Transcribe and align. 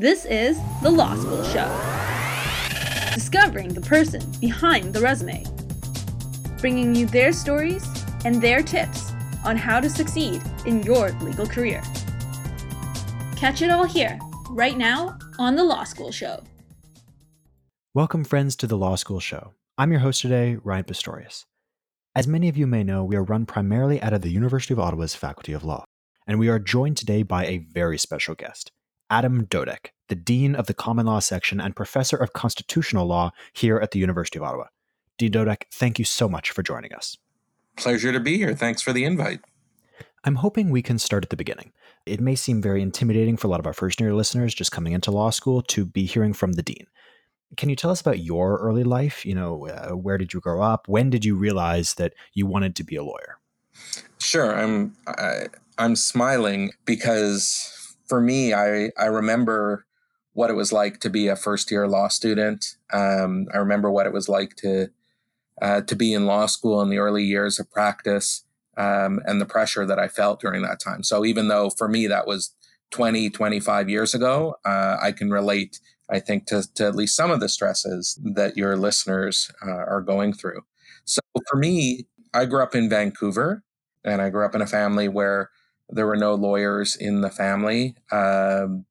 This 0.00 0.24
is 0.24 0.58
The 0.80 0.88
Law 0.88 1.14
School 1.14 1.44
Show. 1.44 1.68
Discovering 3.12 3.74
the 3.74 3.82
person 3.82 4.22
behind 4.40 4.94
the 4.94 5.00
resume. 5.02 5.44
Bringing 6.58 6.94
you 6.94 7.04
their 7.04 7.34
stories 7.34 7.86
and 8.24 8.40
their 8.40 8.62
tips 8.62 9.12
on 9.44 9.58
how 9.58 9.78
to 9.78 9.90
succeed 9.90 10.40
in 10.64 10.82
your 10.84 11.10
legal 11.20 11.46
career. 11.46 11.82
Catch 13.36 13.60
it 13.60 13.68
all 13.68 13.84
here, 13.84 14.18
right 14.48 14.78
now, 14.78 15.18
on 15.38 15.54
The 15.54 15.64
Law 15.64 15.84
School 15.84 16.10
Show. 16.10 16.44
Welcome, 17.92 18.24
friends, 18.24 18.56
to 18.56 18.66
The 18.66 18.78
Law 18.78 18.94
School 18.94 19.20
Show. 19.20 19.52
I'm 19.76 19.90
your 19.90 20.00
host 20.00 20.22
today, 20.22 20.56
Ryan 20.64 20.84
Pistorius. 20.84 21.44
As 22.16 22.26
many 22.26 22.48
of 22.48 22.56
you 22.56 22.66
may 22.66 22.84
know, 22.84 23.04
we 23.04 23.16
are 23.16 23.22
run 23.22 23.44
primarily 23.44 24.00
out 24.00 24.14
of 24.14 24.22
the 24.22 24.30
University 24.30 24.72
of 24.72 24.80
Ottawa's 24.80 25.14
Faculty 25.14 25.52
of 25.52 25.62
Law, 25.62 25.84
and 26.26 26.38
we 26.38 26.48
are 26.48 26.58
joined 26.58 26.96
today 26.96 27.22
by 27.22 27.44
a 27.44 27.58
very 27.58 27.98
special 27.98 28.34
guest. 28.34 28.72
Adam 29.10 29.44
Dodek, 29.46 29.88
the 30.08 30.14
Dean 30.14 30.54
of 30.54 30.66
the 30.66 30.74
Common 30.74 31.06
Law 31.06 31.18
Section 31.18 31.60
and 31.60 31.74
Professor 31.74 32.16
of 32.16 32.32
Constitutional 32.32 33.06
Law 33.06 33.32
here 33.52 33.78
at 33.78 33.90
the 33.90 33.98
University 33.98 34.38
of 34.38 34.44
Ottawa. 34.44 34.66
Dean 35.18 35.32
Dodek, 35.32 35.64
thank 35.72 35.98
you 35.98 36.04
so 36.04 36.28
much 36.28 36.52
for 36.52 36.62
joining 36.62 36.94
us. 36.94 37.18
Pleasure 37.76 38.12
to 38.12 38.20
be 38.20 38.36
here. 38.36 38.54
Thanks 38.54 38.80
for 38.80 38.92
the 38.92 39.04
invite. 39.04 39.40
I'm 40.24 40.36
hoping 40.36 40.70
we 40.70 40.82
can 40.82 40.98
start 40.98 41.24
at 41.24 41.30
the 41.30 41.36
beginning. 41.36 41.72
It 42.06 42.20
may 42.20 42.34
seem 42.34 42.62
very 42.62 42.82
intimidating 42.82 43.36
for 43.36 43.46
a 43.46 43.50
lot 43.50 43.60
of 43.60 43.66
our 43.66 43.72
first 43.72 44.00
year 44.00 44.14
listeners 44.14 44.54
just 44.54 44.72
coming 44.72 44.92
into 44.92 45.10
law 45.10 45.30
school 45.30 45.62
to 45.62 45.84
be 45.84 46.04
hearing 46.04 46.32
from 46.32 46.52
the 46.52 46.62
Dean. 46.62 46.86
Can 47.56 47.68
you 47.68 47.76
tell 47.76 47.90
us 47.90 48.00
about 48.00 48.20
your 48.20 48.58
early 48.58 48.84
life? 48.84 49.26
You 49.26 49.34
know, 49.34 49.66
uh, 49.66 49.96
where 49.96 50.18
did 50.18 50.32
you 50.32 50.40
grow 50.40 50.62
up? 50.62 50.86
When 50.88 51.10
did 51.10 51.24
you 51.24 51.34
realize 51.34 51.94
that 51.94 52.14
you 52.32 52.46
wanted 52.46 52.76
to 52.76 52.84
be 52.84 52.96
a 52.96 53.02
lawyer? 53.02 53.38
Sure. 54.18 54.54
I'm 54.54 54.94
I, 55.06 55.46
I'm 55.78 55.96
smiling 55.96 56.72
because 56.84 57.79
for 58.10 58.20
me, 58.20 58.52
I, 58.52 58.90
I 58.98 59.06
remember 59.06 59.86
what 60.32 60.50
it 60.50 60.54
was 60.54 60.72
like 60.72 60.98
to 61.00 61.08
be 61.08 61.28
a 61.28 61.36
first 61.36 61.70
year 61.70 61.86
law 61.86 62.08
student. 62.08 62.76
Um, 62.92 63.46
I 63.54 63.58
remember 63.58 63.88
what 63.90 64.06
it 64.06 64.12
was 64.12 64.28
like 64.28 64.56
to 64.56 64.88
uh, 65.62 65.82
to 65.82 65.94
be 65.94 66.12
in 66.12 66.26
law 66.26 66.46
school 66.46 66.82
in 66.82 66.90
the 66.90 66.98
early 66.98 67.22
years 67.22 67.60
of 67.60 67.70
practice 67.70 68.44
um, 68.76 69.20
and 69.26 69.40
the 69.40 69.46
pressure 69.46 69.86
that 69.86 69.98
I 69.98 70.08
felt 70.08 70.40
during 70.40 70.62
that 70.62 70.80
time. 70.80 71.04
So 71.04 71.24
even 71.24 71.48
though 71.48 71.70
for 71.70 71.86
me 71.86 72.08
that 72.08 72.26
was 72.26 72.54
20, 72.90 73.30
25 73.30 73.88
years 73.88 74.14
ago, 74.14 74.56
uh, 74.64 74.96
I 75.00 75.12
can 75.12 75.30
relate, 75.30 75.78
I 76.10 76.18
think, 76.18 76.46
to, 76.46 76.64
to 76.74 76.86
at 76.86 76.96
least 76.96 77.14
some 77.14 77.30
of 77.30 77.40
the 77.40 77.48
stresses 77.48 78.18
that 78.34 78.56
your 78.56 78.76
listeners 78.76 79.52
uh, 79.64 79.70
are 79.70 80.00
going 80.00 80.32
through. 80.32 80.62
So 81.04 81.20
for 81.48 81.58
me, 81.58 82.06
I 82.34 82.46
grew 82.46 82.62
up 82.62 82.74
in 82.74 82.88
Vancouver 82.88 83.62
and 84.02 84.20
I 84.22 84.30
grew 84.30 84.44
up 84.46 84.54
in 84.54 84.62
a 84.62 84.66
family 84.66 85.08
where 85.08 85.50
there 85.92 86.06
were 86.06 86.16
no 86.16 86.34
lawyers 86.34 86.96
in 86.96 87.20
the 87.20 87.30
family. 87.30 87.96
Um, 88.10 88.86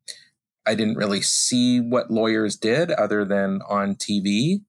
I 0.66 0.76
didn't 0.76 0.98
really 0.98 1.22
see 1.22 1.80
what 1.80 2.12
lawyers 2.12 2.56
did 2.56 2.92
other 2.92 3.26
than 3.26 3.62
on 3.68 3.96
TV. 3.96 4.62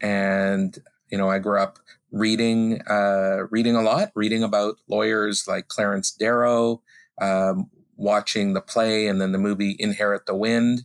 And, 0.00 0.76
you 1.10 1.18
know, 1.18 1.30
I 1.30 1.38
grew 1.38 1.58
up 1.58 1.78
reading, 2.10 2.82
uh, 2.88 3.46
reading 3.50 3.76
a 3.76 3.82
lot, 3.82 4.10
reading 4.14 4.42
about 4.42 4.76
lawyers 4.88 5.46
like 5.46 5.68
Clarence 5.68 6.10
Darrow, 6.10 6.82
um, 7.20 7.70
watching 7.96 8.54
the 8.54 8.60
play 8.60 9.06
and 9.06 9.20
then 9.20 9.32
the 9.32 9.38
movie 9.38 9.76
Inherit 9.78 10.26
the 10.26 10.34
Wind, 10.34 10.84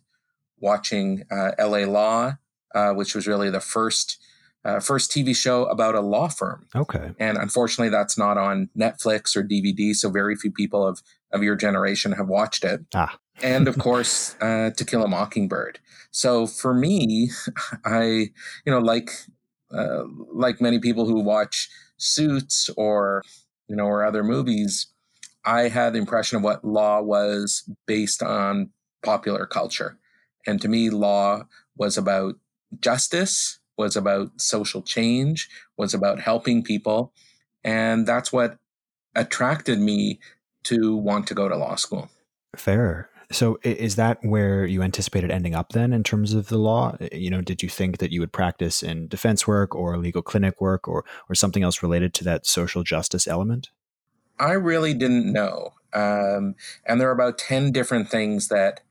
watching 0.59 1.23
uh, 1.31 1.51
LA 1.59 1.79
Law, 1.79 2.37
uh, 2.73 2.91
which 2.93 3.15
was 3.15 3.27
really 3.27 3.49
the 3.49 3.59
first 3.59 4.19
uh, 4.65 4.79
first 4.79 5.11
TV 5.11 5.35
show 5.35 5.65
about 5.65 5.95
a 5.95 6.01
law 6.01 6.27
firm. 6.27 6.65
Okay. 6.75 7.11
And 7.19 7.37
unfortunately, 7.37 7.89
that's 7.89 8.17
not 8.17 8.37
on 8.37 8.69
Netflix 8.77 9.35
or 9.35 9.43
DVD, 9.43 9.95
so 9.95 10.09
very 10.09 10.35
few 10.35 10.51
people 10.51 10.85
of 10.85 11.01
of 11.31 11.43
your 11.43 11.55
generation 11.55 12.13
have 12.13 12.27
watched 12.27 12.63
it. 12.63 12.81
Ah. 12.93 13.17
and 13.43 13.67
of 13.67 13.77
course, 13.79 14.35
uh, 14.41 14.71
To 14.71 14.85
Kill 14.85 15.03
a 15.03 15.07
Mockingbird. 15.07 15.79
So 16.11 16.47
for 16.47 16.73
me, 16.73 17.29
I 17.85 18.31
you 18.65 18.71
know 18.71 18.79
like 18.79 19.11
uh, 19.71 20.03
like 20.33 20.59
many 20.59 20.79
people 20.79 21.05
who 21.05 21.19
watch 21.19 21.69
Suits 21.97 22.69
or 22.75 23.21
you 23.67 23.75
know 23.75 23.85
or 23.85 24.03
other 24.03 24.23
movies, 24.23 24.87
I 25.45 25.69
had 25.69 25.93
the 25.93 25.99
impression 25.99 26.37
of 26.37 26.43
what 26.43 26.65
law 26.65 27.01
was 27.01 27.69
based 27.85 28.23
on 28.23 28.71
popular 29.03 29.45
culture, 29.45 29.99
and 30.47 30.59
to 30.61 30.67
me, 30.67 30.89
law 30.89 31.43
was 31.77 31.97
about 31.97 32.35
justice 32.79 33.59
was 33.77 33.95
about 33.95 34.29
social 34.41 34.81
change, 34.81 35.49
was 35.77 35.93
about 35.93 36.19
helping 36.19 36.63
people. 36.63 37.13
And 37.63 38.07
that's 38.07 38.31
what 38.31 38.57
attracted 39.15 39.79
me 39.79 40.19
to 40.63 40.95
want 40.95 41.27
to 41.27 41.33
go 41.33 41.47
to 41.49 41.55
law 41.55 41.75
school. 41.75 42.09
Fair. 42.55 43.09
So 43.31 43.57
is 43.63 43.95
that 43.95 44.19
where 44.21 44.65
you 44.65 44.83
anticipated 44.83 45.31
ending 45.31 45.55
up 45.55 45.71
then 45.71 45.93
in 45.93 46.03
terms 46.03 46.33
of 46.33 46.47
the 46.47 46.57
law? 46.57 46.95
You 47.11 47.31
know, 47.31 47.41
did 47.41 47.63
you 47.63 47.69
think 47.69 47.97
that 47.97 48.11
you 48.11 48.19
would 48.19 48.31
practice 48.31 48.83
in 48.83 49.07
defense 49.07 49.47
work 49.47 49.73
or 49.73 49.97
legal 49.97 50.21
clinic 50.21 50.61
work 50.61 50.87
or 50.87 51.03
or 51.27 51.35
something 51.35 51.63
else 51.63 51.81
related 51.81 52.13
to 52.15 52.23
that 52.25 52.45
social 52.45 52.83
justice 52.83 53.27
element? 53.27 53.69
I 54.39 54.51
really 54.51 54.93
didn't 54.93 55.31
know. 55.31 55.73
Um, 55.93 56.55
and 56.85 56.99
there 56.99 57.09
are 57.09 57.13
about 57.13 57.37
10 57.37 57.71
different 57.71 58.09
things 58.09 58.49
that 58.49 58.81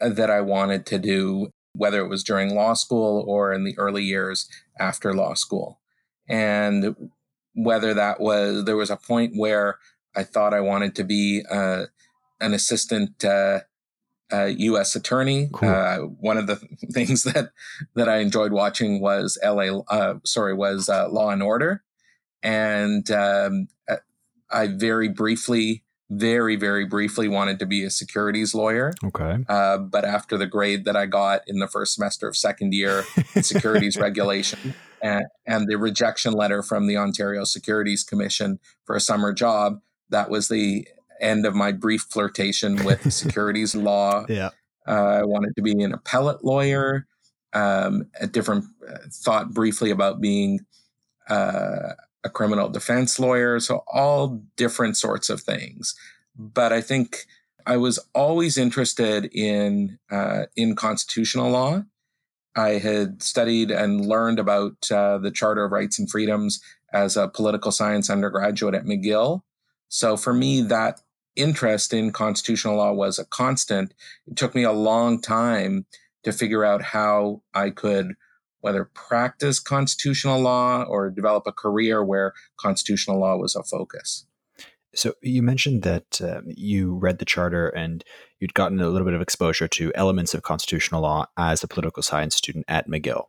that 0.00 0.30
I 0.30 0.40
wanted 0.40 0.84
to 0.86 0.98
do 0.98 1.50
whether 1.74 2.00
it 2.00 2.08
was 2.08 2.22
during 2.22 2.54
law 2.54 2.74
school 2.74 3.24
or 3.26 3.52
in 3.52 3.64
the 3.64 3.76
early 3.78 4.02
years 4.02 4.48
after 4.78 5.14
law 5.14 5.34
school. 5.34 5.80
And 6.28 7.10
whether 7.54 7.94
that 7.94 8.20
was, 8.20 8.64
there 8.64 8.76
was 8.76 8.90
a 8.90 8.96
point 8.96 9.34
where 9.36 9.78
I 10.14 10.22
thought 10.22 10.54
I 10.54 10.60
wanted 10.60 10.94
to 10.96 11.04
be 11.04 11.42
uh, 11.50 11.86
an 12.40 12.54
assistant 12.54 13.24
uh, 13.24 13.60
uh, 14.32 14.44
U.S. 14.44 14.96
attorney. 14.96 15.48
Cool. 15.52 15.68
Uh, 15.68 15.98
one 15.98 16.38
of 16.38 16.46
the 16.46 16.56
things 16.92 17.24
that 17.24 17.50
that 17.94 18.08
I 18.08 18.18
enjoyed 18.18 18.52
watching 18.52 19.00
was 19.00 19.38
L.A. 19.42 19.82
Uh, 19.88 20.14
sorry, 20.24 20.54
was 20.54 20.88
uh, 20.88 21.08
Law 21.08 21.30
and 21.30 21.42
Order, 21.42 21.82
and 22.42 23.10
um, 23.10 23.68
I 24.50 24.68
very 24.68 25.08
briefly 25.08 25.82
very, 26.12 26.56
very 26.56 26.84
briefly 26.84 27.26
wanted 27.26 27.58
to 27.58 27.66
be 27.66 27.84
a 27.84 27.90
securities 27.90 28.54
lawyer. 28.54 28.92
Okay. 29.02 29.44
Uh, 29.48 29.78
but 29.78 30.04
after 30.04 30.36
the 30.36 30.46
grade 30.46 30.84
that 30.84 30.94
I 30.94 31.06
got 31.06 31.42
in 31.46 31.58
the 31.58 31.66
first 31.66 31.94
semester 31.94 32.28
of 32.28 32.36
second 32.36 32.74
year 32.74 33.04
in 33.34 33.42
securities 33.42 33.96
regulation 34.00 34.74
and, 35.02 35.24
and 35.46 35.66
the 35.68 35.78
rejection 35.78 36.34
letter 36.34 36.62
from 36.62 36.86
the 36.86 36.98
Ontario 36.98 37.44
Securities 37.44 38.04
Commission 38.04 38.58
for 38.84 38.94
a 38.94 39.00
summer 39.00 39.32
job, 39.32 39.80
that 40.10 40.28
was 40.28 40.48
the 40.48 40.86
end 41.20 41.46
of 41.46 41.54
my 41.54 41.72
brief 41.72 42.02
flirtation 42.02 42.84
with 42.84 43.10
securities 43.12 43.74
law. 43.74 44.26
Yeah. 44.28 44.50
Uh, 44.86 45.20
I 45.20 45.24
wanted 45.24 45.54
to 45.56 45.62
be 45.62 45.82
an 45.82 45.94
appellate 45.94 46.44
lawyer. 46.44 47.06
Um, 47.54 48.10
a 48.20 48.26
different 48.26 48.64
uh, 48.86 48.98
thought 49.10 49.52
briefly 49.52 49.90
about 49.90 50.20
being 50.20 50.60
uh, 51.28 51.92
a 52.24 52.30
criminal 52.30 52.68
defense 52.68 53.18
lawyer, 53.18 53.60
so 53.60 53.84
all 53.92 54.42
different 54.56 54.96
sorts 54.96 55.28
of 55.28 55.40
things. 55.40 55.94
But 56.36 56.72
I 56.72 56.80
think 56.80 57.26
I 57.66 57.76
was 57.76 57.98
always 58.14 58.58
interested 58.58 59.30
in 59.32 59.98
uh, 60.10 60.44
in 60.56 60.74
constitutional 60.76 61.50
law. 61.50 61.84
I 62.54 62.70
had 62.70 63.22
studied 63.22 63.70
and 63.70 64.04
learned 64.06 64.38
about 64.38 64.90
uh, 64.90 65.18
the 65.18 65.30
Charter 65.30 65.64
of 65.64 65.72
Rights 65.72 65.98
and 65.98 66.10
Freedoms 66.10 66.60
as 66.92 67.16
a 67.16 67.28
political 67.28 67.72
science 67.72 68.10
undergraduate 68.10 68.74
at 68.74 68.84
McGill. 68.84 69.42
So 69.88 70.16
for 70.16 70.34
me, 70.34 70.60
that 70.62 71.00
interest 71.34 71.94
in 71.94 72.12
constitutional 72.12 72.76
law 72.76 72.92
was 72.92 73.18
a 73.18 73.24
constant. 73.24 73.94
It 74.26 74.36
took 74.36 74.54
me 74.54 74.64
a 74.64 74.72
long 74.72 75.20
time 75.20 75.86
to 76.24 76.32
figure 76.32 76.64
out 76.64 76.82
how 76.82 77.42
I 77.54 77.70
could 77.70 78.14
whether 78.62 78.90
practice 78.94 79.60
constitutional 79.60 80.40
law 80.40 80.82
or 80.84 81.10
develop 81.10 81.44
a 81.46 81.52
career 81.52 82.02
where 82.02 82.32
constitutional 82.56 83.20
law 83.20 83.36
was 83.36 83.54
a 83.54 83.62
focus. 83.62 84.24
So 84.94 85.14
you 85.22 85.42
mentioned 85.42 85.82
that 85.82 86.20
uh, 86.20 86.42
you 86.46 86.94
read 86.94 87.18
the 87.18 87.24
charter 87.24 87.68
and 87.68 88.04
you'd 88.40 88.54
gotten 88.54 88.80
a 88.80 88.88
little 88.88 89.06
bit 89.06 89.14
of 89.14 89.22
exposure 89.22 89.68
to 89.68 89.92
elements 89.94 90.34
of 90.34 90.42
constitutional 90.42 91.02
law 91.02 91.26
as 91.36 91.62
a 91.62 91.68
political 91.68 92.02
science 92.02 92.36
student 92.36 92.64
at 92.68 92.88
McGill. 92.88 93.24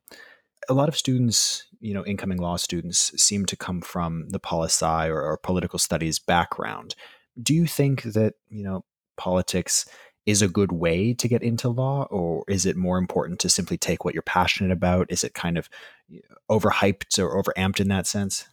A 0.70 0.74
lot 0.74 0.90
of 0.90 0.98
students, 0.98 1.66
you 1.80 1.94
know, 1.94 2.06
incoming 2.06 2.38
law 2.38 2.58
students, 2.58 3.12
seem 3.22 3.46
to 3.46 3.56
come 3.56 3.82
from 3.82 4.30
the 4.30 4.40
poli 4.40 4.68
sci 4.68 5.08
or, 5.08 5.22
or 5.22 5.38
political 5.38 5.80
studies 5.80 6.20
background. 6.20 6.96
Do 7.42 7.54
you 7.54 7.66
think 7.66 8.04
that 8.04 8.36
you 8.50 8.64
know 8.64 8.86
politics 9.18 9.86
is 10.26 10.42
a 10.42 10.48
good 10.48 10.72
way 10.72 11.14
to 11.14 11.28
get 11.28 11.44
into 11.44 11.70
law 11.70 12.04
or 12.10 12.44
is 12.48 12.66
it 12.66 12.78
more 12.78 12.98
important 12.98 13.40
to 13.40 13.50
simply 13.50 13.78
take 13.78 14.06
what 14.06 14.14
you're 14.14 14.24
passionate 14.24 14.72
about? 14.72 15.12
Is 15.12 15.24
it 15.24 15.34
kind 15.34 15.58
of 15.58 15.70
overhyped 16.50 17.20
or 17.20 17.36
overamped 17.42 17.80
in 17.80 17.90
that 17.90 18.08
sense? 18.08 18.48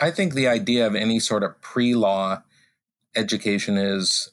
I 0.00 0.10
think 0.10 0.34
the 0.34 0.48
idea 0.48 0.86
of 0.86 0.94
any 0.94 1.20
sort 1.20 1.42
of 1.42 1.60
pre-law 1.60 2.42
education 3.14 3.76
is 3.76 4.30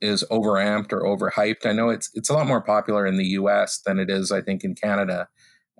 is 0.00 0.24
overamped 0.30 0.94
or 0.94 1.02
overhyped. 1.02 1.66
I 1.66 1.72
know 1.72 1.90
it's 1.90 2.10
it's 2.14 2.30
a 2.30 2.34
lot 2.34 2.46
more 2.46 2.62
popular 2.62 3.06
in 3.06 3.16
the 3.16 3.24
us 3.24 3.78
than 3.84 3.98
it 3.98 4.08
is 4.08 4.30
i 4.32 4.40
think 4.40 4.64
in 4.64 4.74
canada 4.74 5.28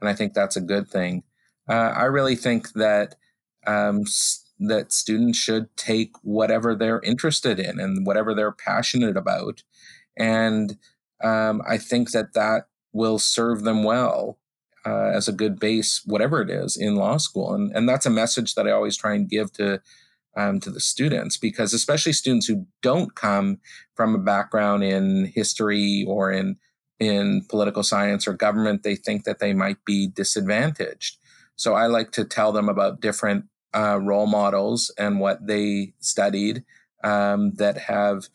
and 0.00 0.08
i 0.08 0.14
think 0.14 0.34
that's 0.34 0.56
a 0.56 0.60
good 0.60 0.88
thing. 0.88 1.22
Uh, 1.68 1.92
i 1.96 2.04
really 2.04 2.36
think 2.36 2.72
that 2.72 3.16
um, 3.66 4.04
that 4.58 4.92
students 4.92 5.38
should 5.38 5.74
take 5.76 6.12
whatever 6.22 6.74
they're 6.74 7.00
interested 7.00 7.58
in 7.58 7.78
and 7.78 8.06
whatever 8.06 8.34
they're 8.34 8.52
passionate 8.52 9.16
about 9.16 9.62
and 10.16 10.76
um, 11.22 11.62
I 11.68 11.78
think 11.78 12.12
that 12.12 12.32
that 12.34 12.66
will 12.92 13.18
serve 13.18 13.62
them 13.62 13.84
well 13.84 14.38
uh, 14.86 15.10
as 15.14 15.28
a 15.28 15.32
good 15.32 15.58
base, 15.58 16.02
whatever 16.04 16.40
it 16.40 16.50
is 16.50 16.76
in 16.76 16.96
law 16.96 17.18
school. 17.18 17.54
And, 17.54 17.74
and 17.74 17.88
that's 17.88 18.06
a 18.06 18.10
message 18.10 18.54
that 18.54 18.66
I 18.66 18.70
always 18.70 18.96
try 18.96 19.14
and 19.14 19.28
give 19.28 19.52
to 19.54 19.80
um, 20.36 20.60
to 20.60 20.70
the 20.70 20.80
students 20.80 21.36
because 21.36 21.74
especially 21.74 22.12
students 22.12 22.46
who 22.46 22.66
don't 22.82 23.16
come 23.16 23.58
from 23.94 24.14
a 24.14 24.18
background 24.18 24.84
in 24.84 25.26
history 25.26 26.04
or 26.06 26.30
in 26.30 26.56
in 27.00 27.42
political 27.48 27.82
science 27.82 28.28
or 28.28 28.34
government, 28.34 28.82
they 28.82 28.94
think 28.94 29.24
that 29.24 29.38
they 29.38 29.54
might 29.54 29.82
be 29.84 30.06
disadvantaged. 30.06 31.16
So 31.56 31.74
I 31.74 31.86
like 31.86 32.12
to 32.12 32.24
tell 32.24 32.52
them 32.52 32.68
about 32.68 33.00
different 33.00 33.46
uh, 33.74 33.98
role 34.00 34.26
models 34.26 34.92
and 34.98 35.18
what 35.18 35.46
they 35.46 35.94
studied 36.00 36.64
um, 37.02 37.52
that 37.54 37.78
have 37.78 38.28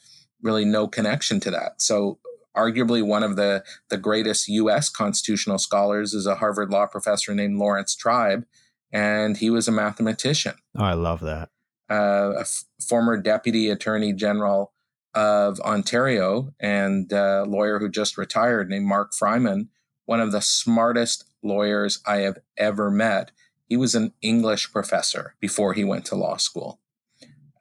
really 0.46 0.64
no 0.64 0.88
connection 0.88 1.40
to 1.42 1.52
that. 1.52 1.82
So 1.82 2.20
arguably 2.56 3.06
one 3.06 3.24
of 3.24 3.36
the 3.36 3.66
the 3.90 3.98
greatest 3.98 4.48
U.S. 4.48 4.90
constitutional 4.90 5.58
scholars 5.58 6.14
is 6.14 6.26
a 6.26 6.36
Harvard 6.36 6.70
law 6.70 6.86
professor 6.86 7.34
named 7.34 7.58
Laurence 7.58 7.96
Tribe, 7.96 8.46
and 8.94 9.36
he 9.36 9.50
was 9.50 9.68
a 9.68 9.74
mathematician. 9.74 10.54
Oh, 10.78 10.84
I 10.84 10.94
love 10.94 11.20
that. 11.22 11.50
Uh, 11.90 12.34
a 12.38 12.42
f- 12.42 12.64
former 12.88 13.18
deputy 13.18 13.70
attorney 13.70 14.14
general 14.14 14.72
of 15.14 15.60
Ontario 15.62 16.54
and 16.60 17.12
a 17.12 17.44
lawyer 17.44 17.80
who 17.80 17.90
just 17.90 18.18
retired 18.18 18.70
named 18.70 18.86
Mark 18.86 19.14
Freiman, 19.14 19.70
one 20.06 20.20
of 20.20 20.32
the 20.32 20.42
smartest 20.42 21.26
lawyers 21.44 22.00
I 22.06 22.18
have 22.18 22.38
ever 22.58 22.92
met. 22.92 23.32
He 23.68 23.78
was 23.78 23.96
an 23.96 24.14
English 24.22 24.72
professor 24.72 25.36
before 25.40 25.74
he 25.74 25.84
went 25.84 26.06
to 26.06 26.16
law 26.16 26.38
school. 26.38 26.80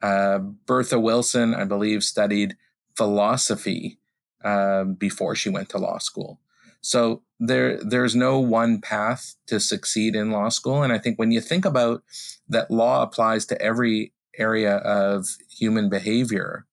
Uh, 0.01 0.37
Bertha 0.39 0.99
Wilson, 0.99 1.55
I 1.55 1.63
believe, 1.63 2.03
studied 2.03 2.55
philosophy 2.95 3.99
uh, 4.43 4.83
before 4.83 5.35
she 5.35 5.49
went 5.49 5.69
to 5.69 5.77
law 5.77 5.97
school. 5.97 6.39
So 6.81 7.23
there, 7.39 7.83
there's 7.83 8.15
no 8.15 8.39
one 8.39 8.79
path 8.79 9.35
to 9.47 9.59
succeed 9.59 10.15
in 10.15 10.31
law 10.31 10.49
school. 10.49 10.83
And 10.83 10.93
I 10.93 10.99
think 10.99 11.17
when 11.17 11.31
you 11.31 11.41
think 11.41 11.65
about 11.65 12.03
that, 12.47 12.69
law 12.69 13.01
applies 13.01 13.45
to 13.47 13.61
every 13.61 14.13
area 14.37 14.77
of 14.77 15.27
human 15.49 15.89
behavior. 15.89 16.67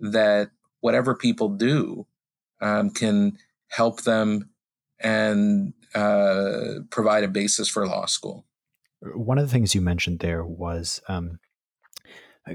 That 0.00 0.50
whatever 0.80 1.14
people 1.14 1.50
do 1.50 2.06
um, 2.62 2.88
can 2.90 3.36
help 3.68 4.02
them 4.02 4.48
and 4.98 5.74
uh, 5.94 6.80
provide 6.90 7.24
a 7.24 7.28
basis 7.28 7.68
for 7.68 7.86
law 7.86 8.06
school. 8.06 8.46
One 9.02 9.38
of 9.38 9.46
the 9.46 9.52
things 9.52 9.74
you 9.74 9.80
mentioned 9.80 10.20
there 10.20 10.44
was 10.44 11.00
um, 11.08 11.38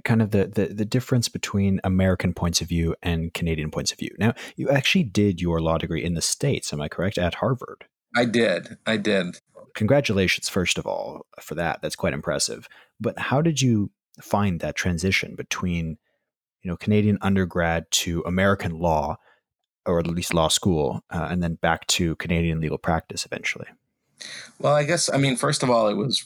kind 0.04 0.22
of 0.22 0.32
the, 0.32 0.48
the, 0.48 0.68
the 0.68 0.86
difference 0.86 1.30
between 1.30 1.80
American 1.84 2.34
points 2.34 2.62
of 2.62 2.68
view 2.68 2.96
and 3.02 3.34
Canadian 3.34 3.72
points 3.72 3.92
of 3.92 4.00
view. 4.00 4.16
Now, 4.18 4.34
you 4.56 4.70
actually 4.70 5.04
did 5.04 5.42
your 5.42 5.62
law 5.62 5.78
degree 5.78 6.04
in 6.04 6.16
the 6.16 6.22
states, 6.22 6.74
am 6.74 6.82
I 6.82 6.88
correct? 6.88 7.18
At 7.18 7.36
Harvard. 7.36 7.86
I 8.16 8.26
did. 8.26 8.78
I 8.86 8.98
did. 8.98 9.40
Congratulations, 9.76 10.48
first 10.48 10.78
of 10.78 10.86
all, 10.86 11.26
for 11.42 11.56
that. 11.56 11.82
That's 11.82 11.96
quite 11.96 12.14
impressive. 12.14 12.68
But 13.00 13.20
how 13.20 13.42
did 13.42 13.62
you 13.62 13.92
find 14.22 14.60
that 14.62 14.76
transition 14.76 15.36
between, 15.36 15.98
you 16.62 16.72
know, 16.72 16.78
Canadian 16.78 17.18
undergrad 17.22 17.92
to 17.92 18.24
American 18.26 18.80
law, 18.80 19.18
or 19.86 20.00
at 20.00 20.08
least 20.08 20.34
law 20.34 20.48
school, 20.48 21.04
uh, 21.10 21.28
and 21.30 21.44
then 21.44 21.56
back 21.56 21.86
to 21.88 22.16
Canadian 22.16 22.62
legal 22.62 22.78
practice 22.78 23.26
eventually? 23.26 23.68
Well, 24.60 24.74
I 24.74 24.84
guess 24.84 25.14
I 25.14 25.18
mean, 25.18 25.36
first 25.36 25.62
of 25.62 25.70
all, 25.70 25.90
it 25.90 25.96
was 25.96 26.26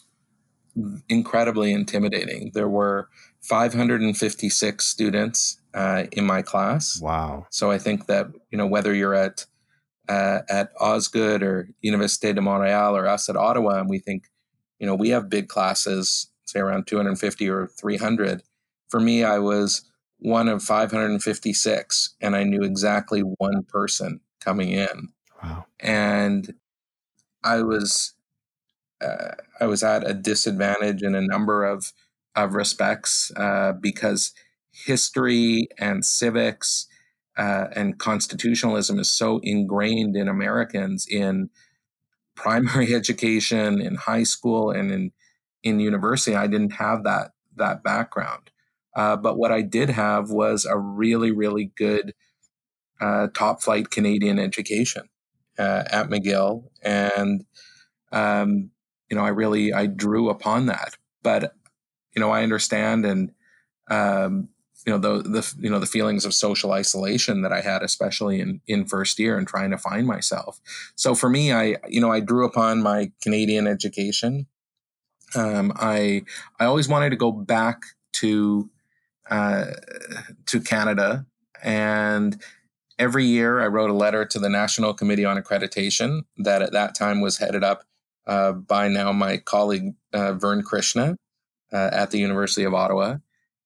incredibly 1.09 1.73
intimidating. 1.73 2.51
There 2.53 2.69
were 2.69 3.09
556 3.41 4.85
students 4.85 5.59
uh, 5.73 6.05
in 6.11 6.25
my 6.25 6.41
class. 6.41 6.99
Wow. 7.01 7.47
So 7.49 7.71
I 7.71 7.77
think 7.77 8.07
that, 8.07 8.27
you 8.51 8.57
know, 8.57 8.67
whether 8.67 8.93
you're 8.93 9.13
at 9.13 9.45
uh, 10.07 10.41
at 10.49 10.71
Osgoode 10.79 11.43
or 11.43 11.69
Université 11.85 12.33
de 12.33 12.41
Montréal 12.41 12.93
or 12.93 13.07
us 13.07 13.29
at 13.29 13.35
Ottawa, 13.35 13.79
and 13.79 13.89
we 13.89 13.99
think, 13.99 14.23
you 14.79 14.87
know, 14.87 14.95
we 14.95 15.09
have 15.09 15.29
big 15.29 15.47
classes, 15.47 16.31
say 16.45 16.59
around 16.59 16.87
250 16.87 17.47
or 17.47 17.67
300. 17.67 18.41
For 18.89 18.99
me, 18.99 19.23
I 19.23 19.37
was 19.37 19.83
one 20.17 20.49
of 20.49 20.63
556, 20.63 22.15
and 22.21 22.35
I 22.35 22.43
knew 22.43 22.63
exactly 22.63 23.21
one 23.21 23.63
person 23.63 24.19
coming 24.41 24.71
in. 24.71 25.09
Wow. 25.43 25.65
And 25.79 26.55
I 27.43 27.61
was 27.61 28.13
uh, 29.01 29.35
I 29.61 29.65
was 29.65 29.83
at 29.83 30.09
a 30.09 30.13
disadvantage 30.13 31.03
in 31.03 31.15
a 31.15 31.21
number 31.21 31.63
of 31.63 31.93
of 32.45 32.55
respects 32.55 33.31
uh, 33.35 33.73
because 33.73 34.33
history 34.71 35.67
and 35.77 36.05
civics 36.05 36.87
uh, 37.37 37.67
and 37.75 37.99
constitutionalism 37.99 38.99
is 38.99 39.11
so 39.11 39.39
ingrained 39.43 40.15
in 40.15 40.27
Americans 40.27 41.05
in 41.09 41.49
primary 42.35 42.93
education, 43.01 43.81
in 43.81 43.95
high 43.95 44.23
school, 44.23 44.71
and 44.71 44.91
in 44.91 45.11
in 45.63 45.79
university. 45.79 46.35
I 46.35 46.47
didn't 46.47 46.73
have 46.73 47.03
that 47.03 47.31
that 47.55 47.83
background, 47.83 48.51
uh, 48.95 49.15
but 49.15 49.37
what 49.37 49.51
I 49.51 49.61
did 49.61 49.89
have 49.89 50.29
was 50.29 50.65
a 50.65 50.77
really 50.77 51.31
really 51.31 51.71
good 51.77 52.13
uh, 52.99 53.27
top 53.33 53.61
flight 53.61 53.89
Canadian 53.89 54.39
education 54.39 55.09
uh, 55.57 55.83
at 55.91 56.09
McGill, 56.09 56.65
and 56.83 57.45
um, 58.11 58.71
you 59.09 59.17
know, 59.17 59.23
I 59.23 59.29
really 59.29 59.73
I 59.73 59.87
drew 59.87 60.29
upon 60.29 60.67
that. 60.67 60.95
But 61.23 61.53
you 62.19 62.25
know, 62.25 62.31
I 62.31 62.43
understand 62.43 63.05
and 63.05 63.31
um, 63.89 64.49
you 64.85 64.91
know 64.91 64.99
the 64.99 65.23
the 65.23 65.55
you 65.57 65.69
know 65.69 65.79
the 65.79 65.85
feelings 65.85 66.25
of 66.25 66.33
social 66.33 66.73
isolation 66.73 67.43
that 67.43 67.53
I 67.53 67.61
had, 67.61 67.81
especially 67.81 68.41
in 68.41 68.59
in 68.67 68.85
first 68.85 69.19
year 69.19 69.37
and 69.37 69.47
trying 69.47 69.71
to 69.71 69.77
find 69.77 70.05
myself. 70.05 70.59
So 70.97 71.15
for 71.15 71.29
me, 71.29 71.53
I 71.53 71.77
you 71.87 72.01
know 72.01 72.11
I 72.11 72.19
drew 72.19 72.45
upon 72.45 72.81
my 72.81 73.13
Canadian 73.21 73.67
education. 73.67 74.47
Um, 75.33 75.71
I 75.77 76.23
I 76.59 76.65
always 76.65 76.89
wanted 76.89 77.11
to 77.11 77.15
go 77.15 77.31
back 77.31 77.83
to 78.15 78.69
uh, 79.31 79.67
to 80.47 80.59
Canada 80.59 81.25
and 81.63 82.41
every 82.97 83.23
year 83.23 83.61
I 83.61 83.67
wrote 83.67 83.89
a 83.89 83.93
letter 83.93 84.25
to 84.25 84.39
the 84.39 84.49
National 84.49 84.93
Committee 84.93 85.23
on 85.23 85.41
Accreditation 85.41 86.23
that 86.37 86.61
at 86.61 86.73
that 86.73 86.95
time 86.95 87.21
was 87.21 87.37
headed 87.37 87.63
up 87.63 87.83
uh, 88.27 88.51
by 88.51 88.89
now 88.89 89.13
my 89.13 89.37
colleague 89.37 89.93
uh, 90.13 90.33
Vern 90.33 90.63
Krishna 90.63 91.15
uh, 91.73 91.89
at 91.91 92.11
the 92.11 92.19
University 92.19 92.63
of 92.63 92.73
Ottawa, 92.73 93.17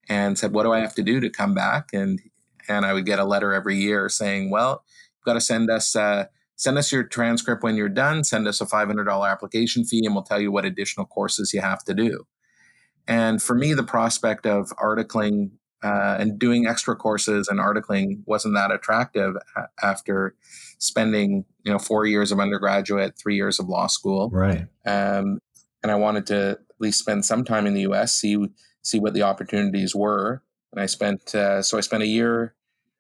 and 0.10 0.38
said, 0.38 0.54
"What 0.54 0.64
do 0.64 0.74
I 0.74 0.80
have 0.80 0.96
to 0.96 1.04
do 1.04 1.20
to 1.20 1.30
come 1.30 1.54
back?" 1.54 1.90
and 1.94 2.20
and 2.68 2.86
I 2.86 2.94
would 2.94 3.06
get 3.06 3.20
a 3.20 3.26
letter 3.26 3.54
every 3.54 3.78
year 3.78 4.10
saying, 4.10 4.50
"Well, 4.50 4.84
you've 5.18 5.26
got 5.26 5.34
to 5.34 5.42
send 5.42 5.70
us." 5.70 5.96
Uh, 5.96 6.26
send 6.56 6.78
us 6.78 6.92
your 6.92 7.04
transcript 7.04 7.64
when 7.64 7.76
you're 7.76 7.90
done. 7.90 8.24
Send 8.24 8.48
us 8.48 8.62
a 8.62 8.66
$500 8.66 9.30
application 9.30 9.84
fee, 9.84 10.06
and 10.06 10.14
we'll 10.14 10.24
tell 10.24 10.40
you 10.40 10.52
what 10.52 10.66
additional 10.66 11.06
courses 11.06 11.52
you 11.54 11.60
have 11.60 11.84
to 11.84 11.94
do. 11.94 12.26
And 13.08 13.42
for 13.42 13.56
me, 13.56 13.74
the 13.74 13.84
prospect 13.84 14.46
of 14.46 14.70
articling 14.78 15.52
uh, 15.84 16.16
and 16.20 16.40
doing 16.40 16.66
extra 16.66 16.96
courses 16.96 17.50
and 17.50 17.60
articling 17.60 18.22
wasn't 18.26 18.56
that 18.56 18.72
attractive 18.72 19.36
after 19.82 20.36
spending 20.80 21.44
you 21.64 21.72
know 21.72 21.80
four 21.80 22.06
years 22.06 22.32
of 22.32 22.40
undergraduate, 22.40 23.18
three 23.22 23.36
years 23.36 23.60
of 23.60 23.68
law 23.68 23.88
school, 23.88 24.30
right? 24.32 24.66
Um, 24.86 25.40
and 25.82 25.92
I 25.92 25.96
wanted 25.96 26.26
to 26.28 26.60
least 26.84 27.00
spend 27.00 27.26
some 27.26 27.44
time 27.44 27.66
in 27.66 27.74
the 27.74 27.82
U.S. 27.82 28.14
see 28.14 28.38
see 28.82 29.00
what 29.00 29.14
the 29.14 29.24
opportunities 29.24 29.96
were. 29.96 30.44
And 30.72 30.82
I 30.82 30.86
spent 30.86 31.34
uh, 31.34 31.62
so 31.62 31.78
I 31.78 31.82
spent 31.82 32.04
a 32.04 32.08
year. 32.08 32.56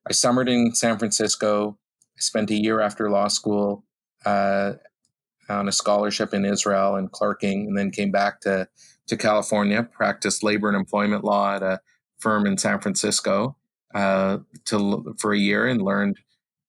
I 0.07 0.13
summered 0.13 0.49
in 0.49 0.73
San 0.73 0.97
Francisco. 0.97 1.77
I 2.17 2.21
spent 2.21 2.49
a 2.51 2.55
year 2.55 2.81
after 2.81 3.09
law 3.09 3.27
school 3.27 3.85
uh, 4.25 4.73
on 5.49 5.67
a 5.67 5.71
scholarship 5.71 6.33
in 6.33 6.45
Israel 6.45 6.95
and 6.95 7.11
clerking, 7.11 7.67
and 7.67 7.77
then 7.77 7.91
came 7.91 8.11
back 8.11 8.41
to 8.41 8.67
to 9.07 9.17
California, 9.17 9.83
practiced 9.83 10.43
labor 10.43 10.69
and 10.69 10.77
employment 10.77 11.23
law 11.23 11.55
at 11.55 11.63
a 11.63 11.81
firm 12.19 12.45
in 12.45 12.57
San 12.57 12.79
Francisco 12.79 13.57
uh, 13.93 14.37
to 14.65 15.15
for 15.19 15.33
a 15.33 15.37
year 15.37 15.67
and 15.67 15.81
learned 15.81 16.17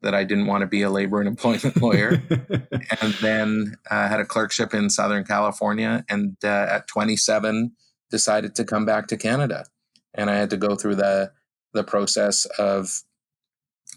that 0.05 0.15
I 0.15 0.23
didn't 0.23 0.47
want 0.47 0.61
to 0.61 0.67
be 0.67 0.83
a 0.83 0.91
labor 0.91 1.19
and 1.19 1.27
employment 1.27 1.81
lawyer. 1.81 2.23
and 2.31 3.15
then 3.23 3.75
uh, 3.91 4.09
had 4.09 4.21
a 4.21 4.25
clerkship 4.25 4.75
in 4.75 4.91
Southern 4.91 5.25
California, 5.25 6.05
and 6.09 6.37
uh, 6.45 6.67
at 6.71 6.87
27 6.87 7.73
decided 8.11 8.55
to 8.55 8.65
come 8.65 8.85
back 8.85 9.09
to 9.09 9.17
Canada. 9.17 9.65
And 10.13 10.31
I 10.31 10.37
had 10.37 10.51
to 10.51 10.57
go 10.57 10.77
through 10.77 10.97
the 10.97 11.33
the 11.73 11.83
process 11.83 12.45
of 12.57 13.03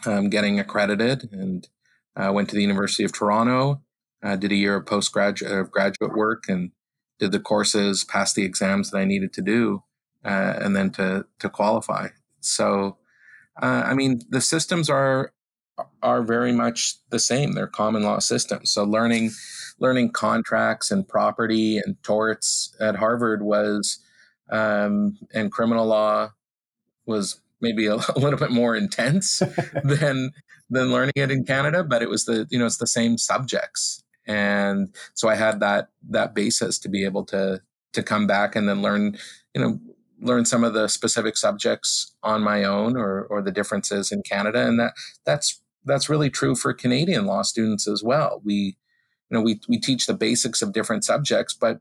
um, 0.05 0.29
getting 0.31 0.59
accredited, 0.59 1.29
and 1.31 1.67
uh, 2.15 2.31
went 2.33 2.49
to 2.49 2.55
the 2.55 2.61
University 2.61 3.03
of 3.03 3.13
Toronto. 3.13 3.83
Uh, 4.23 4.35
did 4.35 4.51
a 4.51 4.55
year 4.55 4.77
of 4.77 4.85
postgraduate 4.87 5.51
of 5.51 5.69
graduate 5.69 6.15
work, 6.15 6.45
and 6.47 6.71
did 7.19 7.31
the 7.31 7.39
courses, 7.39 8.03
passed 8.03 8.35
the 8.35 8.45
exams 8.45 8.89
that 8.89 8.97
I 8.97 9.05
needed 9.05 9.31
to 9.33 9.41
do, 9.41 9.83
uh, 10.25 10.53
and 10.59 10.75
then 10.75 10.89
to 10.91 11.25
to 11.39 11.49
qualify. 11.49 12.07
So, 12.39 12.97
uh, 13.61 13.83
I 13.85 13.93
mean, 13.93 14.21
the 14.29 14.41
systems 14.41 14.89
are 14.89 15.33
are 16.01 16.21
very 16.21 16.51
much 16.51 16.95
the 17.09 17.19
same. 17.19 17.53
They're 17.53 17.67
common 17.67 18.03
law 18.03 18.19
systems. 18.19 18.71
So 18.71 18.83
learning 18.83 19.31
learning 19.79 20.11
contracts 20.11 20.89
and 20.91 21.07
property 21.07 21.77
and 21.77 22.01
torts 22.03 22.75
at 22.79 22.95
Harvard 22.95 23.43
was 23.43 23.99
um, 24.49 25.17
and 25.33 25.51
criminal 25.51 25.85
law 25.85 26.31
was 27.05 27.41
maybe 27.61 27.87
a, 27.87 27.95
a 28.15 28.19
little 28.19 28.39
bit 28.39 28.51
more 28.51 28.75
intense 28.75 29.39
than 29.83 30.31
than 30.69 30.91
learning 30.91 31.13
it 31.15 31.31
in 31.31 31.45
Canada, 31.45 31.83
but 31.83 32.01
it 32.01 32.09
was 32.09 32.25
the 32.25 32.47
you 32.49 32.59
know 32.59 32.65
it's 32.65 32.77
the 32.77 32.87
same 32.87 33.17
subjects, 33.17 34.03
and 34.25 34.93
so 35.13 35.29
I 35.29 35.35
had 35.35 35.59
that 35.61 35.89
that 36.09 36.35
basis 36.35 36.77
to 36.79 36.89
be 36.89 37.05
able 37.05 37.25
to 37.25 37.61
to 37.93 38.03
come 38.03 38.27
back 38.27 38.55
and 38.55 38.67
then 38.67 38.81
learn 38.81 39.17
you 39.53 39.61
know 39.61 39.79
learn 40.19 40.45
some 40.45 40.63
of 40.63 40.73
the 40.73 40.87
specific 40.87 41.37
subjects 41.37 42.15
on 42.23 42.43
my 42.43 42.63
own 42.63 42.97
or 42.97 43.23
or 43.23 43.41
the 43.41 43.51
differences 43.51 44.11
in 44.11 44.23
Canada, 44.23 44.67
and 44.67 44.79
that 44.79 44.93
that's 45.25 45.61
that's 45.87 46.09
really 46.09 46.29
true 46.29 46.55
for 46.55 46.73
Canadian 46.73 47.25
law 47.25 47.41
students 47.41 47.87
as 47.87 48.03
well. 48.03 48.41
We 48.43 48.77
you 49.29 49.31
know 49.31 49.41
we 49.41 49.59
we 49.67 49.79
teach 49.79 50.05
the 50.05 50.13
basics 50.13 50.61
of 50.61 50.73
different 50.73 51.03
subjects, 51.03 51.53
but 51.53 51.79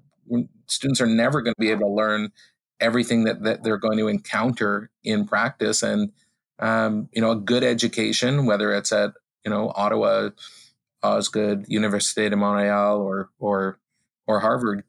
students 0.67 1.01
are 1.01 1.07
never 1.07 1.43
going 1.43 1.55
to 1.55 1.61
be 1.61 1.71
able 1.71 1.89
to 1.89 1.95
learn 1.95 2.33
everything 2.81 3.25
that, 3.25 3.43
that 3.43 3.63
they're 3.63 3.79
going 3.79 3.99
to 3.99 4.09
encounter 4.09 4.91
in 5.05 5.27
practice 5.27 5.83
and 5.83 6.13
um, 6.59 7.09
you 7.13 7.21
know 7.21 7.31
a 7.31 7.37
good 7.37 7.65
education 7.65 8.47
whether 8.47 8.73
it's 8.73 8.93
at 8.93 9.13
you 9.45 9.51
know 9.51 9.73
ottawa 9.75 10.31
Osgoode, 11.03 11.67
université 11.69 12.29
de 12.29 12.37
montréal 12.37 12.99
or 12.99 13.31
or 13.39 13.79
or 14.27 14.41
harvard 14.41 14.85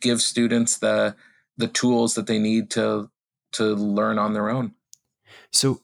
gives 0.00 0.24
students 0.24 0.78
the 0.78 1.14
the 1.56 1.68
tools 1.68 2.14
that 2.14 2.26
they 2.26 2.38
need 2.38 2.70
to 2.70 3.10
to 3.52 3.74
learn 3.74 4.18
on 4.18 4.32
their 4.32 4.48
own 4.48 4.72
so 5.52 5.80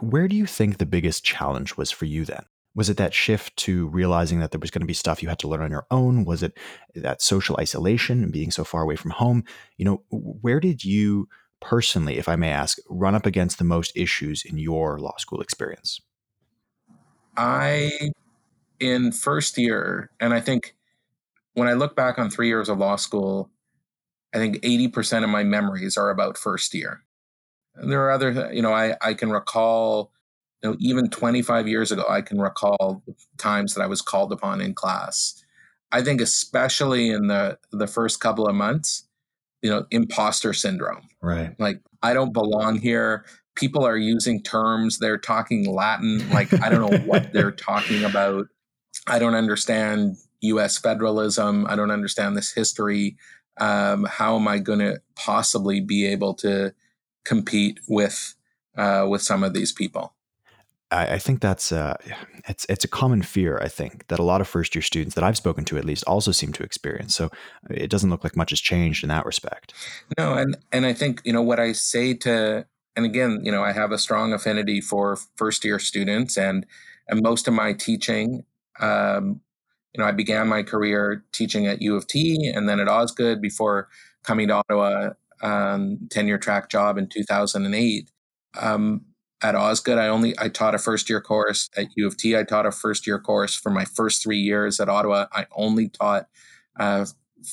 where 0.00 0.28
do 0.28 0.36
you 0.36 0.46
think 0.46 0.78
the 0.78 0.86
biggest 0.86 1.24
challenge 1.24 1.76
was 1.76 1.90
for 1.90 2.04
you 2.04 2.24
then? 2.24 2.44
Was 2.74 2.90
it 2.90 2.98
that 2.98 3.14
shift 3.14 3.56
to 3.58 3.86
realizing 3.88 4.40
that 4.40 4.50
there 4.50 4.60
was 4.60 4.70
going 4.70 4.82
to 4.82 4.86
be 4.86 4.92
stuff 4.92 5.22
you 5.22 5.28
had 5.28 5.38
to 5.38 5.48
learn 5.48 5.62
on 5.62 5.70
your 5.70 5.86
own? 5.90 6.24
Was 6.24 6.42
it 6.42 6.58
that 6.94 7.22
social 7.22 7.56
isolation 7.58 8.22
and 8.22 8.32
being 8.32 8.50
so 8.50 8.64
far 8.64 8.82
away 8.82 8.96
from 8.96 9.12
home? 9.12 9.44
You 9.76 9.84
know 9.86 10.02
where 10.10 10.60
did 10.60 10.84
you 10.84 11.28
personally 11.58 12.18
if 12.18 12.28
i 12.28 12.36
may 12.36 12.50
ask 12.50 12.76
run 12.90 13.14
up 13.14 13.24
against 13.24 13.56
the 13.56 13.64
most 13.64 13.90
issues 13.96 14.44
in 14.44 14.58
your 14.58 14.98
law 14.98 15.16
school 15.16 15.40
experience? 15.40 16.00
I 17.36 18.10
in 18.80 19.12
first 19.12 19.56
year 19.56 20.10
and 20.20 20.34
i 20.34 20.40
think 20.40 20.74
when 21.54 21.68
i 21.68 21.72
look 21.72 21.96
back 21.96 22.18
on 22.18 22.30
three 22.30 22.48
years 22.48 22.68
of 22.68 22.78
law 22.78 22.96
school 22.96 23.50
i 24.34 24.38
think 24.38 24.56
80% 24.56 25.24
of 25.24 25.30
my 25.30 25.44
memories 25.44 25.96
are 25.96 26.10
about 26.10 26.36
first 26.36 26.74
year 26.74 27.02
there 27.82 28.04
are 28.04 28.10
other 28.10 28.50
you 28.52 28.62
know 28.62 28.72
i, 28.72 28.94
I 29.02 29.14
can 29.14 29.30
recall 29.30 30.12
you 30.62 30.70
know, 30.70 30.76
even 30.80 31.08
25 31.08 31.68
years 31.68 31.92
ago, 31.92 32.04
I 32.08 32.22
can 32.22 32.40
recall 32.40 33.02
times 33.38 33.74
that 33.74 33.82
I 33.82 33.86
was 33.86 34.02
called 34.02 34.32
upon 34.32 34.60
in 34.60 34.74
class. 34.74 35.44
I 35.92 36.02
think 36.02 36.20
especially 36.20 37.10
in 37.10 37.28
the 37.28 37.58
the 37.70 37.86
first 37.86 38.20
couple 38.20 38.46
of 38.46 38.54
months, 38.54 39.06
you 39.62 39.70
know, 39.70 39.86
imposter 39.90 40.52
syndrome. 40.52 41.08
Right. 41.22 41.54
Like 41.58 41.80
I 42.02 42.14
don't 42.14 42.32
belong 42.32 42.78
here. 42.78 43.24
People 43.54 43.86
are 43.86 43.96
using 43.96 44.42
terms, 44.42 44.98
they're 44.98 45.18
talking 45.18 45.72
Latin, 45.72 46.28
like 46.30 46.52
I 46.60 46.68
don't 46.68 46.90
know 46.90 46.98
what 46.98 47.32
they're 47.32 47.52
talking 47.52 48.04
about. 48.04 48.48
I 49.06 49.18
don't 49.18 49.34
understand 49.34 50.16
US 50.40 50.76
federalism. 50.78 51.66
I 51.68 51.76
don't 51.76 51.90
understand 51.90 52.36
this 52.36 52.52
history. 52.52 53.16
Um, 53.58 54.04
how 54.04 54.36
am 54.36 54.48
I 54.48 54.58
going 54.58 54.80
to 54.80 55.00
possibly 55.14 55.80
be 55.80 56.06
able 56.06 56.34
to 56.34 56.74
compete 57.26 57.80
with 57.88 58.34
uh, 58.76 59.06
with 59.08 59.22
some 59.22 59.42
of 59.42 59.52
these 59.52 59.72
people? 59.72 60.14
I, 60.90 61.14
I 61.14 61.18
think 61.18 61.40
that's 61.40 61.72
uh, 61.72 61.96
it's 62.48 62.66
it's 62.68 62.84
a 62.84 62.88
common 62.88 63.22
fear. 63.22 63.58
I 63.60 63.68
think 63.68 64.06
that 64.08 64.18
a 64.18 64.22
lot 64.22 64.40
of 64.40 64.48
first 64.48 64.74
year 64.74 64.82
students 64.82 65.14
that 65.14 65.24
I've 65.24 65.36
spoken 65.36 65.64
to, 65.66 65.78
at 65.78 65.84
least, 65.84 66.04
also 66.06 66.32
seem 66.32 66.52
to 66.52 66.62
experience. 66.62 67.14
So 67.14 67.30
it 67.68 67.90
doesn't 67.90 68.10
look 68.10 68.24
like 68.24 68.36
much 68.36 68.50
has 68.50 68.60
changed 68.60 69.02
in 69.02 69.08
that 69.08 69.26
respect. 69.26 69.72
No, 70.18 70.34
and 70.34 70.56
and 70.72 70.86
I 70.86 70.92
think 70.92 71.22
you 71.24 71.32
know 71.32 71.42
what 71.42 71.58
I 71.58 71.72
say 71.72 72.14
to, 72.14 72.66
and 72.94 73.04
again, 73.04 73.40
you 73.42 73.50
know, 73.50 73.62
I 73.62 73.72
have 73.72 73.92
a 73.92 73.98
strong 73.98 74.32
affinity 74.32 74.80
for 74.80 75.18
first 75.34 75.64
year 75.64 75.78
students, 75.78 76.36
and 76.36 76.66
and 77.08 77.22
most 77.22 77.48
of 77.48 77.54
my 77.54 77.72
teaching. 77.72 78.44
Um, 78.78 79.40
you 79.94 80.02
know, 80.02 80.08
I 80.08 80.12
began 80.12 80.46
my 80.46 80.62
career 80.62 81.24
teaching 81.32 81.66
at 81.66 81.80
U 81.80 81.96
of 81.96 82.06
T 82.06 82.52
and 82.54 82.68
then 82.68 82.80
at 82.80 82.88
Osgoode 82.88 83.40
before 83.40 83.88
coming 84.24 84.48
to 84.48 84.54
Ottawa, 84.54 85.10
um, 85.42 85.98
tenure 86.10 86.38
track 86.38 86.68
job 86.68 86.98
in 86.98 87.08
2008. 87.08 88.10
Um, 88.60 89.04
at 89.42 89.54
Osgoode. 89.54 89.98
I 89.98 90.08
only 90.08 90.34
I 90.38 90.48
taught 90.48 90.74
a 90.74 90.78
first 90.78 91.08
year 91.08 91.20
course 91.20 91.68
at 91.76 91.88
U 91.96 92.06
of 92.06 92.16
T. 92.16 92.36
I 92.36 92.42
taught 92.42 92.66
a 92.66 92.72
first 92.72 93.06
year 93.06 93.18
course 93.18 93.54
for 93.54 93.70
my 93.70 93.84
first 93.84 94.22
three 94.22 94.38
years 94.38 94.80
at 94.80 94.88
Ottawa. 94.88 95.26
I 95.32 95.46
only 95.54 95.88
taught 95.88 96.28
uh, 96.78 97.06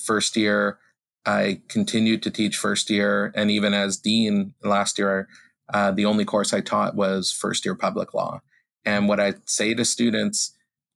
first 0.05 0.35
year. 0.35 0.79
I 1.25 1.61
continued 1.69 2.21
to 2.23 2.31
teach 2.31 2.57
first 2.57 2.89
year, 2.89 3.31
and 3.35 3.49
even 3.49 3.73
as 3.73 3.97
dean 3.97 4.53
last 4.63 4.97
year, 4.97 5.29
uh, 5.73 5.91
the 5.91 6.05
only 6.05 6.25
course 6.25 6.53
I 6.53 6.59
taught 6.59 6.95
was 6.95 7.31
first 7.31 7.63
year 7.63 7.75
public 7.75 8.13
law. 8.13 8.41
And 8.85 9.07
what 9.07 9.21
I 9.21 9.35
say 9.45 9.73
to 9.73 9.85
students, 9.85 10.53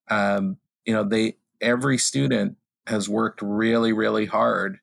um, 0.10 0.58
you 0.86 0.94
know, 0.94 1.04
they 1.04 1.38
every 1.62 1.98
student 1.98 2.58
has 2.88 3.08
worked 3.08 3.42
really, 3.42 3.94
really 3.94 4.26
hard 4.26 4.80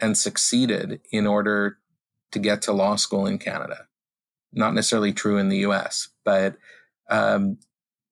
and 0.00 0.16
succeeded 0.16 1.00
in 1.10 1.26
order 1.26 1.78
to 2.32 2.38
get 2.38 2.62
to 2.62 2.72
law 2.72 2.96
school 2.96 3.26
in 3.26 3.38
Canada. 3.38 3.86
Not 4.52 4.74
necessarily 4.74 5.12
true 5.12 5.38
in 5.38 5.48
the 5.48 5.58
US, 5.58 6.08
but 6.24 6.56
um, 7.08 7.58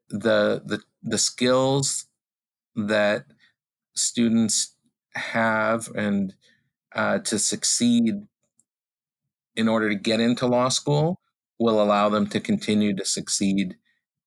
the, 0.08 0.62
the, 0.64 0.80
the 1.02 1.18
skills 1.18 2.06
that 2.76 3.26
students 3.94 4.76
have 5.14 5.88
and 5.94 6.34
uh, 6.94 7.18
to 7.20 7.38
succeed 7.38 8.26
in 9.56 9.68
order 9.68 9.88
to 9.88 9.94
get 9.94 10.20
into 10.20 10.46
law 10.46 10.68
school 10.68 11.20
will 11.58 11.80
allow 11.80 12.08
them 12.08 12.26
to 12.26 12.40
continue 12.40 12.94
to 12.96 13.04
succeed 13.04 13.76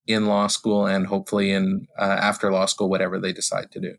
in 0.06 0.26
law 0.26 0.46
school 0.46 0.86
and 0.86 1.06
hopefully 1.06 1.50
in 1.50 1.86
uh, 1.98 2.02
after 2.02 2.50
law 2.50 2.64
school 2.64 2.88
whatever 2.88 3.18
they 3.18 3.32
decide 3.32 3.70
to 3.70 3.80
do 3.80 3.94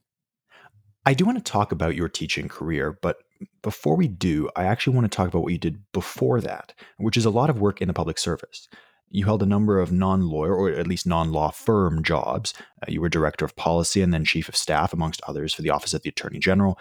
i 1.06 1.14
do 1.14 1.26
want 1.26 1.38
to 1.38 1.52
talk 1.52 1.72
about 1.72 1.96
your 1.96 2.10
teaching 2.10 2.48
career 2.48 2.98
but 3.02 3.18
before 3.62 3.96
we 3.96 4.08
do, 4.08 4.50
I 4.56 4.66
actually 4.66 4.96
want 4.96 5.10
to 5.10 5.16
talk 5.16 5.28
about 5.28 5.44
what 5.44 5.54
you 5.54 5.58
did 5.58 5.92
before 5.92 6.42
that, 6.42 6.74
which 6.98 7.18
is 7.18 7.26
a 7.26 7.30
lot 7.30 7.50
of 7.50 7.62
work 7.62 7.82
in 7.82 7.88
the 7.88 7.94
public 7.94 8.18
service. 8.18 8.68
You 9.10 9.26
held 9.26 9.42
a 9.42 9.48
number 9.48 9.80
of 9.80 9.92
non 9.92 10.22
lawyer 10.22 10.56
or 10.56 10.70
at 10.70 10.88
least 10.88 11.08
non 11.08 11.32
law 11.32 11.50
firm 11.50 12.04
jobs. 12.04 12.54
Uh, 12.82 12.92
you 12.92 13.02
were 13.02 13.10
director 13.10 13.46
of 13.46 13.56
policy 13.56 14.02
and 14.02 14.14
then 14.14 14.26
chief 14.26 14.50
of 14.50 14.56
staff, 14.56 14.94
amongst 14.94 15.22
others, 15.28 15.54
for 15.54 15.62
the 15.62 15.72
Office 15.72 15.94
of 15.94 16.04
the 16.04 16.10
Attorney 16.10 16.40
General. 16.40 16.78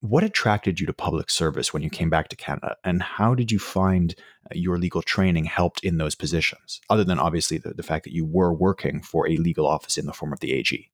What 0.00 0.22
attracted 0.22 0.78
you 0.78 0.86
to 0.86 0.92
public 0.92 1.30
service 1.30 1.72
when 1.72 1.82
you 1.82 1.88
came 1.88 2.10
back 2.10 2.28
to 2.28 2.36
Canada, 2.36 2.76
and 2.84 3.02
how 3.02 3.34
did 3.34 3.50
you 3.50 3.58
find 3.58 4.14
uh, 4.44 4.50
your 4.52 4.78
legal 4.78 5.02
training 5.02 5.46
helped 5.46 5.82
in 5.82 5.96
those 5.96 6.14
positions, 6.14 6.80
other 6.90 7.04
than 7.04 7.18
obviously 7.18 7.58
the, 7.58 7.70
the 7.70 7.82
fact 7.82 8.04
that 8.04 8.12
you 8.12 8.24
were 8.24 8.52
working 8.52 9.00
for 9.00 9.26
a 9.26 9.36
legal 9.38 9.66
office 9.66 9.96
in 9.96 10.06
the 10.06 10.12
form 10.12 10.32
of 10.32 10.40
the 10.40 10.52
AG? 10.52 10.90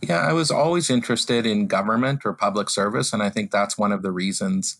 Yeah, 0.00 0.18
I 0.18 0.32
was 0.32 0.50
always 0.50 0.90
interested 0.90 1.44
in 1.44 1.66
government 1.66 2.22
or 2.24 2.32
public 2.32 2.70
service, 2.70 3.12
and 3.12 3.22
I 3.22 3.30
think 3.30 3.50
that's 3.50 3.76
one 3.76 3.92
of 3.92 4.02
the 4.02 4.12
reasons 4.12 4.78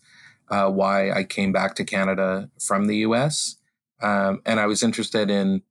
uh, 0.49 0.69
why 0.69 1.11
I 1.11 1.23
came 1.23 1.51
back 1.51 1.75
to 1.75 1.83
Canada 1.83 2.49
from 2.59 2.87
the 2.87 2.97
U.S. 2.97 3.57
Um, 4.01 4.41
and 4.45 4.59
I 4.59 4.65
was 4.65 4.81
interested 4.81 5.29
in, 5.29 5.61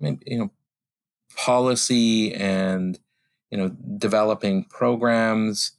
you 0.00 0.38
know, 0.38 0.50
policy 1.36 2.32
and 2.34 2.98
you 3.50 3.58
know 3.58 3.68
developing 3.98 4.64
programs, 4.64 5.72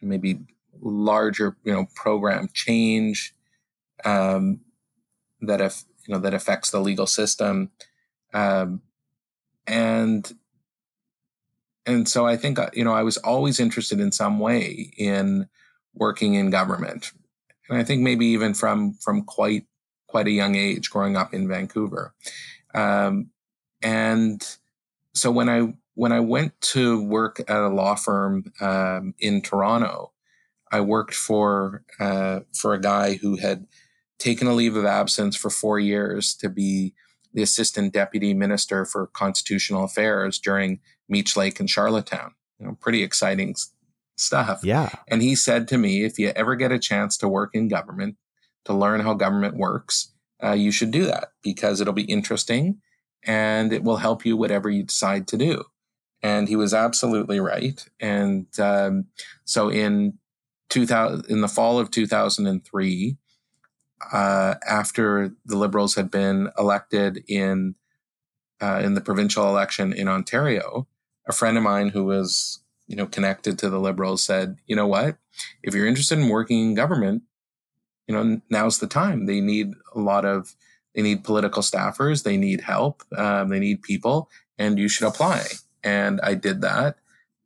maybe 0.00 0.40
larger 0.80 1.56
you 1.64 1.72
know 1.72 1.86
program 1.94 2.48
change 2.52 3.34
um, 4.04 4.60
that 5.40 5.60
if 5.60 5.84
you 6.06 6.14
know 6.14 6.20
that 6.20 6.34
affects 6.34 6.70
the 6.70 6.80
legal 6.80 7.06
system, 7.06 7.70
um, 8.34 8.82
and 9.66 10.32
and 11.86 12.08
so 12.08 12.26
I 12.26 12.36
think 12.36 12.58
uh, 12.58 12.70
you 12.72 12.84
know 12.84 12.92
I 12.92 13.02
was 13.02 13.16
always 13.18 13.60
interested 13.60 14.00
in 14.00 14.12
some 14.12 14.38
way 14.38 14.92
in 14.96 15.48
working 15.94 16.34
in 16.34 16.50
government, 16.50 17.12
and 17.68 17.78
I 17.78 17.84
think 17.84 18.02
maybe 18.02 18.26
even 18.26 18.54
from 18.54 18.94
from 18.94 19.22
quite 19.22 19.66
quite 20.06 20.26
a 20.26 20.32
young 20.32 20.54
age, 20.54 20.90
growing 20.90 21.16
up 21.16 21.34
in 21.34 21.48
Vancouver, 21.48 22.14
um, 22.74 23.30
and 23.82 24.42
so 25.14 25.30
when 25.30 25.48
I 25.48 25.74
when 25.94 26.12
I 26.12 26.20
went 26.20 26.58
to 26.60 27.02
work 27.02 27.40
at 27.40 27.56
a 27.56 27.68
law 27.68 27.94
firm 27.94 28.52
um, 28.60 29.14
in 29.18 29.42
Toronto, 29.42 30.12
I 30.70 30.80
worked 30.80 31.14
for 31.14 31.84
uh, 32.00 32.40
for 32.54 32.74
a 32.74 32.80
guy 32.80 33.14
who 33.14 33.36
had 33.36 33.66
taken 34.18 34.46
a 34.46 34.54
leave 34.54 34.76
of 34.76 34.84
absence 34.84 35.36
for 35.36 35.50
four 35.50 35.80
years 35.80 36.34
to 36.36 36.48
be 36.48 36.94
the 37.34 37.42
assistant 37.42 37.92
deputy 37.92 38.34
minister 38.34 38.84
for 38.84 39.06
constitutional 39.08 39.84
affairs 39.84 40.38
during 40.38 40.80
Meech 41.12 41.36
Lake 41.36 41.60
and 41.60 41.70
Charlottetown. 41.70 42.34
You 42.58 42.66
know, 42.66 42.78
pretty 42.80 43.02
exciting 43.02 43.54
stuff. 44.16 44.60
Yeah. 44.64 44.90
And 45.08 45.22
he 45.22 45.34
said 45.34 45.68
to 45.68 45.78
me, 45.78 46.04
if 46.04 46.18
you 46.18 46.30
ever 46.34 46.56
get 46.56 46.72
a 46.72 46.78
chance 46.78 47.16
to 47.18 47.28
work 47.28 47.50
in 47.54 47.68
government, 47.68 48.16
to 48.64 48.72
learn 48.72 49.00
how 49.00 49.14
government 49.14 49.56
works, 49.56 50.12
uh, 50.42 50.52
you 50.52 50.72
should 50.72 50.90
do 50.90 51.04
that 51.04 51.28
because 51.42 51.80
it'll 51.80 51.92
be 51.92 52.02
interesting 52.04 52.80
and 53.24 53.72
it 53.72 53.84
will 53.84 53.98
help 53.98 54.24
you 54.24 54.36
whatever 54.36 54.70
you 54.70 54.82
decide 54.82 55.28
to 55.28 55.36
do. 55.36 55.64
And 56.22 56.48
he 56.48 56.56
was 56.56 56.72
absolutely 56.72 57.40
right. 57.40 57.84
And 58.00 58.46
um, 58.58 59.06
so 59.44 59.68
in 59.68 60.18
2000, 60.70 61.26
in 61.28 61.40
the 61.40 61.48
fall 61.48 61.78
of 61.78 61.90
2003, 61.90 63.16
uh, 64.12 64.54
after 64.68 65.34
the 65.44 65.56
Liberals 65.56 65.94
had 65.94 66.10
been 66.10 66.48
elected 66.58 67.24
in 67.28 67.74
uh, 68.60 68.80
in 68.82 68.94
the 68.94 69.00
provincial 69.00 69.48
election 69.48 69.92
in 69.92 70.06
Ontario, 70.06 70.86
a 71.26 71.32
friend 71.32 71.56
of 71.56 71.62
mine 71.62 71.88
who 71.88 72.04
was 72.04 72.60
you 72.86 72.96
know 72.96 73.06
connected 73.06 73.58
to 73.58 73.70
the 73.70 73.80
Liberals 73.80 74.24
said, 74.24 74.56
you 74.66 74.76
know 74.76 74.86
what, 74.86 75.16
if 75.62 75.74
you're 75.74 75.86
interested 75.86 76.18
in 76.18 76.28
working 76.28 76.60
in 76.60 76.74
government, 76.74 77.22
you 78.06 78.14
know 78.14 78.40
now's 78.50 78.78
the 78.78 78.86
time. 78.86 79.26
They 79.26 79.40
need 79.40 79.72
a 79.94 80.00
lot 80.00 80.24
of 80.24 80.54
they 80.94 81.02
need 81.02 81.24
political 81.24 81.62
staffers, 81.62 82.22
they 82.22 82.36
need 82.36 82.62
help, 82.62 83.02
um, 83.16 83.48
they 83.48 83.58
need 83.58 83.82
people, 83.82 84.28
and 84.58 84.78
you 84.78 84.88
should 84.88 85.06
apply. 85.06 85.44
And 85.82 86.20
I 86.22 86.34
did 86.34 86.60
that, 86.60 86.96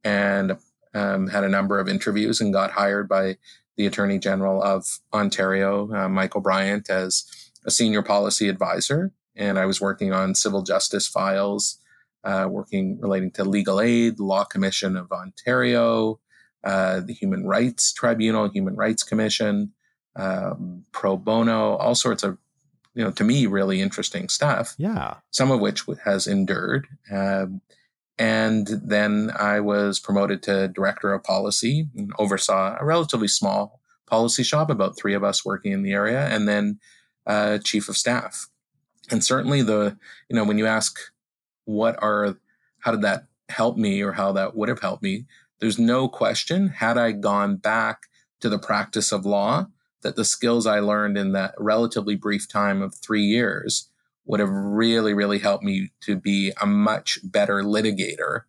and 0.02 0.56
um, 0.94 1.28
had 1.28 1.44
a 1.44 1.48
number 1.48 1.78
of 1.78 1.88
interviews 1.88 2.40
and 2.40 2.52
got 2.52 2.72
hired 2.72 3.08
by 3.08 3.36
the 3.76 3.86
Attorney 3.86 4.18
General 4.18 4.62
of 4.62 5.00
Ontario, 5.12 5.92
uh, 5.94 6.08
Michael 6.08 6.40
Bryant, 6.40 6.88
as 6.88 7.24
a 7.64 7.70
senior 7.70 8.02
policy 8.02 8.48
advisor. 8.48 9.12
And 9.34 9.58
I 9.58 9.66
was 9.66 9.80
working 9.80 10.12
on 10.12 10.34
civil 10.34 10.62
justice 10.62 11.06
files, 11.06 11.78
uh, 12.26 12.48
working 12.50 12.98
relating 13.00 13.30
to 13.30 13.44
legal 13.44 13.80
aid, 13.80 14.18
Law 14.18 14.44
Commission 14.44 14.96
of 14.96 15.12
Ontario, 15.12 16.18
uh, 16.64 16.98
the 17.00 17.14
Human 17.14 17.46
Rights 17.46 17.92
Tribunal, 17.92 18.50
Human 18.50 18.74
Rights 18.74 19.04
Commission, 19.04 19.72
um, 20.16 20.84
pro 20.90 21.16
bono, 21.16 21.76
all 21.76 21.94
sorts 21.94 22.24
of, 22.24 22.36
you 22.94 23.04
know, 23.04 23.12
to 23.12 23.22
me, 23.22 23.46
really 23.46 23.80
interesting 23.80 24.28
stuff. 24.28 24.74
Yeah. 24.76 25.14
Some 25.30 25.52
of 25.52 25.60
which 25.60 25.84
has 26.04 26.26
endured. 26.26 26.88
Um, 27.12 27.60
and 28.18 28.66
then 28.66 29.30
I 29.38 29.60
was 29.60 30.00
promoted 30.00 30.42
to 30.44 30.68
director 30.68 31.12
of 31.12 31.22
policy 31.22 31.88
and 31.94 32.10
oversaw 32.18 32.76
a 32.80 32.84
relatively 32.84 33.28
small 33.28 33.80
policy 34.06 34.42
shop, 34.42 34.68
about 34.68 34.98
three 34.98 35.14
of 35.14 35.22
us 35.22 35.44
working 35.44 35.72
in 35.72 35.82
the 35.82 35.92
area, 35.92 36.26
and 36.26 36.48
then 36.48 36.80
uh, 37.26 37.58
chief 37.58 37.88
of 37.88 37.96
staff. 37.96 38.48
And 39.10 39.22
certainly 39.22 39.62
the, 39.62 39.96
you 40.28 40.34
know, 40.34 40.44
when 40.44 40.58
you 40.58 40.66
ask 40.66 40.98
what 41.66 42.02
are, 42.02 42.38
how 42.80 42.90
did 42.90 43.02
that 43.02 43.26
help 43.48 43.76
me 43.76 44.00
or 44.00 44.12
how 44.12 44.32
that 44.32 44.56
would 44.56 44.68
have 44.68 44.80
helped 44.80 45.02
me, 45.02 45.26
there's 45.60 45.78
no 45.78 46.08
question, 46.08 46.68
had 46.68 46.98
I 46.98 47.12
gone 47.12 47.56
back 47.56 48.06
to 48.40 48.48
the 48.48 48.58
practice 48.58 49.12
of 49.12 49.24
law, 49.24 49.66
that 50.02 50.16
the 50.16 50.24
skills 50.24 50.66
I 50.66 50.80
learned 50.80 51.16
in 51.16 51.32
that 51.32 51.54
relatively 51.58 52.14
brief 52.14 52.48
time 52.48 52.82
of 52.82 52.94
three 52.94 53.22
years 53.22 53.90
would 54.26 54.40
have 54.40 54.50
really, 54.50 55.14
really 55.14 55.38
helped 55.38 55.64
me 55.64 55.90
to 56.02 56.16
be 56.16 56.52
a 56.60 56.66
much 56.66 57.18
better 57.24 57.62
litigator 57.62 58.42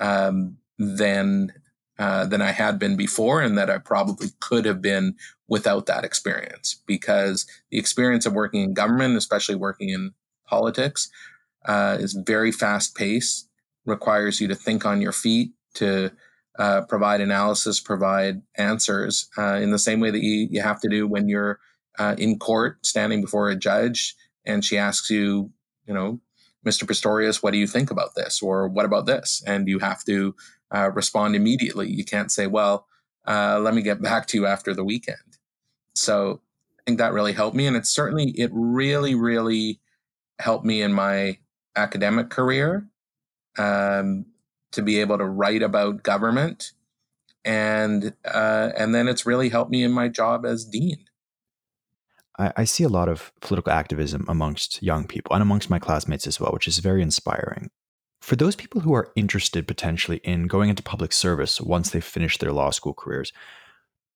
um, 0.00 0.58
than 0.78 1.52
uh, 1.98 2.26
than 2.26 2.42
I 2.42 2.50
had 2.52 2.78
been 2.78 2.94
before, 2.94 3.40
and 3.40 3.56
that 3.56 3.70
I 3.70 3.78
probably 3.78 4.28
could 4.38 4.66
have 4.66 4.82
been 4.82 5.14
without 5.48 5.86
that 5.86 6.04
experience. 6.04 6.82
Because 6.86 7.46
the 7.70 7.78
experience 7.78 8.26
of 8.26 8.34
working 8.34 8.62
in 8.62 8.74
government, 8.74 9.16
especially 9.16 9.54
working 9.54 9.88
in 9.88 10.12
politics, 10.46 11.08
uh, 11.66 11.96
is 12.00 12.14
very 12.26 12.52
fast 12.52 12.94
paced, 12.94 13.48
requires 13.84 14.40
you 14.40 14.48
to 14.48 14.54
think 14.54 14.86
on 14.86 15.00
your 15.00 15.12
feet, 15.12 15.52
to 15.74 16.10
uh, 16.58 16.82
provide 16.82 17.20
analysis, 17.20 17.80
provide 17.80 18.42
answers 18.56 19.28
uh, 19.36 19.54
in 19.54 19.70
the 19.70 19.78
same 19.78 20.00
way 20.00 20.10
that 20.10 20.22
you, 20.22 20.48
you 20.50 20.62
have 20.62 20.80
to 20.80 20.88
do 20.88 21.06
when 21.06 21.28
you're 21.28 21.58
uh, 21.98 22.14
in 22.18 22.38
court, 22.38 22.84
standing 22.84 23.20
before 23.20 23.48
a 23.50 23.56
judge 23.56 24.14
and 24.44 24.64
she 24.64 24.78
asks 24.78 25.10
you, 25.10 25.50
you 25.86 25.92
know, 25.92 26.20
Mr. 26.64 26.84
Pistorius, 26.84 27.42
what 27.42 27.52
do 27.52 27.58
you 27.58 27.66
think 27.66 27.90
about 27.90 28.14
this? 28.14 28.42
Or 28.42 28.68
what 28.68 28.84
about 28.84 29.06
this? 29.06 29.42
And 29.46 29.68
you 29.68 29.78
have 29.80 30.04
to 30.04 30.34
uh, 30.74 30.90
respond 30.92 31.36
immediately. 31.36 31.90
You 31.90 32.04
can't 32.04 32.32
say, 32.32 32.46
well, 32.46 32.86
uh, 33.26 33.58
let 33.60 33.74
me 33.74 33.82
get 33.82 34.02
back 34.02 34.26
to 34.28 34.38
you 34.38 34.46
after 34.46 34.74
the 34.74 34.84
weekend. 34.84 35.18
So 35.94 36.40
I 36.80 36.82
think 36.86 36.98
that 36.98 37.12
really 37.12 37.32
helped 37.32 37.56
me. 37.56 37.66
And 37.66 37.76
it 37.76 37.86
certainly, 37.86 38.30
it 38.30 38.50
really, 38.52 39.14
really 39.14 39.80
helped 40.38 40.64
me 40.64 40.82
in 40.82 40.92
my 40.92 41.38
academic 41.76 42.30
career 42.30 42.88
um, 43.58 44.26
to 44.72 44.82
be 44.82 45.00
able 45.00 45.18
to 45.18 45.24
write 45.24 45.62
about 45.62 46.02
government. 46.02 46.72
And 47.44 48.14
uh, 48.24 48.70
and 48.76 48.94
then 48.94 49.06
it's 49.06 49.24
really 49.24 49.48
helped 49.48 49.70
me 49.70 49.84
in 49.84 49.92
my 49.92 50.08
job 50.08 50.44
as 50.44 50.64
dean. 50.64 51.04
I, 52.38 52.52
I 52.56 52.64
see 52.64 52.82
a 52.82 52.88
lot 52.88 53.08
of 53.08 53.32
political 53.40 53.72
activism 53.72 54.24
amongst 54.28 54.82
young 54.82 55.06
people 55.06 55.32
and 55.34 55.42
amongst 55.42 55.70
my 55.70 55.78
classmates 55.78 56.26
as 56.26 56.40
well, 56.40 56.50
which 56.52 56.66
is 56.66 56.78
very 56.78 57.02
inspiring. 57.02 57.70
For 58.20 58.34
those 58.34 58.56
people 58.56 58.80
who 58.80 58.94
are 58.94 59.12
interested 59.14 59.68
potentially 59.68 60.18
in 60.24 60.48
going 60.48 60.70
into 60.70 60.82
public 60.82 61.12
service 61.12 61.60
once 61.60 61.90
they 61.90 62.00
finish 62.00 62.38
their 62.38 62.52
law 62.52 62.70
school 62.70 62.94
careers, 62.94 63.32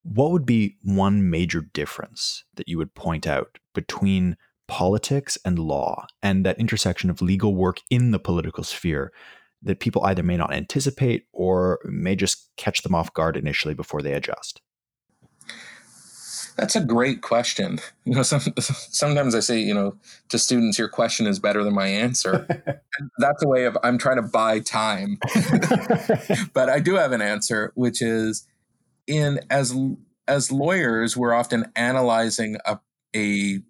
what 0.02 0.32
would 0.32 0.46
be 0.46 0.76
one 0.82 1.30
major 1.30 1.60
difference 1.60 2.44
that 2.54 2.68
you 2.68 2.78
would 2.78 2.94
point 2.94 3.26
out 3.26 3.58
between 3.74 4.36
politics 4.70 5.36
and 5.44 5.58
law 5.58 6.06
and 6.22 6.46
that 6.46 6.58
intersection 6.60 7.10
of 7.10 7.20
legal 7.20 7.56
work 7.56 7.80
in 7.90 8.12
the 8.12 8.20
political 8.20 8.62
sphere 8.62 9.12
that 9.60 9.80
people 9.80 10.04
either 10.04 10.22
may 10.22 10.36
not 10.36 10.54
anticipate 10.54 11.26
or 11.32 11.80
may 11.84 12.14
just 12.14 12.48
catch 12.56 12.82
them 12.82 12.94
off 12.94 13.12
guard 13.12 13.36
initially 13.36 13.74
before 13.74 14.00
they 14.00 14.14
adjust? 14.14 14.62
That's 16.56 16.76
a 16.76 16.84
great 16.84 17.20
question. 17.20 17.80
You 18.04 18.14
know, 18.14 18.22
some, 18.22 18.40
sometimes 18.60 19.34
I 19.34 19.40
say, 19.40 19.58
you 19.58 19.74
know, 19.74 19.96
to 20.28 20.38
students, 20.38 20.78
your 20.78 20.88
question 20.88 21.26
is 21.26 21.40
better 21.40 21.64
than 21.64 21.74
my 21.74 21.88
answer. 21.88 22.46
That's 23.18 23.42
a 23.42 23.48
way 23.48 23.64
of 23.64 23.76
I'm 23.82 23.98
trying 23.98 24.16
to 24.16 24.22
buy 24.22 24.60
time. 24.60 25.18
but 26.52 26.68
I 26.68 26.78
do 26.78 26.94
have 26.94 27.12
an 27.12 27.22
answer, 27.22 27.72
which 27.74 28.00
is 28.00 28.46
in 29.08 29.40
as 29.50 29.74
as 30.28 30.52
lawyers, 30.52 31.16
we're 31.16 31.34
often 31.34 31.72
analyzing 31.74 32.58
a 32.64 32.78
a 33.16 33.60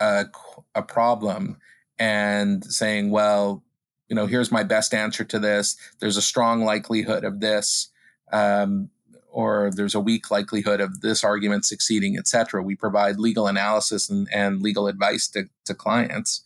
a, 0.00 0.26
a 0.74 0.82
problem 0.82 1.58
and 1.98 2.64
saying, 2.64 3.10
well, 3.10 3.62
you 4.08 4.14
know, 4.14 4.26
here's 4.26 4.52
my 4.52 4.62
best 4.62 4.94
answer 4.94 5.24
to 5.24 5.38
this. 5.38 5.76
There's 6.00 6.16
a 6.16 6.22
strong 6.22 6.64
likelihood 6.64 7.24
of 7.24 7.40
this. 7.40 7.90
Um, 8.32 8.90
or 9.36 9.70
there's 9.70 9.94
a 9.94 10.00
weak 10.00 10.30
likelihood 10.30 10.80
of 10.80 11.02
this 11.02 11.22
argument 11.22 11.66
succeeding, 11.66 12.16
etc. 12.16 12.62
We 12.62 12.74
provide 12.74 13.18
legal 13.18 13.46
analysis 13.48 14.08
and, 14.08 14.26
and 14.32 14.62
legal 14.62 14.88
advice 14.88 15.28
to, 15.28 15.44
to 15.66 15.74
clients. 15.74 16.42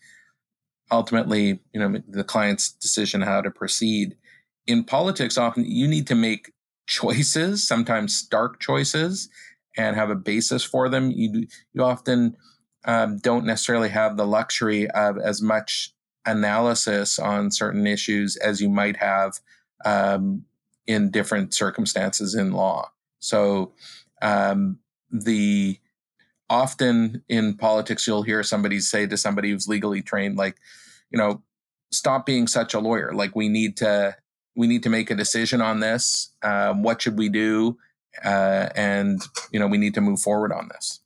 Ultimately, 0.90 1.60
you 1.72 1.78
know, 1.78 2.02
the 2.08 2.24
client's 2.24 2.72
decision 2.72 3.20
how 3.20 3.42
to 3.42 3.50
proceed. 3.50 4.16
In 4.66 4.82
politics, 4.82 5.38
often 5.38 5.64
you 5.66 5.86
need 5.86 6.08
to 6.08 6.16
make 6.16 6.52
choices, 6.88 7.66
sometimes 7.66 8.16
stark 8.16 8.58
choices, 8.58 9.28
and 9.76 9.94
have 9.94 10.10
a 10.10 10.16
basis 10.16 10.64
for 10.64 10.88
them. 10.88 11.12
You 11.12 11.46
you 11.72 11.84
often 11.84 12.36
um, 12.84 13.18
don't 13.18 13.44
necessarily 13.44 13.88
have 13.90 14.16
the 14.16 14.26
luxury 14.26 14.88
of 14.90 15.18
as 15.18 15.42
much 15.42 15.92
analysis 16.26 17.18
on 17.18 17.50
certain 17.50 17.86
issues 17.86 18.36
as 18.36 18.60
you 18.60 18.68
might 18.68 18.96
have 18.96 19.40
um, 19.84 20.44
in 20.86 21.10
different 21.10 21.54
circumstances 21.54 22.34
in 22.34 22.52
law. 22.52 22.90
So 23.20 23.72
um, 24.22 24.78
the 25.10 25.78
often 26.48 27.22
in 27.28 27.56
politics 27.56 28.06
you'll 28.06 28.22
hear 28.22 28.42
somebody 28.42 28.80
say 28.80 29.06
to 29.06 29.16
somebody 29.16 29.50
who's 29.50 29.68
legally 29.68 30.02
trained 30.02 30.36
like 30.36 30.56
you 31.10 31.16
know 31.16 31.40
stop 31.92 32.26
being 32.26 32.46
such 32.46 32.74
a 32.74 32.80
lawyer. 32.80 33.12
Like 33.12 33.34
we 33.36 33.48
need 33.48 33.76
to 33.78 34.16
we 34.56 34.66
need 34.66 34.82
to 34.82 34.90
make 34.90 35.10
a 35.10 35.14
decision 35.14 35.60
on 35.60 35.80
this. 35.80 36.32
Um, 36.42 36.82
what 36.82 37.02
should 37.02 37.18
we 37.18 37.28
do? 37.28 37.78
Uh, 38.24 38.68
and 38.74 39.22
you 39.52 39.60
know 39.60 39.66
we 39.66 39.78
need 39.78 39.94
to 39.94 40.00
move 40.00 40.20
forward 40.20 40.52
on 40.52 40.68
this 40.68 41.00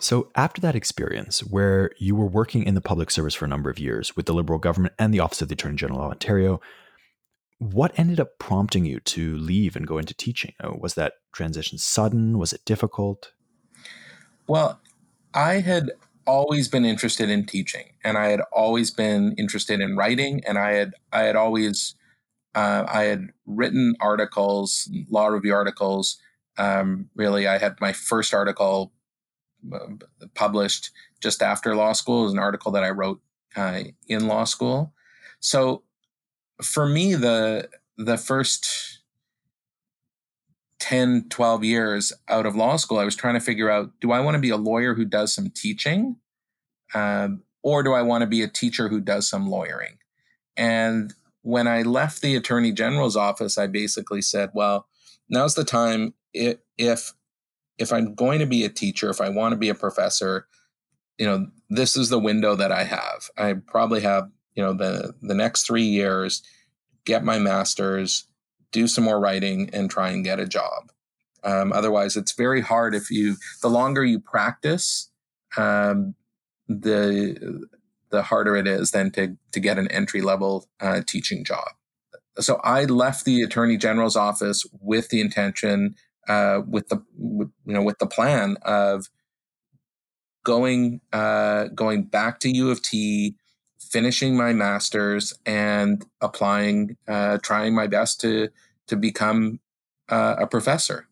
so 0.00 0.30
after 0.34 0.60
that 0.60 0.74
experience 0.74 1.40
where 1.40 1.90
you 1.98 2.14
were 2.14 2.26
working 2.26 2.64
in 2.64 2.74
the 2.74 2.80
public 2.80 3.10
service 3.10 3.34
for 3.34 3.44
a 3.44 3.48
number 3.48 3.70
of 3.70 3.78
years 3.78 4.16
with 4.16 4.26
the 4.26 4.34
liberal 4.34 4.58
government 4.58 4.94
and 4.98 5.12
the 5.12 5.20
office 5.20 5.42
of 5.42 5.48
the 5.48 5.54
attorney 5.54 5.76
general 5.76 6.00
of 6.00 6.10
ontario 6.10 6.60
what 7.58 7.98
ended 7.98 8.20
up 8.20 8.38
prompting 8.38 8.84
you 8.84 9.00
to 9.00 9.36
leave 9.36 9.76
and 9.76 9.86
go 9.86 9.98
into 9.98 10.14
teaching? 10.14 10.52
Uh, 10.62 10.72
was 10.76 10.94
that 10.94 11.14
transition 11.32 11.78
sudden? 11.78 12.38
Was 12.38 12.52
it 12.52 12.64
difficult? 12.64 13.32
Well, 14.46 14.80
I 15.32 15.60
had 15.60 15.90
always 16.26 16.68
been 16.68 16.84
interested 16.84 17.30
in 17.30 17.46
teaching, 17.46 17.92
and 18.02 18.18
I 18.18 18.28
had 18.28 18.40
always 18.52 18.90
been 18.90 19.34
interested 19.38 19.80
in 19.80 19.96
writing, 19.96 20.42
and 20.46 20.58
I 20.58 20.72
had 20.72 20.94
I 21.12 21.22
had 21.22 21.36
always 21.36 21.94
uh, 22.54 22.84
I 22.86 23.04
had 23.04 23.30
written 23.46 23.94
articles, 24.00 24.90
law 25.10 25.28
review 25.28 25.54
articles. 25.54 26.18
Um, 26.56 27.08
really, 27.14 27.46
I 27.46 27.58
had 27.58 27.80
my 27.80 27.92
first 27.92 28.34
article 28.34 28.92
published 30.34 30.90
just 31.20 31.42
after 31.42 31.74
law 31.74 31.92
school. 31.92 32.24
Was 32.24 32.32
an 32.32 32.38
article 32.38 32.72
that 32.72 32.84
I 32.84 32.90
wrote 32.90 33.20
uh, 33.56 33.84
in 34.08 34.26
law 34.26 34.44
school. 34.44 34.92
So 35.40 35.84
for 36.62 36.86
me 36.86 37.14
the 37.14 37.68
the 37.96 38.16
first 38.16 39.00
10 40.80 41.28
12 41.30 41.64
years 41.64 42.12
out 42.28 42.46
of 42.46 42.54
law 42.54 42.76
school 42.76 42.98
i 42.98 43.04
was 43.04 43.16
trying 43.16 43.34
to 43.34 43.40
figure 43.40 43.70
out 43.70 43.90
do 44.00 44.12
i 44.12 44.20
want 44.20 44.34
to 44.34 44.40
be 44.40 44.50
a 44.50 44.56
lawyer 44.56 44.94
who 44.94 45.04
does 45.04 45.34
some 45.34 45.50
teaching 45.50 46.16
um, 46.94 47.42
or 47.62 47.82
do 47.82 47.92
i 47.92 48.02
want 48.02 48.22
to 48.22 48.26
be 48.26 48.42
a 48.42 48.48
teacher 48.48 48.88
who 48.88 49.00
does 49.00 49.28
some 49.28 49.48
lawyering 49.48 49.98
and 50.56 51.14
when 51.42 51.66
i 51.66 51.82
left 51.82 52.22
the 52.22 52.36
attorney 52.36 52.72
general's 52.72 53.16
office 53.16 53.56
i 53.58 53.66
basically 53.66 54.22
said 54.22 54.50
well 54.54 54.86
now's 55.28 55.54
the 55.54 55.64
time 55.64 56.14
if 56.32 57.12
i'm 57.92 58.14
going 58.14 58.38
to 58.38 58.46
be 58.46 58.64
a 58.64 58.68
teacher 58.68 59.10
if 59.10 59.20
i 59.20 59.28
want 59.28 59.52
to 59.52 59.58
be 59.58 59.68
a 59.68 59.74
professor 59.74 60.46
you 61.18 61.26
know 61.26 61.46
this 61.70 61.96
is 61.96 62.08
the 62.08 62.18
window 62.18 62.54
that 62.54 62.72
i 62.72 62.84
have 62.84 63.28
i 63.36 63.52
probably 63.52 64.00
have 64.00 64.28
you 64.54 64.62
know 64.62 64.72
the 64.72 65.14
the 65.22 65.34
next 65.34 65.66
three 65.66 65.84
years, 65.84 66.42
get 67.04 67.24
my 67.24 67.38
master's, 67.38 68.26
do 68.72 68.86
some 68.86 69.04
more 69.04 69.20
writing, 69.20 69.70
and 69.72 69.90
try 69.90 70.10
and 70.10 70.24
get 70.24 70.40
a 70.40 70.46
job. 70.46 70.90
Um, 71.42 71.72
otherwise, 71.72 72.16
it's 72.16 72.32
very 72.32 72.60
hard 72.60 72.94
if 72.94 73.10
you 73.10 73.36
the 73.62 73.68
longer 73.68 74.04
you 74.04 74.20
practice, 74.20 75.10
um, 75.56 76.14
the 76.68 77.66
the 78.10 78.22
harder 78.22 78.56
it 78.56 78.66
is 78.66 78.92
then 78.92 79.10
to 79.12 79.36
to 79.52 79.60
get 79.60 79.78
an 79.78 79.88
entry 79.88 80.20
level 80.20 80.68
uh, 80.80 81.02
teaching 81.06 81.44
job. 81.44 81.68
So 82.38 82.60
I 82.64 82.84
left 82.84 83.24
the 83.24 83.42
attorney 83.42 83.76
general's 83.76 84.16
office 84.16 84.66
with 84.80 85.08
the 85.10 85.20
intention, 85.20 85.94
uh, 86.28 86.62
with 86.66 86.88
the 86.88 87.02
you 87.18 87.50
know 87.64 87.82
with 87.82 87.98
the 87.98 88.06
plan 88.06 88.56
of 88.62 89.08
going 90.44 91.00
uh, 91.12 91.68
going 91.68 92.04
back 92.04 92.40
to 92.40 92.50
U 92.50 92.70
of 92.70 92.82
T, 92.82 93.36
finishing 93.80 94.36
my 94.36 94.52
master's, 94.52 95.34
and 95.44 96.04
applying, 96.20 96.96
uh, 97.08 97.38
trying 97.42 97.74
my 97.74 97.86
best 97.86 98.20
to 98.22 98.48
to 98.86 98.96
become 98.96 99.60
uh, 100.08 100.36
a 100.38 100.46
professor. 100.46 101.08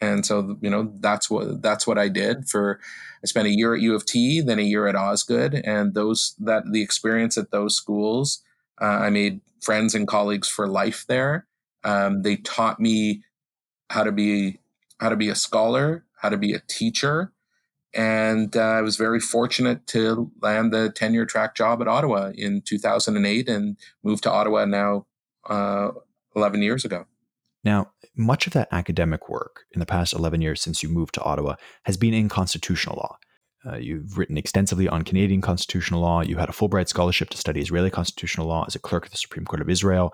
And 0.00 0.26
so 0.26 0.58
you 0.60 0.70
know 0.70 0.92
that's 1.00 1.30
what 1.30 1.62
that's 1.62 1.86
what 1.86 1.98
I 1.98 2.08
did 2.08 2.48
for 2.48 2.80
I 3.22 3.26
spent 3.26 3.46
a 3.46 3.52
year 3.52 3.74
at 3.74 3.80
U 3.80 3.94
of 3.94 4.04
T 4.04 4.40
then 4.40 4.58
a 4.58 4.62
year 4.62 4.86
at 4.88 4.96
Osgoode, 4.96 5.54
and 5.64 5.94
those 5.94 6.34
that 6.40 6.64
the 6.72 6.82
experience 6.82 7.36
at 7.38 7.50
those 7.52 7.76
schools 7.76 8.42
uh, 8.80 8.86
I 8.86 9.10
made 9.10 9.40
friends 9.60 9.94
and 9.94 10.08
colleagues 10.08 10.48
for 10.48 10.66
life 10.66 11.04
there. 11.06 11.46
Um, 11.84 12.22
they 12.22 12.36
taught 12.36 12.80
me 12.80 13.22
how 13.92 14.02
to 14.02 14.12
be 14.12 14.58
how 15.00 15.08
to 15.08 15.16
be 15.16 15.28
a 15.28 15.34
scholar 15.34 16.04
how 16.20 16.28
to 16.28 16.36
be 16.36 16.52
a 16.52 16.60
teacher 16.68 17.32
and 17.94 18.56
uh, 18.56 18.60
I 18.60 18.80
was 18.80 18.96
very 18.96 19.20
fortunate 19.20 19.86
to 19.88 20.30
land 20.40 20.72
the 20.72 20.90
tenure 20.90 21.26
track 21.26 21.54
job 21.54 21.82
at 21.82 21.88
Ottawa 21.88 22.32
in 22.34 22.62
2008 22.62 23.48
and 23.48 23.76
moved 24.02 24.22
to 24.22 24.30
Ottawa 24.30 24.64
now 24.64 25.06
uh, 25.48 25.90
11 26.34 26.62
years 26.62 26.84
ago. 26.84 27.04
Now, 27.64 27.92
much 28.16 28.46
of 28.46 28.54
that 28.54 28.68
academic 28.72 29.28
work 29.28 29.64
in 29.72 29.80
the 29.80 29.86
past 29.86 30.14
11 30.14 30.40
years 30.40 30.62
since 30.62 30.82
you 30.82 30.88
moved 30.88 31.14
to 31.14 31.22
Ottawa 31.22 31.56
has 31.84 31.96
been 31.96 32.14
in 32.14 32.28
constitutional 32.28 32.96
law. 32.96 33.18
Uh, 33.64 33.76
you've 33.76 34.18
written 34.18 34.36
extensively 34.36 34.88
on 34.88 35.02
Canadian 35.02 35.40
constitutional 35.40 36.00
law. 36.00 36.20
You 36.20 36.36
had 36.38 36.48
a 36.48 36.52
Fulbright 36.52 36.88
scholarship 36.88 37.30
to 37.30 37.36
study 37.36 37.60
Israeli 37.60 37.90
constitutional 37.90 38.48
law 38.48 38.64
as 38.66 38.74
a 38.74 38.80
clerk 38.80 39.04
at 39.04 39.12
the 39.12 39.18
Supreme 39.18 39.44
Court 39.44 39.60
of 39.60 39.70
Israel. 39.70 40.12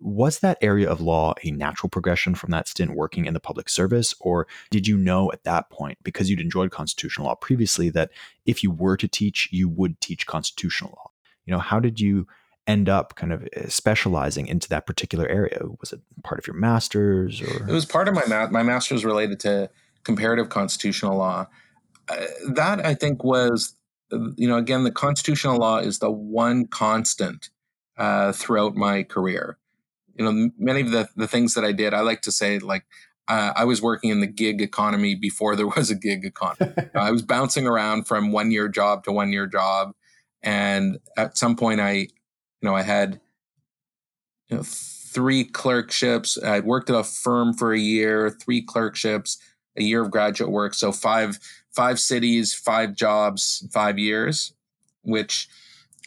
Was 0.00 0.40
that 0.40 0.58
area 0.60 0.88
of 0.88 1.00
law 1.00 1.34
a 1.44 1.50
natural 1.50 1.88
progression 1.88 2.34
from 2.34 2.50
that 2.50 2.68
stint 2.68 2.94
working 2.94 3.26
in 3.26 3.34
the 3.34 3.40
public 3.40 3.68
service? 3.68 4.14
Or 4.20 4.46
did 4.70 4.86
you 4.86 4.96
know 4.96 5.30
at 5.32 5.44
that 5.44 5.70
point, 5.70 5.98
because 6.02 6.28
you'd 6.28 6.40
enjoyed 6.40 6.70
constitutional 6.70 7.26
law 7.26 7.34
previously, 7.34 7.90
that 7.90 8.10
if 8.46 8.62
you 8.62 8.70
were 8.70 8.96
to 8.96 9.08
teach, 9.08 9.48
you 9.50 9.68
would 9.68 10.00
teach 10.00 10.26
constitutional 10.26 10.92
law? 10.96 11.10
You 11.46 11.52
know, 11.52 11.60
how 11.60 11.80
did 11.80 12.00
you 12.00 12.26
end 12.66 12.88
up 12.88 13.14
kind 13.16 13.32
of 13.32 13.48
eh, 13.54 13.64
specializing 13.68 14.46
into 14.46 14.68
that 14.68 14.86
particular 14.86 15.26
area? 15.26 15.60
Was 15.80 15.92
it 15.92 16.00
part 16.22 16.38
of 16.38 16.46
your 16.46 16.56
master's 16.56 17.40
or? 17.40 17.68
It 17.68 17.72
was 17.72 17.86
part 17.86 18.06
of 18.06 18.14
my 18.14 18.24
ma- 18.28 18.50
my 18.50 18.62
master's 18.62 19.04
related 19.04 19.40
to 19.40 19.70
comparative 20.04 20.50
constitutional 20.50 21.16
law. 21.16 21.48
Uh, 22.08 22.16
that 22.50 22.84
I 22.84 22.94
think 22.94 23.24
was, 23.24 23.74
you 24.10 24.48
know, 24.48 24.56
again, 24.56 24.84
the 24.84 24.92
constitutional 24.92 25.56
law 25.56 25.78
is 25.78 25.98
the 25.98 26.10
one 26.10 26.66
constant 26.66 27.50
uh, 27.96 28.32
throughout 28.32 28.74
my 28.74 29.02
career. 29.02 29.58
You 30.18 30.24
know, 30.24 30.50
many 30.58 30.80
of 30.80 30.90
the, 30.90 31.08
the 31.16 31.28
things 31.28 31.54
that 31.54 31.64
I 31.64 31.72
did, 31.72 31.94
I 31.94 32.00
like 32.00 32.22
to 32.22 32.32
say, 32.32 32.58
like, 32.58 32.84
uh, 33.28 33.52
I 33.54 33.64
was 33.64 33.80
working 33.82 34.10
in 34.10 34.20
the 34.20 34.26
gig 34.26 34.60
economy 34.60 35.14
before 35.14 35.54
there 35.54 35.66
was 35.76 35.90
a 35.90 35.94
gig 35.94 36.24
economy. 36.24 36.72
I 36.94 37.10
was 37.10 37.22
bouncing 37.22 37.66
around 37.66 38.06
from 38.06 38.32
one 38.32 38.50
year 38.50 38.68
job 38.68 39.04
to 39.04 39.12
one 39.12 39.32
year 39.32 39.46
job. 39.46 39.92
And 40.42 40.98
at 41.16 41.36
some 41.36 41.56
point, 41.56 41.80
I 41.80 42.08
you 42.60 42.68
know, 42.68 42.74
I 42.74 42.82
had 42.82 43.20
you 44.48 44.56
know, 44.56 44.62
three 44.64 45.44
clerkships. 45.44 46.42
I'd 46.42 46.64
worked 46.64 46.90
at 46.90 46.96
a 46.96 47.04
firm 47.04 47.54
for 47.54 47.72
a 47.72 47.78
year, 47.78 48.30
three 48.30 48.62
clerkships, 48.62 49.38
a 49.76 49.82
year 49.82 50.02
of 50.02 50.10
graduate 50.10 50.50
work. 50.50 50.74
So 50.74 50.92
five 50.92 51.38
five 51.74 52.00
cities, 52.00 52.54
five 52.54 52.94
jobs, 52.94 53.66
five 53.72 53.98
years, 53.98 54.52
which 55.02 55.48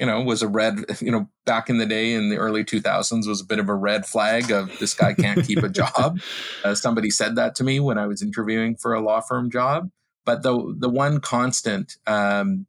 you 0.01 0.07
know 0.07 0.19
was 0.19 0.41
a 0.41 0.47
red. 0.47 0.83
You 0.99 1.11
know, 1.11 1.29
back 1.45 1.69
in 1.69 1.77
the 1.77 1.85
day 1.85 2.13
in 2.13 2.29
the 2.29 2.37
early 2.37 2.63
2000s 2.63 3.27
was 3.27 3.39
a 3.39 3.45
bit 3.45 3.59
of 3.59 3.69
a 3.69 3.75
red 3.75 4.05
flag 4.07 4.51
of 4.51 4.77
this 4.79 4.95
guy 4.95 5.13
can't 5.13 5.45
keep 5.45 5.59
a 5.59 5.69
job. 5.69 6.19
Uh, 6.63 6.75
somebody 6.75 7.09
said 7.09 7.35
that 7.35 7.55
to 7.55 7.63
me 7.63 7.79
when 7.79 7.97
I 7.97 8.07
was 8.07 8.21
interviewing 8.21 8.75
for 8.75 8.93
a 8.93 9.01
law 9.01 9.19
firm 9.19 9.49
job. 9.49 9.89
But 10.25 10.43
the 10.43 10.75
the 10.77 10.89
one 10.89 11.19
constant 11.19 11.97
um, 12.07 12.65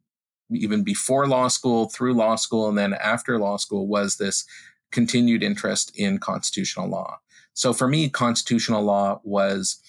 even 0.51 0.83
before 0.83 1.27
law 1.27 1.47
school, 1.47 1.89
through 1.89 2.13
law 2.13 2.35
school, 2.35 2.69
and 2.69 2.77
then 2.77 2.93
after 2.93 3.39
law 3.39 3.57
school 3.57 3.87
was 3.87 4.17
this 4.17 4.45
continued 4.91 5.41
interest 5.41 5.91
in 5.95 6.19
constitutional 6.19 6.87
law. 6.87 7.19
So 7.53 7.73
for 7.73 7.87
me, 7.87 8.09
constitutional 8.09 8.83
law 8.83 9.21
was 9.23 9.79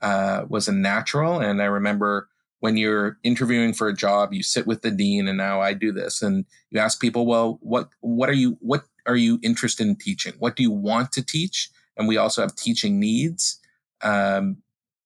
uh, 0.00 0.44
was 0.48 0.68
a 0.68 0.72
natural, 0.72 1.40
and 1.40 1.60
I 1.60 1.66
remember 1.66 2.28
when 2.64 2.78
you're 2.78 3.18
interviewing 3.22 3.74
for 3.74 3.88
a 3.88 3.94
job, 3.94 4.32
you 4.32 4.42
sit 4.42 4.66
with 4.66 4.80
the 4.80 4.90
dean, 4.90 5.28
and 5.28 5.36
now 5.36 5.60
I 5.60 5.74
do 5.74 5.92
this, 5.92 6.22
and 6.22 6.46
you 6.70 6.80
ask 6.80 6.98
people, 6.98 7.26
well, 7.26 7.58
what 7.60 7.90
what 8.00 8.30
are 8.30 8.34
you 8.34 8.56
what 8.62 8.84
are 9.04 9.16
you 9.16 9.38
interested 9.42 9.86
in 9.86 9.96
teaching? 9.96 10.32
What 10.38 10.56
do 10.56 10.62
you 10.62 10.70
want 10.70 11.12
to 11.12 11.22
teach? 11.22 11.68
And 11.94 12.08
we 12.08 12.16
also 12.16 12.40
have 12.40 12.56
teaching 12.56 12.98
needs, 12.98 13.60
um, 14.00 14.62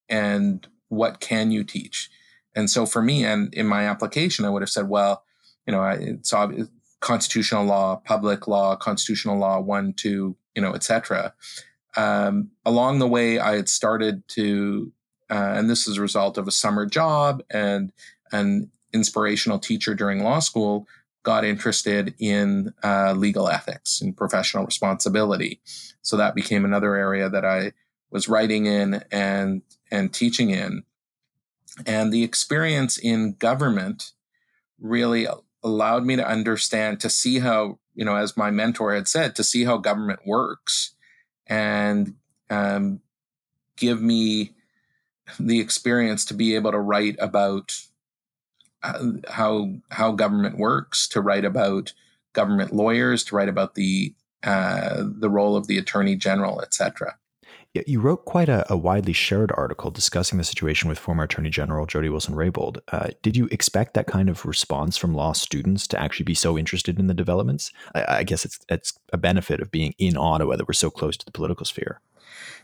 and 0.08 0.68
what 0.88 1.18
can 1.18 1.50
you 1.50 1.64
teach? 1.64 2.08
And 2.54 2.70
so 2.70 2.86
for 2.86 3.02
me, 3.02 3.24
and 3.24 3.52
in 3.52 3.66
my 3.66 3.88
application, 3.88 4.44
I 4.44 4.50
would 4.50 4.62
have 4.62 4.70
said, 4.70 4.88
well, 4.88 5.24
you 5.66 5.72
know, 5.72 5.82
it's 5.84 6.32
constitutional 7.00 7.64
law, 7.64 7.96
public 7.96 8.46
law, 8.46 8.76
constitutional 8.76 9.36
law 9.36 9.58
one, 9.58 9.94
two, 9.94 10.36
you 10.54 10.62
know, 10.62 10.74
etc. 10.74 11.34
Um, 11.96 12.52
along 12.64 13.00
the 13.00 13.08
way, 13.08 13.40
I 13.40 13.56
had 13.56 13.68
started 13.68 14.22
to, 14.28 14.92
uh, 15.30 15.52
and 15.56 15.68
this 15.68 15.86
is 15.86 15.98
a 15.98 16.02
result 16.02 16.38
of 16.38 16.48
a 16.48 16.52
summer 16.52 16.86
job 16.86 17.42
and 17.50 17.92
an 18.32 18.70
inspirational 18.92 19.58
teacher 19.58 19.94
during 19.94 20.22
law 20.22 20.38
school, 20.38 20.86
got 21.22 21.44
interested 21.44 22.14
in 22.18 22.72
uh, 22.82 23.12
legal 23.12 23.48
ethics 23.48 24.00
and 24.00 24.16
professional 24.16 24.64
responsibility. 24.64 25.60
So 26.02 26.16
that 26.16 26.34
became 26.34 26.64
another 26.64 26.94
area 26.94 27.28
that 27.28 27.44
I 27.44 27.72
was 28.10 28.28
writing 28.28 28.66
in 28.66 29.02
and 29.12 29.62
and 29.90 30.12
teaching 30.12 30.50
in. 30.50 30.84
And 31.86 32.12
the 32.12 32.24
experience 32.24 32.98
in 32.98 33.34
government 33.34 34.12
really 34.80 35.26
allowed 35.62 36.04
me 36.04 36.16
to 36.16 36.26
understand, 36.26 37.00
to 37.00 37.10
see 37.10 37.40
how, 37.40 37.78
you 37.94 38.04
know, 38.04 38.16
as 38.16 38.36
my 38.36 38.50
mentor 38.50 38.94
had 38.94 39.08
said, 39.08 39.34
to 39.36 39.44
see 39.44 39.64
how 39.64 39.76
government 39.76 40.20
works 40.26 40.94
and 41.46 42.14
um, 42.50 43.00
give 43.76 44.00
me 44.02 44.54
the 45.38 45.60
experience 45.60 46.24
to 46.26 46.34
be 46.34 46.54
able 46.54 46.72
to 46.72 46.78
write 46.78 47.16
about 47.18 47.80
uh, 48.82 49.04
how 49.28 49.72
how 49.90 50.12
government 50.12 50.58
works, 50.58 51.08
to 51.08 51.20
write 51.20 51.44
about 51.44 51.92
government 52.32 52.72
lawyers, 52.72 53.24
to 53.24 53.36
write 53.36 53.48
about 53.48 53.74
the 53.74 54.14
uh, 54.44 55.02
the 55.04 55.30
role 55.30 55.56
of 55.56 55.66
the 55.66 55.78
attorney 55.78 56.14
general, 56.14 56.60
etc. 56.62 57.16
Yeah, 57.74 57.82
You 57.86 58.00
wrote 58.00 58.24
quite 58.24 58.48
a, 58.48 58.64
a, 58.72 58.76
widely 58.76 59.12
shared 59.12 59.52
article 59.54 59.90
discussing 59.90 60.38
the 60.38 60.44
situation 60.44 60.88
with 60.88 60.98
former 60.98 61.24
Attorney 61.24 61.50
General 61.50 61.84
Jody 61.84 62.08
Wilson-Raybould. 62.08 62.78
Uh, 62.90 63.08
did 63.20 63.36
you 63.36 63.46
expect 63.50 63.92
that 63.92 64.06
kind 64.06 64.30
of 64.30 64.46
response 64.46 64.96
from 64.96 65.12
law 65.12 65.32
students 65.32 65.86
to 65.88 66.00
actually 66.00 66.24
be 66.24 66.34
so 66.34 66.56
interested 66.56 66.98
in 66.98 67.08
the 67.08 67.14
developments? 67.14 67.70
I, 67.94 68.04
I 68.18 68.22
guess 68.22 68.44
it's 68.44 68.58
it's 68.68 68.98
a 69.12 69.18
benefit 69.18 69.60
of 69.60 69.70
being 69.70 69.94
in 69.98 70.16
Ottawa 70.16 70.56
that 70.56 70.66
we're 70.66 70.72
so 70.72 70.90
close 70.90 71.16
to 71.18 71.26
the 71.26 71.32
political 71.32 71.66
sphere. 71.66 72.00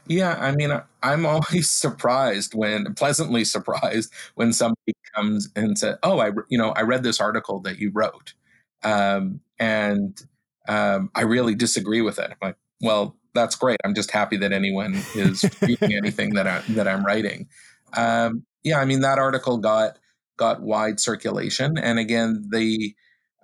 Yeah, 0.07 0.37
I 0.38 0.55
mean, 0.55 0.71
I'm 1.03 1.27
always 1.27 1.71
surprised 1.71 2.55
when, 2.55 2.95
pleasantly 2.95 3.45
surprised 3.45 4.12
when 4.35 4.53
somebody 4.53 4.95
comes 5.14 5.49
and 5.57 5.79
says, 5.79 5.97
"Oh, 6.03 6.19
I, 6.19 6.31
you 6.49 6.59
know, 6.59 6.71
I 6.71 6.83
read 6.83 7.03
this 7.03 7.21
article 7.21 7.61
that 7.61 7.79
you 7.79 7.90
wrote, 7.93 8.35
um, 8.83 9.40
and 9.59 10.21
um, 10.69 11.11
I 11.14 11.23
really 11.23 11.55
disagree 11.55 12.03
with 12.03 12.19
it." 12.19 12.31
I'm 12.31 12.37
like, 12.49 12.57
well, 12.83 13.17
that's 13.35 13.57
great. 13.57 13.81
I'm 13.85 13.95
just 13.95 14.11
happy 14.11 14.37
that 14.38 14.53
anyone 14.53 14.95
is 15.14 15.45
reading 15.62 15.95
anything 15.97 16.35
that 16.35 16.47
I 16.47 16.61
that 16.71 16.88
I'm 16.88 17.05
writing. 17.05 17.49
Um, 17.95 18.45
yeah, 18.62 18.79
I 18.81 18.85
mean 18.85 19.01
that 19.01 19.19
article 19.19 19.59
got 19.59 19.99
got 20.37 20.62
wide 20.62 21.01
circulation, 21.01 21.79
and 21.79 21.99
again, 21.99 22.45
the 22.51 22.95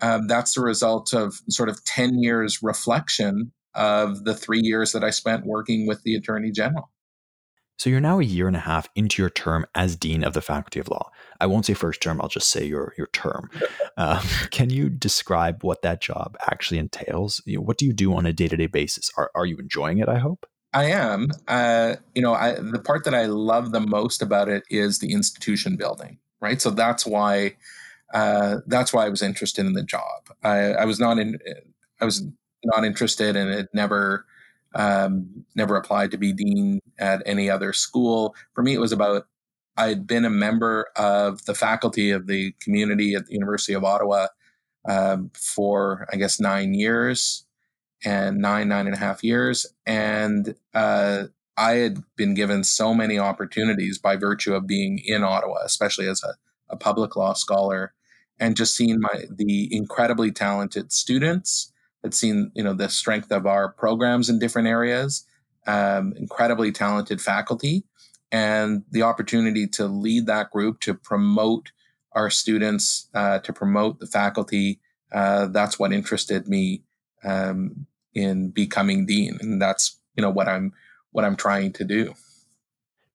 um, 0.02 0.26
that's 0.28 0.54
the 0.54 0.62
result 0.62 1.14
of 1.14 1.40
sort 1.48 1.68
of 1.68 1.82
ten 1.84 2.18
years 2.22 2.62
reflection 2.62 3.52
of 3.74 4.24
the 4.24 4.34
three 4.34 4.60
years 4.60 4.92
that 4.92 5.04
I 5.04 5.10
spent 5.10 5.46
working 5.46 5.86
with 5.86 6.02
the 6.02 6.14
Attorney 6.14 6.50
General. 6.50 6.90
So 7.78 7.88
you're 7.88 8.00
now 8.00 8.20
a 8.20 8.24
year 8.24 8.46
and 8.46 8.56
a 8.56 8.60
half 8.60 8.90
into 8.94 9.22
your 9.22 9.30
term 9.30 9.64
as 9.74 9.96
dean 9.96 10.22
of 10.22 10.34
the 10.34 10.42
Faculty 10.42 10.80
of 10.80 10.88
Law. 10.88 11.10
I 11.40 11.46
won't 11.46 11.64
say 11.64 11.72
first 11.72 12.02
term; 12.02 12.20
I'll 12.20 12.28
just 12.28 12.50
say 12.50 12.64
your 12.64 12.94
your 12.96 13.08
term. 13.12 13.50
Um, 13.96 14.24
can 14.50 14.70
you 14.70 14.88
describe 14.88 15.62
what 15.62 15.82
that 15.82 16.00
job 16.00 16.34
actually 16.50 16.78
entails? 16.78 17.42
You 17.44 17.58
know, 17.58 17.62
what 17.62 17.76
do 17.76 17.84
you 17.84 17.92
do 17.92 18.14
on 18.14 18.24
a 18.24 18.32
day 18.32 18.48
to 18.48 18.56
day 18.56 18.66
basis? 18.66 19.10
Are 19.18 19.30
are 19.34 19.44
you 19.44 19.58
enjoying 19.58 19.98
it? 19.98 20.08
I 20.08 20.18
hope. 20.18 20.46
I 20.72 20.84
am. 20.84 21.28
Uh, 21.46 21.96
you 22.14 22.22
know, 22.22 22.32
I, 22.32 22.52
the 22.54 22.78
part 22.78 23.04
that 23.04 23.14
I 23.14 23.26
love 23.26 23.72
the 23.72 23.80
most 23.80 24.22
about 24.22 24.48
it 24.48 24.62
is 24.70 25.00
the 25.00 25.12
institution 25.12 25.76
building. 25.76 26.18
Right. 26.40 26.62
So 26.62 26.70
that's 26.70 27.04
why 27.04 27.56
uh, 28.14 28.58
that's 28.66 28.92
why 28.92 29.06
I 29.06 29.10
was 29.10 29.22
interested 29.22 29.66
in 29.66 29.74
the 29.74 29.82
job. 29.82 30.30
I, 30.42 30.72
I 30.72 30.84
was 30.84 30.98
not 30.98 31.18
in. 31.18 31.38
I 32.00 32.04
was 32.04 32.22
not 32.64 32.84
interested 32.84 33.36
and 33.36 33.50
it 33.50 33.68
never 33.72 34.26
um, 34.74 35.44
never 35.56 35.76
applied 35.76 36.12
to 36.12 36.18
be 36.18 36.32
dean 36.32 36.80
at 36.98 37.22
any 37.26 37.50
other 37.50 37.72
school. 37.72 38.34
For 38.54 38.62
me, 38.62 38.74
it 38.74 38.80
was 38.80 38.92
about 38.92 39.26
I'd 39.76 40.06
been 40.06 40.24
a 40.24 40.30
member 40.30 40.88
of 40.96 41.44
the 41.46 41.54
faculty 41.54 42.10
of 42.10 42.26
the 42.26 42.52
community 42.60 43.14
at 43.14 43.26
the 43.26 43.32
University 43.32 43.72
of 43.72 43.84
Ottawa 43.84 44.28
um, 44.88 45.30
for 45.34 46.06
I 46.12 46.16
guess 46.16 46.40
nine 46.40 46.74
years 46.74 47.46
and 48.04 48.38
nine 48.38 48.68
nine 48.68 48.86
and 48.86 48.94
a 48.94 48.98
half 48.98 49.22
years, 49.24 49.66
and 49.86 50.54
uh, 50.74 51.24
I 51.56 51.72
had 51.72 52.02
been 52.16 52.34
given 52.34 52.64
so 52.64 52.94
many 52.94 53.18
opportunities 53.18 53.98
by 53.98 54.16
virtue 54.16 54.54
of 54.54 54.66
being 54.66 55.00
in 55.04 55.22
Ottawa, 55.22 55.58
especially 55.64 56.08
as 56.08 56.22
a, 56.24 56.34
a 56.72 56.76
public 56.76 57.16
law 57.16 57.34
scholar, 57.34 57.92
and 58.38 58.56
just 58.56 58.74
seeing 58.74 59.00
my 59.00 59.24
the 59.30 59.68
incredibly 59.74 60.30
talented 60.30 60.92
students 60.92 61.72
had 62.02 62.14
seen 62.14 62.50
you 62.54 62.62
know 62.62 62.74
the 62.74 62.88
strength 62.88 63.30
of 63.30 63.46
our 63.46 63.72
programs 63.72 64.28
in 64.28 64.38
different 64.38 64.68
areas, 64.68 65.26
um, 65.66 66.12
incredibly 66.16 66.72
talented 66.72 67.20
faculty, 67.20 67.84
and 68.32 68.84
the 68.90 69.02
opportunity 69.02 69.66
to 69.66 69.86
lead 69.86 70.26
that 70.26 70.50
group 70.50 70.80
to 70.80 70.94
promote 70.94 71.72
our 72.12 72.30
students, 72.30 73.08
uh, 73.14 73.38
to 73.40 73.52
promote 73.52 74.00
the 74.00 74.06
faculty. 74.06 74.80
Uh, 75.12 75.46
that's 75.46 75.78
what 75.78 75.92
interested 75.92 76.46
me 76.46 76.82
um, 77.24 77.86
in 78.14 78.50
becoming 78.50 79.06
dean, 79.06 79.38
and 79.40 79.60
that's 79.60 79.98
you 80.16 80.22
know 80.22 80.30
what 80.30 80.48
I'm 80.48 80.72
what 81.12 81.24
I'm 81.24 81.36
trying 81.36 81.72
to 81.74 81.84
do. 81.84 82.14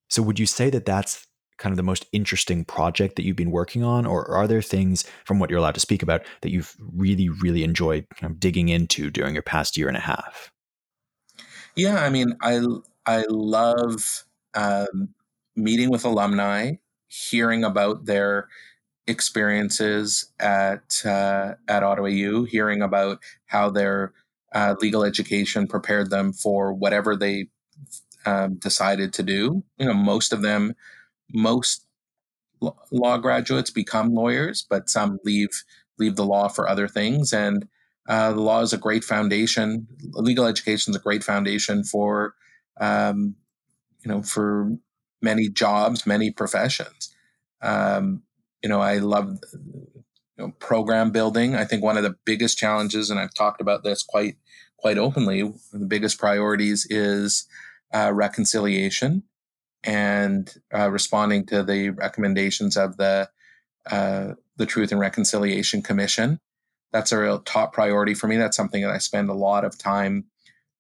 So, 0.08 0.22
would 0.22 0.40
you 0.40 0.46
say 0.46 0.70
that 0.70 0.86
that's 0.86 1.25
kind 1.58 1.72
of 1.72 1.78
the 1.78 1.84
most 1.84 2.06
interesting 2.12 2.66
project 2.66 3.16
that 3.16 3.26
you've 3.26 3.36
been 3.36 3.52
working 3.52 3.84
on, 3.84 4.06
or 4.06 4.30
are 4.30 4.48
there 4.48 4.62
things 4.62 5.06
from 5.26 5.40
what 5.40 5.50
you're 5.50 5.60
allowed 5.60 5.76
to 5.76 5.80
speak 5.80 6.04
about 6.04 6.22
that 6.42 6.52
you've 6.52 6.76
really, 6.80 7.30
really 7.30 7.64
enjoyed 7.64 8.06
kind 8.16 8.32
of 8.32 8.40
digging 8.40 8.70
into 8.70 9.10
during 9.10 9.34
your 9.34 9.44
past 9.44 9.78
year 9.78 9.88
and 9.88 9.98
a 9.98 10.02
half? 10.02 10.52
Yeah, 11.76 12.04
I 12.04 12.10
mean, 12.10 12.36
I 12.42 12.62
I 13.06 13.26
love 13.30 14.26
um, 14.54 15.10
meeting 15.56 15.90
with 15.90 16.06
alumni, 16.06 16.74
hearing 17.08 17.64
about 17.64 18.06
their 18.06 18.48
experiences 19.08 20.32
at 20.40 21.02
uh, 21.06 21.54
at 21.68 21.84
Ottawa 21.84 22.08
U, 22.08 22.44
hearing 22.46 22.82
about 22.82 23.20
how 23.46 23.70
their 23.70 24.14
uh, 24.54 24.76
legal 24.82 25.04
education 25.04 25.68
prepared 25.68 26.10
them 26.10 26.34
for 26.34 26.74
whatever 26.74 27.16
they 27.16 27.48
um, 28.26 28.56
decided 28.56 29.14
to 29.14 29.24
do. 29.24 29.64
You 29.78 29.88
know, 29.88 29.94
most 29.94 30.34
of 30.34 30.42
them 30.42 30.76
most 31.34 31.86
law 32.92 33.18
graduates 33.18 33.70
become 33.70 34.14
lawyers, 34.14 34.66
but 34.70 34.90
some 34.90 35.20
leave 35.24 35.64
leave 35.98 36.16
the 36.16 36.26
law 36.26 36.48
for 36.48 36.68
other 36.68 36.88
things. 36.88 37.34
And 37.34 37.68
uh, 38.08 38.34
the 38.34 38.42
law 38.42 38.62
is 38.62 38.74
a 38.74 38.78
great 38.78 39.04
foundation. 39.04 39.88
Legal 40.14 40.46
education 40.46 40.92
is 40.92 40.98
a 40.98 41.04
great 41.04 41.24
foundation 41.24 41.84
for 41.84 42.36
um, 42.80 43.36
you 44.04 44.12
know 44.12 44.22
for 44.22 44.72
many 45.22 45.50
jobs, 45.50 46.06
many 46.06 46.32
professions. 46.32 47.14
Um, 47.62 48.24
you 48.62 48.70
know, 48.70 48.82
I 48.82 48.98
love 48.98 49.40
you 49.54 49.94
know, 50.38 50.52
program 50.60 51.12
building. 51.12 51.56
I 51.56 51.66
think 51.66 51.84
one 51.84 51.98
of 51.98 52.04
the 52.04 52.16
biggest 52.26 52.58
challenges, 52.58 53.10
and 53.10 53.20
I've 53.20 53.34
talked 53.34 53.62
about 53.62 53.84
this 53.84 54.04
quite 54.04 54.36
quite 54.78 54.98
openly, 54.98 55.52
the 55.74 55.86
biggest 55.86 56.20
priorities 56.20 56.86
is 56.90 57.48
uh, 57.94 58.12
reconciliation 58.14 59.24
and 59.86 60.52
uh, 60.74 60.90
responding 60.90 61.46
to 61.46 61.64
the 61.64 61.92
recommendations 61.92 62.76
of 62.76 62.98
the 62.98 63.30
uh, 63.90 64.34
the 64.58 64.66
Truth 64.66 64.92
and 64.92 65.00
Reconciliation 65.00 65.82
Commission. 65.82 66.40
That's 66.92 67.12
a 67.12 67.20
real 67.20 67.40
top 67.40 67.74
priority 67.74 68.14
for 68.14 68.28
me. 68.28 68.38
That's 68.38 68.58
something 68.58 68.82
that 68.82 68.92
I 68.92 68.98
spend 68.98 69.30
a 69.30 69.34
lot 69.34 69.64
of 69.64 69.78
time, 69.78 70.26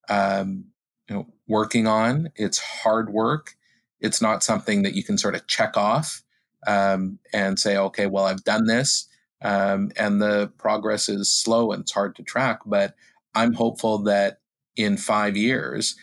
um, 0.09 0.65
you 1.07 1.15
know, 1.15 1.27
working 1.47 1.87
on. 1.87 2.31
It's 2.35 2.57
hard 2.57 3.11
work. 3.11 3.55
It's 3.99 4.21
not 4.21 4.43
something 4.43 4.83
that 4.83 4.93
you 4.95 5.03
can 5.03 5.17
sort 5.17 5.35
of 5.35 5.45
check 5.45 5.77
off 5.77 6.23
um, 6.65 7.19
and 7.31 7.59
say, 7.59 7.77
okay, 7.77 8.07
well, 8.07 8.25
I've 8.25 8.43
done 8.43 8.65
this, 8.65 9.07
um, 9.41 9.91
and 9.97 10.21
the 10.21 10.51
progress 10.57 11.09
is 11.09 11.31
slow 11.31 11.71
and 11.71 11.81
it's 11.81 11.91
hard 11.91 12.15
to 12.15 12.23
track. 12.23 12.61
But 12.65 12.95
I'm 13.35 13.53
hopeful 13.53 13.99
that 14.03 14.39
in 14.75 14.97
five 14.97 15.37
years 15.37 15.95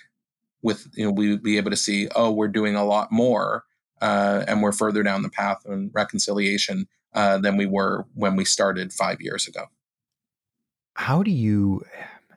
with 0.63 0.89
you 0.95 1.05
know 1.05 1.11
we 1.11 1.37
be 1.37 1.57
able 1.57 1.71
to 1.71 1.77
see 1.77 2.09
oh 2.15 2.31
we're 2.31 2.49
doing 2.49 2.77
a 2.77 2.85
lot 2.85 3.11
more 3.11 3.65
uh, 4.01 4.45
and 4.49 4.63
we're 4.63 4.73
further 4.73 5.03
down 5.03 5.23
the 5.23 5.31
path 5.31 5.63
on 5.69 5.91
reconciliation 5.95 6.89
uh, 7.15 7.39
than 7.39 7.57
we 7.57 7.67
were 7.67 8.07
when 8.15 8.37
we 8.37 8.45
started 8.45 8.93
five 8.93 9.21
years 9.21 9.47
ago. 9.47 9.67
How 10.95 11.23
do 11.23 11.31
you 11.31 11.85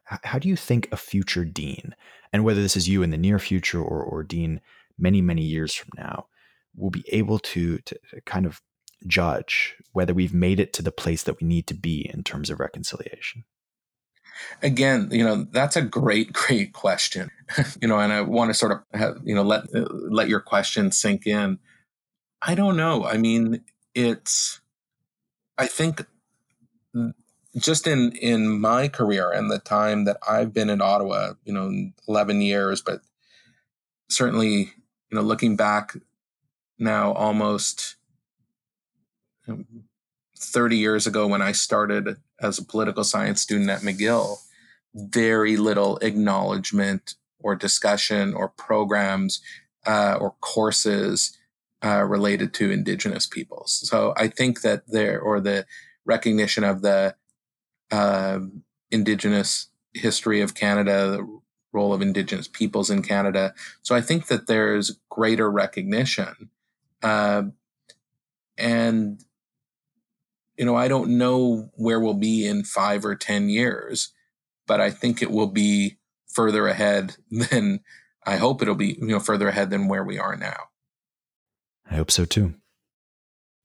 how 0.06 0.38
do 0.38 0.48
you 0.48 0.56
think 0.56 0.88
a 0.92 0.98
future 0.98 1.44
dean 1.44 1.96
and 2.32 2.44
whether 2.44 2.62
this 2.62 2.78
is 2.78 2.88
you 2.88 3.02
in 3.02 3.10
the 3.10 3.18
near 3.18 3.40
future 3.40 3.82
or, 3.82 4.04
or 4.04 4.24
dean 4.24 4.62
many 4.98 5.22
many 5.22 5.42
years 5.42 5.74
from 5.74 5.90
now 5.98 6.28
will 6.76 6.92
be 6.92 7.06
able 7.12 7.40
to, 7.40 7.80
to 7.80 7.98
kind 8.26 8.46
of 8.46 8.62
judge 9.08 9.76
whether 9.94 10.14
we've 10.14 10.34
made 10.34 10.60
it 10.60 10.74
to 10.74 10.82
the 10.82 10.92
place 10.92 11.24
that 11.24 11.40
we 11.42 11.48
need 11.48 11.66
to 11.68 11.74
be 11.74 12.10
in 12.14 12.24
terms 12.24 12.50
of 12.50 12.60
reconciliation 12.60 13.44
again 14.62 15.10
you 15.12 15.24
know 15.24 15.46
that's 15.52 15.76
a 15.76 15.82
great 15.82 16.34
great 16.34 16.74
question. 16.74 17.30
You 17.82 17.88
know 17.88 18.00
and 18.00 18.12
i 18.12 18.22
want 18.22 18.50
to 18.50 18.54
sort 18.54 18.72
of 18.72 18.80
have, 19.00 19.18
you 19.24 19.36
know 19.36 19.44
let 19.44 19.64
uh, 19.76 19.86
let 19.92 20.30
your 20.30 20.40
question 20.40 20.92
sink 20.92 21.28
in. 21.28 21.60
I 22.42 22.56
don't 22.56 22.78
know. 22.78 23.06
I 23.06 23.18
mean 23.18 23.64
it's 23.94 24.60
i 25.58 25.66
think 25.66 26.06
mm, 26.94 27.14
just 27.56 27.88
in 27.88 28.12
in 28.22 28.60
my 28.60 28.90
career 28.90 29.32
and 29.32 29.50
the 29.50 29.58
time 29.58 30.04
that 30.04 30.18
i've 30.28 30.54
been 30.54 30.70
in 30.70 30.82
ottawa 30.82 31.32
you 31.46 31.54
know 31.54 31.72
11 32.10 32.42
years 32.42 32.82
but 32.82 33.00
certainly 34.10 34.54
you 34.54 35.14
know 35.14 35.22
looking 35.22 35.56
back 35.56 35.96
now 36.78 37.14
almost 37.14 37.96
um, 39.48 39.66
30 40.38 40.78
years 40.78 41.08
ago 41.08 41.28
when 41.28 41.42
I 41.42 41.52
started 41.52 42.18
as 42.42 42.60
a 42.60 42.66
political 42.66 43.04
science 43.04 43.42
student 43.42 43.70
at 43.70 43.82
McGill, 43.82 44.38
very 44.94 45.58
little 45.58 45.98
acknowledgement 45.98 47.16
or 47.40 47.56
discussion 47.56 48.34
or 48.34 48.50
programs 48.50 49.42
uh, 49.86 50.18
or 50.20 50.36
courses 50.42 51.38
uh, 51.84 52.04
related 52.04 52.54
to 52.56 52.72
Indigenous 52.72 53.26
peoples. 53.26 53.88
So 53.88 54.14
I 54.18 54.28
think 54.28 54.62
that 54.62 54.88
there, 54.88 55.20
or 55.20 55.40
the 55.40 55.66
recognition 56.06 56.64
of 56.64 56.82
the 56.82 57.16
uh, 57.92 58.40
Indigenous 58.92 59.68
history 59.94 60.42
of 60.42 60.56
Canada, 60.56 61.12
the 61.12 61.42
role 61.74 61.94
of 61.94 62.02
Indigenous 62.02 62.48
peoples 62.48 62.90
in 62.90 63.02
Canada. 63.02 63.54
So 63.84 63.96
I 63.96 64.02
think 64.02 64.28
that 64.28 64.48
there's 64.48 64.98
greater 65.10 65.52
recognition. 65.52 66.50
Uh, 67.04 67.44
and 68.58 69.24
you 70.58 70.66
know, 70.66 70.76
I 70.76 70.88
don't 70.88 71.18
know 71.18 71.70
where 71.74 72.00
we'll 72.00 72.14
be 72.14 72.48
in 72.48 72.64
five 72.64 73.06
or 73.06 73.16
10 73.16 73.50
years, 73.50 74.14
but 74.68 74.80
I 74.80 74.90
think 74.90 75.22
it 75.22 75.32
will 75.32 75.48
be 75.48 75.98
further 76.28 76.68
ahead 76.68 77.16
than 77.32 77.82
I 78.26 78.38
hope 78.38 78.62
it'll 78.62 78.76
be, 78.76 78.98
you 79.00 79.08
know, 79.08 79.20
further 79.20 79.50
ahead 79.50 79.70
than 79.70 79.88
where 79.88 80.04
we 80.04 80.18
are 80.18 80.36
now. 80.36 80.70
I 81.90 81.96
hope 81.96 82.10
so 82.10 82.26
too. 82.26 82.56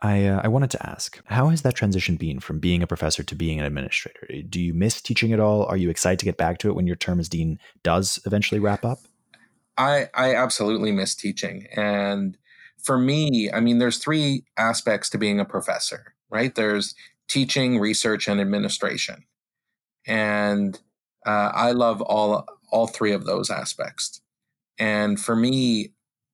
I, 0.02 0.26
uh, 0.26 0.40
I 0.42 0.48
wanted 0.48 0.70
to 0.70 0.88
ask, 0.88 1.20
how 1.26 1.48
has 1.48 1.60
that 1.62 1.74
transition 1.74 2.16
been 2.16 2.40
from 2.40 2.58
being 2.58 2.82
a 2.82 2.86
professor 2.86 3.22
to 3.22 3.34
being 3.34 3.58
an 3.58 3.66
administrator? 3.66 4.42
Do 4.48 4.60
you 4.60 4.72
miss 4.72 5.00
teaching 5.02 5.32
at 5.32 5.40
all? 5.40 5.64
Are 5.66 5.76
you 5.76 5.90
excited 5.90 6.18
to 6.20 6.24
get 6.24 6.38
back 6.38 6.58
to 6.58 6.68
it 6.68 6.74
when 6.74 6.86
your 6.86 6.96
term 6.96 7.20
as 7.20 7.28
dean 7.28 7.58
does 7.82 8.18
eventually 8.24 8.60
wrap 8.60 8.84
up? 8.84 8.98
I, 9.76 10.08
I 10.14 10.34
absolutely 10.34 10.92
miss 10.92 11.14
teaching. 11.14 11.66
And 11.76 12.38
for 12.82 12.98
me, 12.98 13.50
I 13.52 13.60
mean, 13.60 13.78
there's 13.78 13.98
three 13.98 14.44
aspects 14.56 15.10
to 15.10 15.18
being 15.18 15.38
a 15.38 15.44
professor 15.44 16.14
right? 16.30 16.54
There's 16.54 16.94
teaching, 17.28 17.78
research, 17.78 18.28
and 18.28 18.40
administration. 18.40 19.24
And 20.06 20.78
uh, 21.26 21.52
I 21.54 21.72
love 21.72 22.00
all 22.02 22.46
all 22.72 22.86
three 22.86 23.12
of 23.12 23.24
those 23.24 23.50
aspects. 23.50 24.20
And 24.78 25.20
for 25.20 25.34
me, 25.34 25.92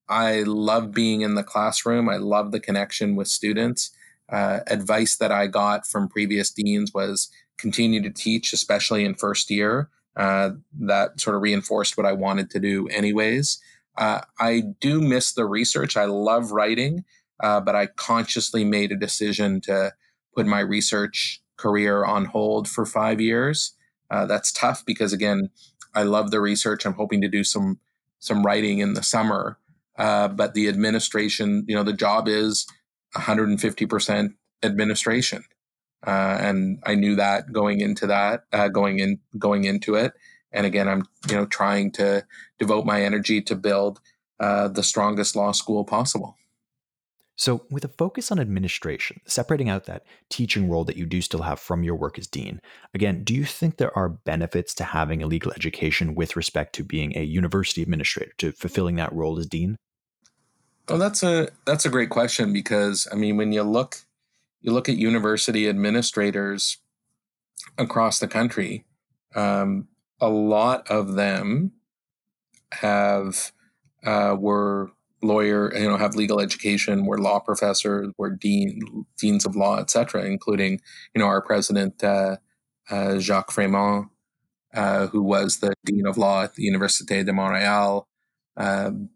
I 0.09 0.43
love 0.43 0.93
being 0.93 1.23
in 1.23 1.35
the 1.35 1.43
classroom. 1.43 2.09
I 2.09 2.17
love 2.17 2.53
the 2.53 2.61
connection 2.61 3.17
with 3.17 3.29
students. 3.29 3.91
Uh, 4.31 4.61
advice 4.67 5.17
that 5.17 5.33
I 5.33 5.47
got 5.47 5.87
from 5.87 6.09
previous 6.09 6.51
deans 6.51 6.93
was 6.93 7.31
continue 7.59 8.03
to 8.03 8.11
teach, 8.11 8.53
especially 8.53 9.05
in 9.05 9.15
first 9.15 9.51
year. 9.51 9.89
Uh, 10.17 10.51
that 10.81 11.21
sort 11.21 11.37
of 11.37 11.43
reinforced 11.43 11.97
what 11.97 12.07
I 12.07 12.13
wanted 12.13 12.51
to 12.51 12.61
do, 12.61 12.89
anyways. 12.89 13.61
Uh, 13.99 14.21
I 14.39 14.63
do 14.81 15.01
miss 15.01 15.33
the 15.33 15.45
research. 15.45 15.97
I 15.97 16.05
love 16.05 16.53
writing, 16.53 17.05
uh, 17.42 17.61
but 17.61 17.77
I 17.77 17.87
consciously 17.87 18.64
made 18.64 18.92
a 18.92 18.96
decision 18.96 19.61
to 19.62 19.92
put 20.35 20.46
my 20.46 20.61
research 20.61 21.42
career 21.57 22.05
on 22.05 22.27
hold 22.27 22.68
for 22.68 22.87
five 22.87 23.20
years. 23.20 23.75
Uh, 24.11 24.27
that's 24.27 24.53
tough 24.53 24.85
because 24.87 25.12
again, 25.12 25.51
I 25.94 26.03
love 26.05 26.31
the 26.31 26.40
research. 26.40 26.87
I'm 26.87 26.94
hoping 26.94 27.20
to 27.22 27.29
do 27.29 27.44
some 27.44 27.81
some 28.20 28.44
writing 28.44 28.79
in 28.81 28.94
the 28.94 29.03
summer, 29.03 29.59
uh, 29.99 30.29
but 30.29 30.55
the 30.55 30.68
administration, 30.68 31.64
you 31.68 31.77
know, 31.77 31.83
the 31.85 31.92
job 31.92 32.29
is 32.29 32.66
150 33.14 33.87
percent 33.87 34.35
administration. 34.62 35.44
uh, 36.07 36.38
and 36.40 36.79
I 36.87 36.94
knew 36.94 37.16
that 37.16 37.53
going 37.53 37.81
into 37.81 38.07
that, 38.09 38.44
uh, 38.53 38.68
going 38.68 38.99
in, 39.01 39.20
going 39.38 39.64
into 39.64 39.94
it. 39.94 40.12
And 40.53 40.66
again, 40.66 40.88
I'm 40.88 41.05
you 41.29 41.37
know 41.37 41.46
trying 41.46 41.92
to 41.92 42.25
devote 42.59 42.87
my 42.87 43.03
energy 43.03 43.42
to 43.42 43.57
build 43.57 44.01
uh, 44.40 44.68
the 44.68 44.83
strongest 44.83 45.37
law 45.37 45.53
school 45.53 45.85
possible. 45.85 46.37
So, 47.38 47.66
with 47.70 47.85
a 47.85 47.88
focus 47.88 48.33
on 48.33 48.40
administration, 48.40 49.20
separating 49.27 49.68
out 49.68 49.85
that 49.85 50.05
teaching 50.31 50.70
role 50.70 50.85
that 50.85 50.96
you 50.96 51.05
do 51.05 51.20
still 51.20 51.42
have 51.42 51.61
from 51.61 51.83
your 51.83 51.94
work 51.94 52.18
as 52.18 52.27
dean, 52.27 52.61
again, 52.94 53.25
do 53.25 53.35
you 53.35 53.44
think 53.44 53.77
there 53.77 53.96
are 53.96 54.09
benefits 54.09 54.75
to 54.75 54.85
having 54.85 55.22
a 55.22 55.27
legal 55.27 55.53
education 55.53 56.14
with 56.14 56.35
respect 56.35 56.75
to 56.77 56.85
being 56.85 57.16
a 57.16 57.22
university 57.22 57.83
administrator, 57.83 58.33
to 58.38 58.53
fulfilling 58.53 58.96
that 58.96 59.12
role 59.12 59.38
as 59.38 59.46
dean? 59.46 59.77
Oh, 60.88 60.96
that's 60.96 61.22
a 61.22 61.49
that's 61.66 61.85
a 61.85 61.90
great 61.90 62.11
question 62.11 62.55
because 62.55 63.07
I 63.12 63.16
mean, 63.16 63.37
when 63.37 63.53
you 63.53 63.62
look 63.62 63.99
you 64.62 64.72
look 64.72 64.88
at 64.88 64.96
university 64.96 65.68
administrators 65.68 66.79
across 67.77 68.18
the 68.18 68.29
country, 68.29 68.87
um, 69.35 69.88
a 70.20 70.29
lot 70.29 70.90
of 70.90 71.14
them 71.14 71.72
have 72.72 73.53
uh, 74.05 74.35
were 74.38 74.92
lawyer, 75.27 75.75
you 75.77 75.89
know, 75.89 75.97
have 75.97 76.15
legal 76.15 76.41
education, 76.41 77.05
We're 77.07 77.19
law 77.19 77.41
professors, 77.41 78.12
were 78.19 78.31
dean, 78.31 79.07
deans 79.19 79.45
of 79.45 79.57
law, 79.57 79.79
etc., 79.79 80.25
including, 80.25 80.81
you 81.15 81.21
know, 81.21 81.27
our 81.27 81.43
president 81.43 82.03
uh, 82.03 82.37
uh, 82.91 83.19
Jacques 83.19 83.51
Frémont, 83.51 84.09
uh, 84.75 85.09
who 85.09 85.23
was 85.23 85.59
the 85.59 85.75
dean 85.85 86.07
of 86.07 86.19
law 86.19 86.45
at 86.45 86.55
the 86.55 86.69
Université 86.69 87.25
de 87.25 87.33
Montréal, 87.33 88.05
um, 88.57 89.11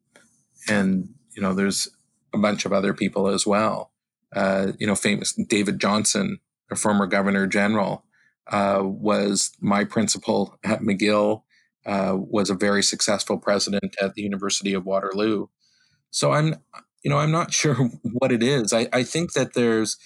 and 0.68 1.08
you 1.34 1.42
know, 1.42 1.54
there's 1.54 1.88
a 2.32 2.38
bunch 2.38 2.64
of 2.64 2.72
other 2.72 2.94
people 2.94 3.28
as 3.28 3.46
well. 3.46 3.92
Uh, 4.34 4.72
you 4.78 4.86
know, 4.86 4.94
famous 4.94 5.32
David 5.32 5.80
Johnston, 5.80 6.38
a 6.70 6.76
former 6.76 7.06
governor 7.06 7.46
general, 7.46 8.04
uh, 8.50 8.80
was 8.82 9.52
my 9.60 9.84
principal 9.84 10.58
at 10.64 10.80
McGill. 10.80 11.42
Uh, 11.86 12.14
was 12.14 12.50
a 12.50 12.54
very 12.54 12.82
successful 12.82 13.38
president 13.38 13.96
at 14.02 14.14
the 14.14 14.20
University 14.20 14.74
of 14.74 14.84
Waterloo. 14.84 15.46
So 16.10 16.32
I'm, 16.32 16.56
you 17.02 17.10
know, 17.10 17.18
I'm 17.18 17.30
not 17.30 17.52
sure 17.60 17.74
what 18.02 18.32
it 18.32 18.42
is. 18.42 18.72
I, 18.72 18.88
I 18.92 19.02
think 19.02 19.32
that 19.32 19.54
there's, 19.54 19.96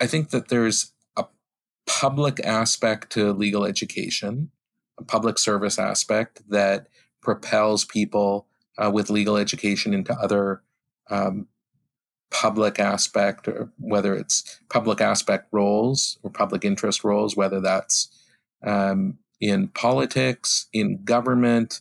I 0.00 0.06
think 0.06 0.30
that 0.30 0.48
there's 0.48 0.92
a 1.16 1.24
public 1.86 2.40
aspect 2.44 3.10
to 3.12 3.32
legal 3.32 3.64
education, 3.64 4.50
a 4.98 5.04
public 5.04 5.38
service 5.38 5.78
aspect 5.78 6.42
that 6.48 6.88
propels 7.22 7.84
people 7.84 8.46
uh, 8.78 8.90
with 8.90 9.10
legal 9.10 9.36
education 9.36 9.94
into 9.94 10.12
other 10.14 10.62
um, 11.10 11.46
public 12.30 12.80
aspect, 12.80 13.46
or 13.46 13.70
whether 13.78 14.14
it's 14.14 14.58
public 14.70 15.00
aspect 15.00 15.48
roles 15.52 16.18
or 16.22 16.30
public 16.30 16.64
interest 16.64 17.04
roles, 17.04 17.36
whether 17.36 17.60
that's 17.60 18.08
um, 18.64 19.18
in 19.40 19.68
politics, 19.68 20.66
in 20.72 21.04
government, 21.04 21.80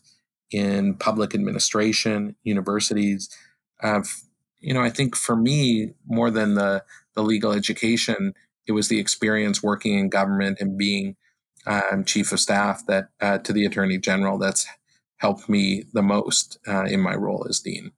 in 0.51 0.95
public 0.95 1.33
administration, 1.33 2.35
universities 2.43 3.29
uh, 3.83 4.01
you 4.59 4.73
know, 4.73 4.81
I 4.81 4.89
think 4.89 5.15
for 5.15 5.35
me, 5.35 5.93
more 6.05 6.31
than 6.31 6.55
the 6.55 6.83
the 7.15 7.23
legal 7.23 7.51
education, 7.51 8.33
it 8.67 8.71
was 8.71 8.87
the 8.87 8.99
experience 8.99 9.61
working 9.61 9.97
in 9.97 10.09
government 10.09 10.59
and 10.61 10.77
being 10.77 11.15
um, 11.65 12.05
chief 12.05 12.31
of 12.31 12.39
staff 12.39 12.85
that 12.87 13.09
uh, 13.19 13.37
to 13.39 13.53
the 13.53 13.65
attorney 13.65 13.97
general 13.97 14.37
that's 14.37 14.65
helped 15.17 15.49
me 15.49 15.83
the 15.93 16.01
most 16.01 16.57
uh, 16.67 16.85
in 16.85 16.99
my 16.99 17.13
role 17.13 17.45
as 17.49 17.59
dean. 17.59 17.91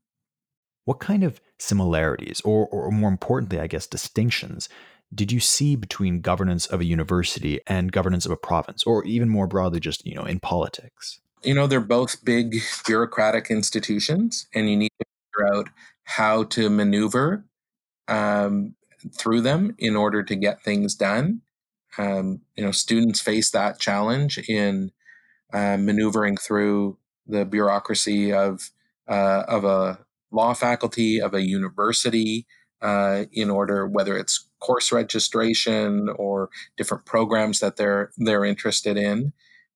What 0.86 1.00
kind 1.00 1.24
of 1.24 1.40
similarities, 1.60 2.42
or, 2.44 2.68
or 2.68 2.92
more 2.92 3.10
importantly, 3.10 3.60
I 3.60 3.68
guess, 3.68 3.88
distinctions, 3.88 4.68
did 5.16 5.32
you 5.32 5.40
see 5.40 5.78
between 5.78 6.20
governance 6.20 6.66
of 6.66 6.82
a 6.82 6.86
university 6.86 7.62
and 7.68 7.92
governance 7.92 8.26
of 8.26 8.32
a 8.32 8.38
province, 8.38 8.84
or 8.84 9.06
even 9.06 9.30
more 9.30 9.48
broadly, 9.48 9.80
just 9.80 10.06
you 10.06 10.16
know, 10.16 10.24
in 10.24 10.40
politics? 10.40 11.20
You 11.44 11.54
know, 11.54 11.68
they're 11.68 11.80
both 11.80 12.24
big 12.26 12.56
bureaucratic 12.86 13.50
institutions, 13.50 14.48
and 14.54 14.70
you 14.70 14.76
need 14.76 14.92
to 15.00 15.06
figure 15.36 15.54
out 15.56 15.70
how 16.04 16.44
to 16.44 16.70
maneuver 16.70 17.46
um, 18.08 18.76
through 19.18 19.42
them 19.42 19.76
in 19.78 19.96
order 19.96 20.24
to 20.24 20.36
get 20.36 20.64
things 20.64 20.96
done. 20.96 21.42
Um, 21.98 22.42
you 22.56 22.64
know, 22.64 22.72
students 22.72 23.22
face 23.22 23.52
that 23.52 23.80
challenge 23.80 24.38
in 24.50 24.92
uh, 25.54 25.78
maneuvering 25.78 26.38
through 26.38 26.98
the 27.28 27.46
bureaucracy 27.46 28.34
of 28.34 28.72
uh, 29.08 29.44
of 29.48 29.64
a 29.64 30.00
law 30.32 30.54
faculty 30.54 31.22
of 31.22 31.34
a 31.34 31.48
university 31.48 32.48
uh, 32.82 33.26
in 33.32 33.50
order 33.50 33.88
whether 33.88 34.18
it's 34.18 34.50
course 34.60 34.92
registration 34.92 36.10
or 36.16 36.50
different 36.78 37.06
programs 37.06 37.60
that 37.60 37.76
they're 37.76 38.12
they're 38.18 38.46
interested 38.46 38.98
in 38.98 39.34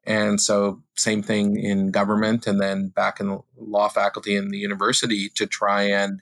and 0.08 0.40
so, 0.40 0.82
same 0.96 1.22
thing 1.22 1.58
in 1.58 1.92
government 1.92 2.48
and 2.48 2.62
then 2.62 2.88
back 2.88 3.20
in 3.20 3.40
law 3.58 3.90
faculty 3.90 4.38
in 4.38 4.50
the 4.50 4.58
university 4.58 5.30
to 5.36 5.46
try 5.46 5.84
and 5.84 6.22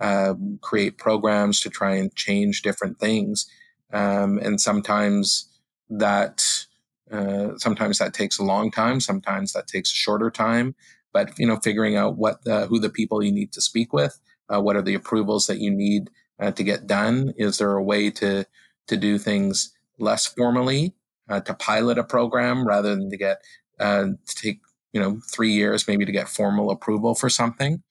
um, 0.00 0.58
create 0.62 0.96
programs 0.96 1.60
to 1.60 1.70
try 1.70 1.94
and 1.96 2.14
change 2.16 2.62
different 2.62 2.98
things. 2.98 3.46
Um, 3.92 4.38
and 4.38 4.58
sometimes 4.58 5.50
that 5.90 6.66
uh, 7.12 7.58
sometimes 7.58 7.98
that 7.98 8.14
takes 8.14 8.38
a 8.38 8.42
long 8.44 8.70
time. 8.70 9.00
Sometimes 9.00 9.52
that 9.52 9.66
takes 9.66 9.92
a 9.92 9.96
shorter 9.96 10.30
time. 10.30 10.74
But 11.12 11.38
you 11.38 11.46
know, 11.46 11.56
figuring 11.56 11.94
out 11.94 12.16
what 12.16 12.42
the, 12.44 12.66
who 12.66 12.80
the 12.80 12.90
people 12.90 13.22
you 13.22 13.32
need 13.32 13.52
to 13.52 13.60
speak 13.60 13.92
with, 13.92 14.18
uh, 14.48 14.62
what 14.62 14.76
are 14.76 14.82
the 14.82 14.94
approvals 14.94 15.46
that 15.46 15.58
you 15.60 15.70
need 15.70 16.08
uh, 16.40 16.52
to 16.52 16.64
get 16.64 16.86
done? 16.86 17.34
Is 17.36 17.58
there 17.58 17.72
a 17.72 17.82
way 17.82 18.10
to 18.12 18.46
to 18.88 18.96
do 18.96 19.18
things 19.18 19.74
less 19.98 20.26
formally 20.26 20.94
uh, 21.28 21.40
to 21.40 21.54
pilot 21.54 21.98
a 21.98 22.04
program 22.04 22.66
rather 22.66 22.94
than 22.94 23.10
to 23.10 23.16
get 23.16 23.42
uh, 23.78 24.06
to 24.26 24.34
take 24.34 24.60
you 24.92 25.00
know 25.00 25.20
three 25.30 25.52
years 25.52 25.86
maybe 25.86 26.04
to 26.04 26.12
get 26.12 26.28
formal 26.28 26.70
approval 26.70 27.14
for 27.14 27.28
something. 27.28 27.82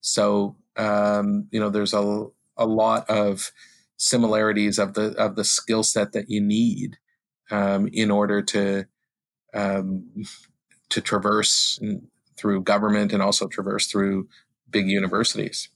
So 0.00 0.56
um, 0.76 1.48
you 1.50 1.60
know 1.60 1.70
there's 1.70 1.94
a 1.94 2.26
a 2.56 2.66
lot 2.66 3.08
of 3.10 3.50
similarities 3.96 4.78
of 4.78 4.94
the 4.94 5.14
of 5.16 5.36
the 5.36 5.44
skill 5.44 5.82
set 5.82 6.12
that 6.12 6.28
you 6.28 6.40
need 6.40 6.98
um, 7.50 7.88
in 7.92 8.10
order 8.10 8.42
to 8.42 8.86
um, 9.52 10.24
to 10.90 11.00
traverse 11.00 11.80
through 12.36 12.62
government 12.62 13.12
and 13.12 13.22
also 13.22 13.46
traverse 13.46 13.86
through 13.86 14.28
big 14.70 14.88
universities. 14.88 15.68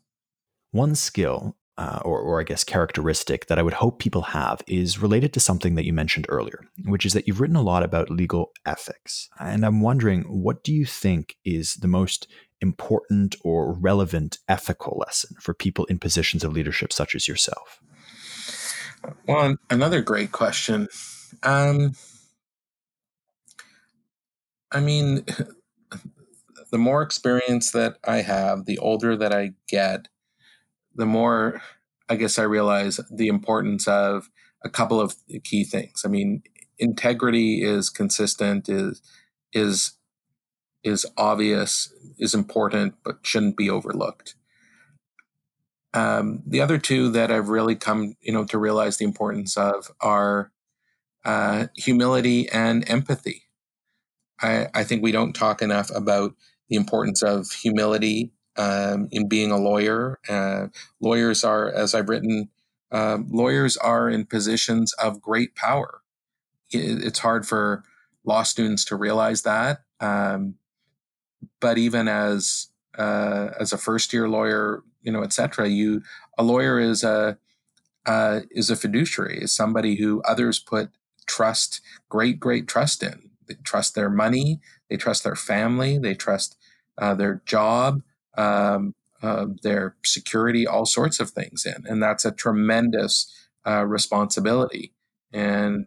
One 0.70 0.94
skill 0.94 1.56
uh, 1.78 2.00
or, 2.04 2.20
or 2.20 2.40
I 2.40 2.42
guess 2.42 2.64
characteristic 2.64 3.46
that 3.46 3.58
I 3.58 3.62
would 3.62 3.74
hope 3.74 4.00
people 4.00 4.22
have 4.22 4.62
is 4.66 4.98
related 4.98 5.32
to 5.34 5.40
something 5.40 5.76
that 5.76 5.84
you 5.84 5.92
mentioned 5.92 6.26
earlier, 6.28 6.66
which 6.84 7.06
is 7.06 7.12
that 7.12 7.28
you've 7.28 7.40
written 7.40 7.56
a 7.56 7.62
lot 7.62 7.84
about 7.84 8.10
legal 8.10 8.50
ethics. 8.66 9.28
And 9.38 9.64
I'm 9.64 9.80
wondering, 9.80 10.22
what 10.24 10.64
do 10.64 10.74
you 10.74 10.84
think 10.84 11.36
is 11.44 11.76
the 11.76 11.86
most 11.86 12.26
important 12.60 13.36
or 13.44 13.72
relevant 13.72 14.38
ethical 14.48 14.98
lesson 14.98 15.36
for 15.40 15.54
people 15.54 15.84
in 15.84 16.00
positions 16.00 16.42
of 16.42 16.52
leadership 16.52 16.92
such 16.92 17.14
as 17.14 17.28
yourself? 17.28 17.80
Well, 19.28 19.56
another 19.70 20.02
great 20.02 20.32
question. 20.32 20.88
Um, 21.44 21.92
I 24.72 24.80
mean, 24.80 25.24
the 26.72 26.78
more 26.78 27.02
experience 27.02 27.70
that 27.70 27.98
I 28.02 28.16
have, 28.22 28.64
the 28.64 28.78
older 28.78 29.16
that 29.16 29.32
I 29.32 29.52
get, 29.68 30.08
the 30.98 31.06
more 31.06 31.62
I 32.08 32.16
guess 32.16 32.38
I 32.38 32.42
realize 32.42 33.00
the 33.10 33.28
importance 33.28 33.86
of 33.86 34.30
a 34.64 34.70
couple 34.70 35.00
of 35.00 35.14
key 35.44 35.64
things. 35.64 36.02
I 36.04 36.08
mean, 36.08 36.42
integrity 36.78 37.62
is 37.62 37.90
consistent, 37.90 38.68
is 38.68 39.00
is 39.52 39.92
is 40.84 41.06
obvious, 41.16 41.92
is 42.18 42.34
important, 42.34 42.94
but 43.04 43.18
shouldn't 43.22 43.56
be 43.56 43.68
overlooked. 43.70 44.34
Um, 45.94 46.42
the 46.46 46.60
other 46.60 46.78
two 46.78 47.10
that 47.10 47.30
I've 47.32 47.48
really 47.48 47.74
come, 47.74 48.14
you 48.20 48.32
know, 48.32 48.44
to 48.44 48.58
realize 48.58 48.96
the 48.96 49.04
importance 49.04 49.56
of 49.56 49.90
are 50.00 50.52
uh, 51.24 51.66
humility 51.76 52.48
and 52.50 52.88
empathy. 52.88 53.44
I, 54.40 54.68
I 54.74 54.84
think 54.84 55.02
we 55.02 55.12
don't 55.12 55.32
talk 55.32 55.62
enough 55.62 55.90
about 55.94 56.34
the 56.68 56.76
importance 56.76 57.22
of 57.22 57.50
humility 57.50 58.32
um, 58.58 59.08
in 59.10 59.28
being 59.28 59.50
a 59.50 59.56
lawyer. 59.56 60.18
Uh, 60.28 60.66
lawyers 61.00 61.44
are, 61.44 61.70
as 61.72 61.94
I've 61.94 62.08
written, 62.08 62.50
uh, 62.92 63.18
lawyers 63.30 63.76
are 63.76 64.10
in 64.10 64.26
positions 64.26 64.92
of 64.94 65.22
great 65.22 65.54
power. 65.54 66.02
It, 66.70 67.04
it's 67.04 67.20
hard 67.20 67.46
for 67.46 67.84
law 68.24 68.42
students 68.42 68.84
to 68.86 68.96
realize 68.96 69.42
that. 69.42 69.82
Um, 70.00 70.56
but 71.60 71.78
even 71.78 72.08
as 72.08 72.68
uh, 72.98 73.50
as 73.58 73.72
a 73.72 73.78
first 73.78 74.12
year 74.12 74.28
lawyer, 74.28 74.82
you 75.02 75.12
know, 75.12 75.22
et 75.22 75.32
cetera, 75.32 75.68
you 75.68 76.02
a 76.36 76.42
lawyer 76.42 76.78
is 76.80 77.04
a 77.04 77.38
uh, 78.06 78.40
is 78.50 78.70
a 78.70 78.76
fiduciary, 78.76 79.38
is 79.42 79.52
somebody 79.54 79.96
who 79.96 80.22
others 80.22 80.58
put 80.58 80.90
trust, 81.26 81.80
great, 82.08 82.40
great 82.40 82.66
trust 82.66 83.02
in. 83.02 83.30
They 83.46 83.54
trust 83.62 83.94
their 83.94 84.10
money, 84.10 84.60
they 84.88 84.96
trust 84.96 85.24
their 85.24 85.36
family, 85.36 85.98
they 85.98 86.14
trust 86.14 86.56
uh, 86.96 87.14
their 87.14 87.42
job, 87.44 88.02
um, 88.38 88.94
uh, 89.22 89.46
their 89.62 89.96
security, 90.04 90.66
all 90.66 90.86
sorts 90.86 91.20
of 91.20 91.30
things 91.30 91.66
in. 91.66 91.84
And 91.86 92.02
that's 92.02 92.24
a 92.24 92.32
tremendous 92.32 93.30
uh, 93.66 93.84
responsibility. 93.84 94.92
and 95.32 95.86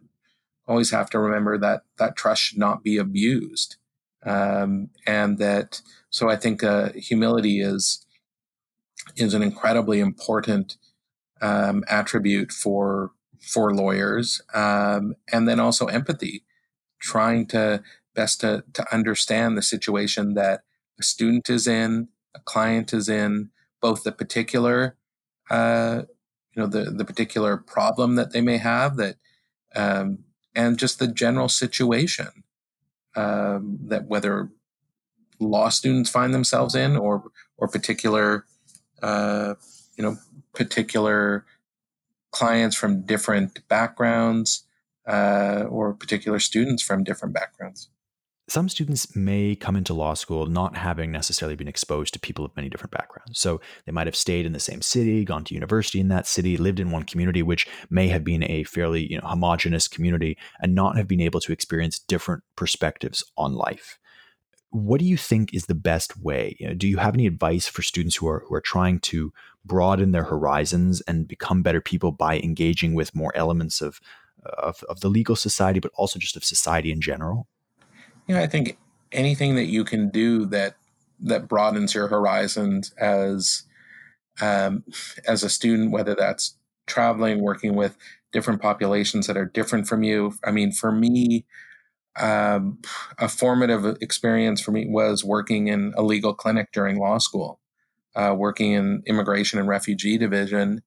always 0.66 0.90
have 0.90 1.10
to 1.10 1.18
remember 1.18 1.58
that 1.58 1.82
that 1.98 2.16
trust 2.16 2.42
should 2.42 2.58
not 2.58 2.82
be 2.82 2.96
abused. 2.96 3.76
Um, 4.24 4.90
and 5.06 5.38
that, 5.38 5.82
so 6.10 6.28
I 6.28 6.36
think 6.36 6.62
uh, 6.62 6.90
humility 6.94 7.60
is 7.60 8.06
is 9.16 9.34
an 9.34 9.42
incredibly 9.42 9.98
important 9.98 10.76
um, 11.40 11.84
attribute 11.88 12.52
for 12.52 13.10
for 13.40 13.74
lawyers, 13.74 14.40
um, 14.54 15.16
and 15.32 15.48
then 15.48 15.58
also 15.58 15.86
empathy, 15.86 16.44
trying 17.00 17.46
to 17.48 17.82
best 18.14 18.40
to 18.42 18.62
to 18.74 18.94
understand 18.94 19.58
the 19.58 19.62
situation 19.62 20.34
that 20.34 20.60
a 21.00 21.02
student 21.02 21.50
is 21.50 21.66
in, 21.66 22.08
a 22.34 22.40
client 22.40 22.92
is 22.92 23.08
in, 23.08 23.50
both 23.80 24.04
the 24.04 24.12
particular, 24.12 24.96
uh, 25.50 26.02
you 26.54 26.62
know, 26.62 26.68
the 26.68 26.90
the 26.90 27.04
particular 27.04 27.56
problem 27.56 28.14
that 28.16 28.32
they 28.32 28.40
may 28.40 28.58
have 28.58 28.96
that, 28.96 29.16
um, 29.74 30.18
and 30.54 30.78
just 30.78 30.98
the 30.98 31.08
general 31.08 31.48
situation 31.48 32.44
um, 33.16 33.78
that 33.82 34.06
whether 34.06 34.50
law 35.40 35.68
students 35.68 36.10
find 36.10 36.32
themselves 36.32 36.74
in 36.74 36.96
or 36.96 37.24
or 37.56 37.68
particular, 37.68 38.44
uh, 39.02 39.54
you 39.96 40.04
know, 40.04 40.16
particular 40.54 41.44
clients 42.30 42.76
from 42.76 43.02
different 43.02 43.66
backgrounds 43.68 44.64
uh, 45.06 45.64
or 45.68 45.92
particular 45.92 46.38
students 46.38 46.82
from 46.82 47.04
different 47.04 47.34
backgrounds 47.34 47.90
some 48.48 48.68
students 48.68 49.14
may 49.14 49.54
come 49.54 49.76
into 49.76 49.94
law 49.94 50.14
school 50.14 50.46
not 50.46 50.76
having 50.76 51.12
necessarily 51.12 51.54
been 51.54 51.68
exposed 51.68 52.12
to 52.12 52.20
people 52.20 52.44
of 52.44 52.54
many 52.56 52.68
different 52.68 52.90
backgrounds. 52.90 53.38
So 53.38 53.60
they 53.86 53.92
might 53.92 54.08
have 54.08 54.16
stayed 54.16 54.46
in 54.46 54.52
the 54.52 54.60
same 54.60 54.82
city, 54.82 55.24
gone 55.24 55.44
to 55.44 55.54
university 55.54 56.00
in 56.00 56.08
that 56.08 56.26
city, 56.26 56.56
lived 56.56 56.80
in 56.80 56.90
one 56.90 57.04
community, 57.04 57.42
which 57.42 57.68
may 57.88 58.08
have 58.08 58.24
been 58.24 58.42
a 58.42 58.64
fairly 58.64 59.10
you 59.10 59.18
know, 59.18 59.26
homogenous 59.26 59.86
community, 59.86 60.36
and 60.60 60.74
not 60.74 60.96
have 60.96 61.06
been 61.06 61.20
able 61.20 61.40
to 61.40 61.52
experience 61.52 61.98
different 61.98 62.42
perspectives 62.56 63.22
on 63.36 63.54
life. 63.54 63.98
What 64.70 64.98
do 65.00 65.06
you 65.06 65.16
think 65.16 65.54
is 65.54 65.66
the 65.66 65.74
best 65.74 66.18
way? 66.18 66.56
You 66.58 66.68
know, 66.68 66.74
do 66.74 66.88
you 66.88 66.96
have 66.96 67.14
any 67.14 67.26
advice 67.26 67.68
for 67.68 67.82
students 67.82 68.16
who 68.16 68.26
are 68.26 68.44
who 68.48 68.54
are 68.54 68.62
trying 68.62 69.00
to 69.00 69.32
broaden 69.64 70.12
their 70.12 70.24
horizons 70.24 71.00
and 71.02 71.28
become 71.28 71.62
better 71.62 71.80
people 71.80 72.10
by 72.10 72.38
engaging 72.38 72.94
with 72.94 73.14
more 73.14 73.32
elements 73.36 73.80
of 73.80 74.00
of, 74.44 74.82
of 74.88 75.00
the 75.00 75.08
legal 75.08 75.36
society, 75.36 75.78
but 75.78 75.92
also 75.94 76.18
just 76.18 76.36
of 76.36 76.44
society 76.44 76.90
in 76.90 77.00
general? 77.00 77.46
You 78.26 78.34
know, 78.34 78.40
I 78.40 78.46
think 78.46 78.78
anything 79.10 79.54
that 79.56 79.66
you 79.66 79.84
can 79.84 80.08
do 80.08 80.46
that 80.46 80.76
that 81.20 81.48
broadens 81.48 81.94
your 81.94 82.08
horizons 82.08 82.92
as 82.98 83.64
um, 84.40 84.84
as 85.26 85.42
a 85.42 85.50
student, 85.50 85.92
whether 85.92 86.14
that's 86.14 86.56
traveling, 86.86 87.40
working 87.40 87.74
with 87.76 87.96
different 88.32 88.60
populations 88.62 89.26
that 89.26 89.36
are 89.36 89.44
different 89.44 89.86
from 89.86 90.02
you. 90.02 90.34
I 90.44 90.50
mean, 90.50 90.72
for 90.72 90.90
me, 90.90 91.44
um, 92.18 92.78
a 93.18 93.28
formative 93.28 93.84
experience 94.00 94.60
for 94.60 94.72
me 94.72 94.86
was 94.88 95.24
working 95.24 95.68
in 95.68 95.92
a 95.96 96.02
legal 96.02 96.34
clinic 96.34 96.70
during 96.72 96.98
law 96.98 97.18
school, 97.18 97.60
uh, 98.16 98.34
working 98.36 98.72
in 98.72 99.02
immigration 99.06 99.58
and 99.58 99.68
refugee 99.68 100.18
division, 100.18 100.82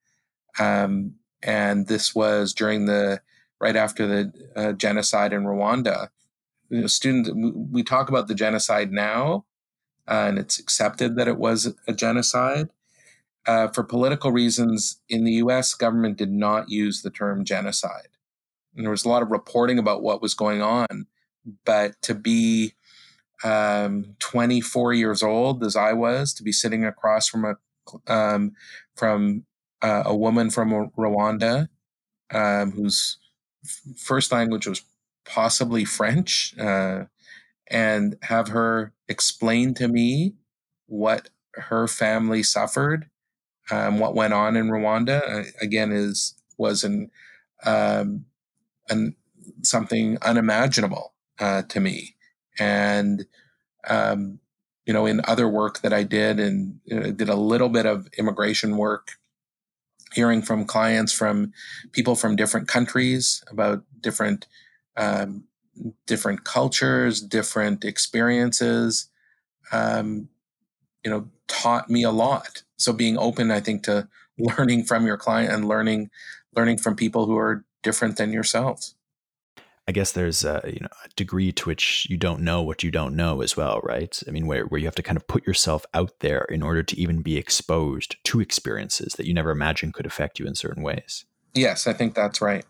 um, 0.60 1.16
and 1.42 1.88
this 1.88 2.16
was 2.16 2.54
during 2.54 2.86
the 2.86 3.22
right 3.62 3.76
after 3.76 4.06
the 4.06 4.32
uh, 4.56 4.74
genocide 4.74 5.32
in 5.32 5.44
Rwanda 5.44 6.10
you 6.70 6.82
know, 6.82 6.88
student 6.88 7.72
we 7.72 7.84
talk 7.84 8.10
about 8.10 8.28
the 8.28 8.36
genocide 8.36 8.92
now 8.92 9.46
uh, 10.08 10.26
and 10.28 10.38
it's 10.40 10.60
accepted 10.60 11.16
that 11.16 11.28
it 11.28 11.38
was 11.38 11.74
a 11.88 11.94
genocide. 11.94 12.70
Uh, 13.48 13.68
for 13.68 13.84
political 13.84 14.32
reasons 14.32 15.02
in 15.08 15.24
the 15.24 15.34
us 15.34 15.76
government 15.76 16.18
did 16.18 16.32
not 16.32 16.70
use 16.70 17.04
the 17.04 17.12
term 17.12 17.46
genocide. 17.46 18.08
And 18.76 18.84
there 18.84 18.92
was 18.92 19.06
a 19.06 19.10
lot 19.10 19.22
of 19.22 19.30
reporting 19.30 19.78
about 19.78 20.02
what 20.02 20.22
was 20.22 20.34
going 20.34 20.64
on 20.64 21.06
but 21.66 22.02
to 22.02 22.16
be 22.16 22.74
um, 23.44 24.16
24 24.20 24.94
years 24.94 25.22
old 25.22 25.64
as 25.64 25.76
i 25.76 25.94
was 25.94 26.34
to 26.34 26.44
be 26.44 26.52
sitting 26.52 26.86
across 26.86 27.28
from 27.28 27.46
a 27.46 27.56
um, 28.12 28.54
from 28.96 29.46
uh, 29.82 30.04
a 30.06 30.16
woman 30.16 30.50
from 30.50 30.92
rwanda 30.98 31.68
um, 32.34 32.72
whose 32.72 33.18
first 33.98 34.32
language 34.32 34.68
was 34.68 34.82
possibly 35.26 35.86
French, 35.86 36.54
uh, 36.60 37.06
and 37.68 38.18
have 38.24 38.50
her 38.50 38.94
explain 39.08 39.74
to 39.76 39.88
me 39.88 40.36
what 40.88 41.30
her 41.54 41.88
family 41.88 42.44
suffered, 42.44 43.10
um, 43.72 44.00
what 44.00 44.16
went 44.16 44.34
on 44.34 44.56
in 44.56 44.70
Rwanda. 44.70 45.22
Uh, 45.28 45.50
again, 45.62 45.92
is 45.92 46.36
was 46.58 46.84
an, 46.84 47.10
um, 47.66 48.26
an 48.90 49.16
something 49.64 50.18
unimaginable 50.22 51.14
uh, 51.40 51.64
to 51.64 51.80
me, 51.80 52.16
and 52.60 53.26
um, 53.88 54.40
you 54.86 54.94
know, 54.94 55.06
in 55.06 55.22
other 55.26 55.50
work 55.50 55.82
that 55.82 55.94
I 55.94 56.04
did, 56.04 56.40
and 56.40 56.80
did 56.88 57.30
a 57.30 57.36
little 57.36 57.70
bit 57.70 57.86
of 57.86 58.08
immigration 58.18 58.78
work 58.78 59.18
hearing 60.14 60.42
from 60.42 60.66
clients 60.66 61.12
from 61.12 61.52
people 61.92 62.16
from 62.16 62.36
different 62.36 62.68
countries 62.68 63.44
about 63.50 63.84
different 64.02 64.48
um, 64.98 65.46
different 66.06 66.44
cultures, 66.44 67.22
different 67.22 67.84
experiences, 67.84 69.10
um, 69.72 70.30
you 71.04 71.12
know, 71.12 71.28
taught 71.48 71.90
me 71.90 72.04
a 72.04 72.12
lot. 72.12 72.64
So 72.78 72.94
being 72.94 73.18
open, 73.18 73.52
I 73.52 73.60
think, 73.60 73.84
to 73.84 74.08
learning 74.38 74.84
from 74.84 75.06
your 75.06 75.18
client 75.18 75.52
and 75.52 75.68
learning, 75.68 76.10
learning 76.56 76.78
from 76.78 76.96
people 76.96 77.26
who 77.26 77.38
are 77.38 77.64
different 77.84 78.18
than 78.18 78.34
yourselves. 78.34 78.96
I 79.88 79.92
guess 79.92 80.12
there's 80.12 80.44
a, 80.44 80.64
you 80.66 80.80
know 80.80 80.88
a 81.04 81.10
degree 81.16 81.52
to 81.52 81.66
which 81.66 82.08
you 82.10 82.18
don't 82.18 82.42
know 82.42 82.64
what 82.64 82.82
you 82.82 82.90
don't 82.90 83.16
know 83.16 83.42
as 83.42 83.56
well, 83.56 83.82
right? 83.84 84.20
I 84.28 84.32
mean, 84.32 84.48
where 84.48 84.66
where 84.66 84.80
you 84.80 84.88
have 84.88 84.96
to 84.96 85.04
kind 85.04 85.16
of 85.16 85.28
put 85.28 85.46
yourself 85.46 85.86
out 85.94 86.20
there 86.22 86.46
in 86.50 86.64
order 86.64 86.82
to 86.82 87.00
even 87.00 87.22
be 87.22 87.38
exposed 87.38 88.16
to 88.24 88.40
experiences 88.40 89.14
that 89.14 89.28
you 89.28 89.34
never 89.34 89.52
imagined 89.52 89.94
could 89.94 90.08
affect 90.08 90.40
you 90.40 90.48
in 90.48 90.56
certain 90.56 90.82
ways. 90.82 91.26
Yes, 91.54 91.86
I 91.86 91.94
think 91.94 92.16
that's 92.16 92.42
right. 92.42 92.66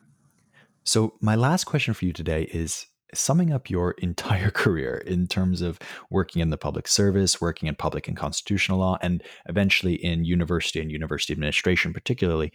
So, 0.87 1.15
my 1.19 1.33
last 1.33 1.63
question 1.63 1.95
for 1.95 2.05
you 2.05 2.13
today 2.13 2.43
is 2.53 2.85
summing 3.11 3.51
up 3.51 3.71
your 3.71 3.91
entire 3.97 4.51
career 4.51 4.97
in 5.07 5.27
terms 5.27 5.61
of 5.61 5.79
working 6.11 6.43
in 6.43 6.51
the 6.51 6.57
public 6.57 6.87
service, 6.87 7.41
working 7.41 7.67
in 7.67 7.75
public 7.75 8.07
and 8.07 8.15
constitutional 8.15 8.79
law, 8.79 8.97
and 9.01 9.23
eventually 9.49 9.95
in 9.95 10.25
university 10.25 10.79
and 10.79 10.91
university 10.91 11.33
administration, 11.33 11.91
particularly. 11.91 12.53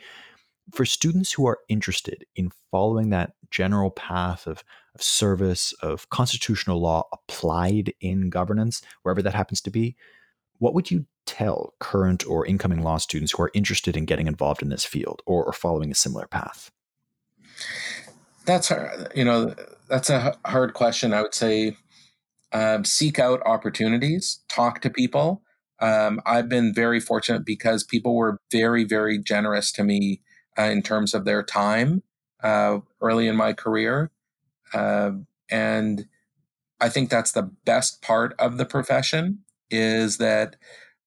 For 0.73 0.85
students 0.85 1.33
who 1.33 1.47
are 1.49 1.59
interested 1.69 2.25
in 2.37 2.53
following 2.71 3.11
that 3.11 3.33
general 3.51 3.91
path 3.91 4.47
of, 4.47 4.63
of 4.95 5.03
service, 5.03 5.73
of 5.83 6.09
constitutional 6.11 6.81
law 6.81 7.09
applied 7.13 7.93
in 8.01 8.31
governance, 8.31 8.81
wherever 9.03 9.23
that 9.23 9.35
happens 9.35 9.61
to 9.63 9.71
be, 9.71 9.97
what 10.59 10.75
would 10.75 10.89
you 10.89 11.07
tell 11.27 11.75
current 11.81 12.25
or 12.25 12.47
incoming 12.47 12.83
law 12.83 12.99
students 12.99 13.33
who 13.33 13.43
are 13.43 13.51
interested 13.55 13.97
in 13.97 14.05
getting 14.05 14.29
involved 14.29 14.63
in 14.63 14.69
this 14.69 14.85
field 14.85 15.23
or, 15.27 15.45
or 15.45 15.53
following 15.53 15.91
a 15.91 15.97
similar 15.97 16.29
path? 16.29 16.71
That's 18.51 18.73
you 19.15 19.25
know 19.25 19.55
that's 19.89 20.11
a 20.11 20.37
hard 20.45 20.75
question. 20.75 21.15
I 21.15 21.23
would 21.23 21.35
say 21.35 21.77
um, 22.53 22.85
seek 22.85 23.21
out 23.21 23.41
opportunities, 23.47 24.41
talk 24.49 24.81
to 24.81 24.91
people. 24.91 25.43
Um, 25.79 26.21
I've 26.27 26.49
been 26.49 26.75
very 26.75 26.99
fortunate 26.99 27.47
because 27.47 27.85
people 27.85 28.17
were 28.17 28.41
very 28.51 28.83
very 28.83 29.19
generous 29.19 29.71
to 29.73 29.85
me 29.85 30.21
uh, 30.59 30.65
in 30.65 30.83
terms 30.83 31.15
of 31.15 31.25
their 31.25 31.45
time 31.45 32.03
uh, 32.43 32.79
early 33.01 33.29
in 33.29 33.37
my 33.37 33.53
career, 33.53 34.11
uh, 34.75 35.13
and 35.49 36.07
I 36.81 36.89
think 36.89 37.09
that's 37.09 37.31
the 37.31 37.53
best 37.65 38.03
part 38.03 38.35
of 38.41 38.57
the 38.59 38.67
profession 38.67 39.45
is 39.71 40.19
that 40.19 40.57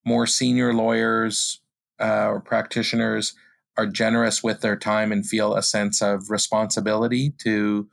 more 0.05 0.27
senior 0.27 0.73
lawyers 0.73 1.59
uh, 1.99 2.27
or 2.27 2.39
practitioners 2.39 3.35
are 3.77 3.87
generous 3.87 4.43
with 4.43 4.61
their 4.61 4.77
time 4.77 5.11
and 5.11 5.25
feel 5.25 5.55
a 5.55 5.63
sense 5.63 6.01
of 6.01 6.29
responsibility 6.29 7.33
to 7.39 7.87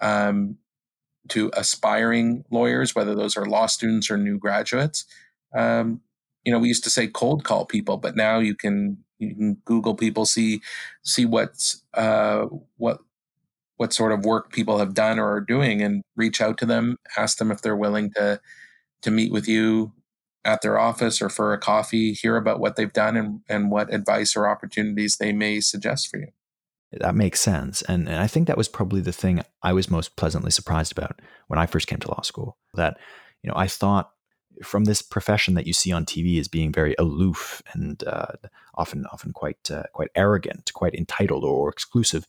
um, 0.00 0.56
to 1.28 1.50
aspiring 1.54 2.44
lawyers, 2.50 2.94
whether 2.94 3.14
those 3.14 3.36
are 3.36 3.44
law 3.44 3.66
students 3.66 4.10
or 4.10 4.16
new 4.16 4.38
graduates. 4.38 5.04
Um, 5.54 6.00
you 6.44 6.52
know, 6.52 6.58
we 6.58 6.68
used 6.68 6.84
to 6.84 6.90
say 6.90 7.06
cold 7.06 7.44
call 7.44 7.66
people, 7.66 7.98
but 7.98 8.16
now 8.16 8.38
you 8.38 8.54
can 8.54 8.98
you 9.18 9.34
can 9.34 9.54
Google 9.64 9.94
people, 9.94 10.24
see 10.24 10.60
see 11.02 11.26
what's 11.26 11.82
uh, 11.94 12.46
what 12.76 13.00
what 13.76 13.92
sort 13.92 14.12
of 14.12 14.24
work 14.24 14.50
people 14.52 14.78
have 14.78 14.94
done 14.94 15.18
or 15.18 15.30
are 15.30 15.40
doing, 15.40 15.82
and 15.82 16.02
reach 16.16 16.40
out 16.40 16.58
to 16.58 16.66
them, 16.66 16.96
ask 17.16 17.38
them 17.38 17.50
if 17.50 17.60
they're 17.62 17.76
willing 17.76 18.10
to 18.16 18.40
to 19.02 19.10
meet 19.10 19.32
with 19.32 19.46
you 19.46 19.92
at 20.48 20.62
their 20.62 20.78
office 20.78 21.20
or 21.20 21.28
for 21.28 21.52
a 21.52 21.58
coffee, 21.58 22.14
hear 22.14 22.36
about 22.36 22.58
what 22.58 22.76
they've 22.76 22.92
done 22.92 23.16
and, 23.16 23.40
and 23.50 23.70
what 23.70 23.92
advice 23.92 24.34
or 24.34 24.48
opportunities 24.48 25.16
they 25.16 25.30
may 25.30 25.60
suggest 25.60 26.08
for 26.08 26.18
you. 26.18 26.28
That 26.92 27.14
makes 27.14 27.40
sense. 27.40 27.82
And, 27.82 28.08
and 28.08 28.16
I 28.16 28.26
think 28.26 28.46
that 28.46 28.56
was 28.56 28.66
probably 28.66 29.02
the 29.02 29.12
thing 29.12 29.42
I 29.62 29.74
was 29.74 29.90
most 29.90 30.16
pleasantly 30.16 30.50
surprised 30.50 30.90
about 30.90 31.20
when 31.48 31.58
I 31.58 31.66
first 31.66 31.86
came 31.86 31.98
to 31.98 32.08
law 32.08 32.22
school. 32.22 32.56
That, 32.72 32.96
you 33.42 33.48
know, 33.48 33.56
I 33.56 33.66
thought 33.66 34.10
from 34.62 34.84
this 34.84 35.02
profession 35.02 35.52
that 35.54 35.66
you 35.66 35.74
see 35.74 35.92
on 35.92 36.06
TV 36.06 36.40
as 36.40 36.48
being 36.48 36.72
very 36.72 36.94
aloof 36.98 37.62
and 37.74 38.02
uh, 38.04 38.32
often 38.74 39.04
often 39.12 39.32
quite 39.32 39.70
uh, 39.70 39.84
quite 39.92 40.08
arrogant, 40.14 40.72
quite 40.72 40.94
entitled 40.94 41.44
or 41.44 41.68
exclusive. 41.68 42.26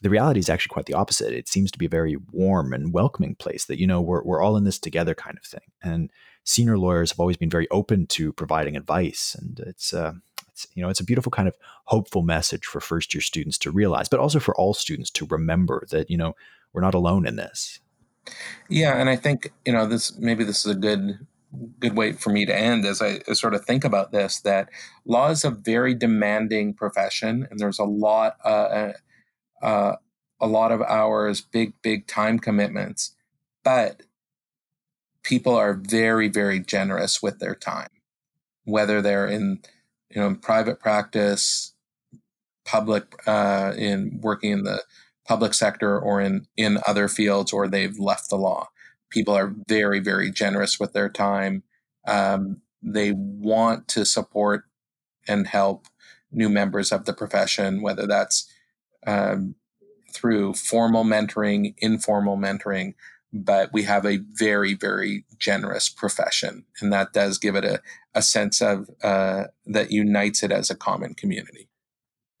the 0.00 0.10
reality 0.10 0.38
is 0.38 0.48
actually 0.48 0.72
quite 0.72 0.86
the 0.86 0.94
opposite. 0.94 1.32
It 1.32 1.48
seems 1.48 1.72
to 1.72 1.78
be 1.78 1.86
a 1.86 1.90
very 1.90 2.16
warm 2.30 2.72
and 2.72 2.92
welcoming 2.94 3.34
place 3.34 3.64
that, 3.64 3.80
you 3.80 3.86
know, 3.86 4.00
we're, 4.00 4.22
we're 4.22 4.40
all 4.40 4.56
in 4.56 4.62
this 4.62 4.78
together 4.78 5.14
kind 5.14 5.36
of 5.36 5.44
thing. 5.44 5.72
And 5.82 6.10
senior 6.44 6.78
lawyers 6.78 7.10
have 7.10 7.20
always 7.20 7.36
been 7.36 7.50
very 7.50 7.68
open 7.70 8.06
to 8.08 8.32
providing 8.32 8.76
advice. 8.76 9.36
And 9.38 9.60
it's, 9.60 9.92
uh, 9.92 10.14
it's, 10.48 10.66
you 10.74 10.82
know, 10.82 10.88
it's 10.88 11.00
a 11.00 11.04
beautiful 11.04 11.30
kind 11.30 11.48
of 11.48 11.56
hopeful 11.84 12.22
message 12.22 12.64
for 12.64 12.80
first 12.80 13.14
year 13.14 13.20
students 13.20 13.58
to 13.58 13.70
realize, 13.70 14.08
but 14.08 14.20
also 14.20 14.40
for 14.40 14.54
all 14.56 14.74
students 14.74 15.10
to 15.10 15.26
remember 15.26 15.84
that, 15.90 16.10
you 16.10 16.16
know, 16.16 16.34
we're 16.72 16.82
not 16.82 16.94
alone 16.94 17.26
in 17.26 17.36
this. 17.36 17.80
Yeah. 18.68 18.98
And 18.98 19.08
I 19.08 19.16
think, 19.16 19.52
you 19.64 19.72
know, 19.72 19.86
this, 19.86 20.16
maybe 20.18 20.44
this 20.44 20.64
is 20.64 20.72
a 20.72 20.78
good 20.78 21.18
good 21.78 21.96
way 21.96 22.12
for 22.12 22.28
me 22.28 22.44
to 22.44 22.54
end 22.54 22.84
as 22.84 23.00
I 23.00 23.20
sort 23.32 23.54
of 23.54 23.64
think 23.64 23.82
about 23.82 24.12
this 24.12 24.40
that 24.40 24.68
law 25.06 25.30
is 25.30 25.44
a 25.44 25.50
very 25.50 25.94
demanding 25.94 26.74
profession 26.74 27.48
and 27.50 27.58
there's 27.58 27.78
a 27.78 27.84
lot 27.84 28.36
uh, 28.44 28.48
uh, 28.48 28.92
uh, 29.62 29.96
a 30.40 30.46
lot 30.46 30.72
of 30.72 30.82
hours, 30.82 31.40
big, 31.40 31.72
big 31.82 32.06
time 32.06 32.38
commitments, 32.38 33.14
but 33.64 34.02
people 35.28 35.54
are 35.54 35.74
very, 35.74 36.26
very 36.26 36.58
generous 36.58 37.22
with 37.22 37.38
their 37.38 37.54
time, 37.54 37.90
whether 38.64 39.02
they're 39.02 39.26
in, 39.26 39.60
you 40.10 40.18
know, 40.18 40.26
in 40.26 40.36
private 40.36 40.80
practice, 40.80 41.74
public, 42.64 43.04
uh, 43.26 43.74
in 43.76 44.20
working 44.22 44.52
in 44.52 44.62
the 44.62 44.82
public 45.26 45.52
sector 45.52 46.00
or 46.00 46.22
in, 46.22 46.46
in 46.56 46.78
other 46.86 47.08
fields, 47.08 47.52
or 47.52 47.68
they've 47.68 47.98
left 47.98 48.30
the 48.30 48.36
law. 48.36 48.68
People 49.10 49.36
are 49.36 49.54
very, 49.68 50.00
very 50.00 50.30
generous 50.30 50.80
with 50.80 50.94
their 50.94 51.10
time. 51.10 51.62
Um, 52.06 52.62
they 52.82 53.12
want 53.12 53.86
to 53.88 54.06
support 54.06 54.64
and 55.26 55.46
help 55.46 55.88
new 56.32 56.48
members 56.48 56.90
of 56.90 57.04
the 57.04 57.12
profession, 57.12 57.82
whether 57.82 58.06
that's 58.06 58.50
um, 59.06 59.56
through 60.10 60.54
formal 60.54 61.04
mentoring, 61.04 61.74
informal 61.76 62.38
mentoring, 62.38 62.94
but 63.32 63.70
we 63.72 63.82
have 63.82 64.06
a 64.06 64.20
very, 64.32 64.74
very 64.74 65.24
generous 65.38 65.88
profession. 65.88 66.64
And 66.80 66.92
that 66.92 67.12
does 67.12 67.38
give 67.38 67.56
it 67.56 67.64
a, 67.64 67.80
a 68.14 68.22
sense 68.22 68.60
of 68.60 68.88
uh, 69.02 69.44
that 69.66 69.90
unites 69.90 70.42
it 70.42 70.52
as 70.52 70.70
a 70.70 70.76
common 70.76 71.14
community. 71.14 71.68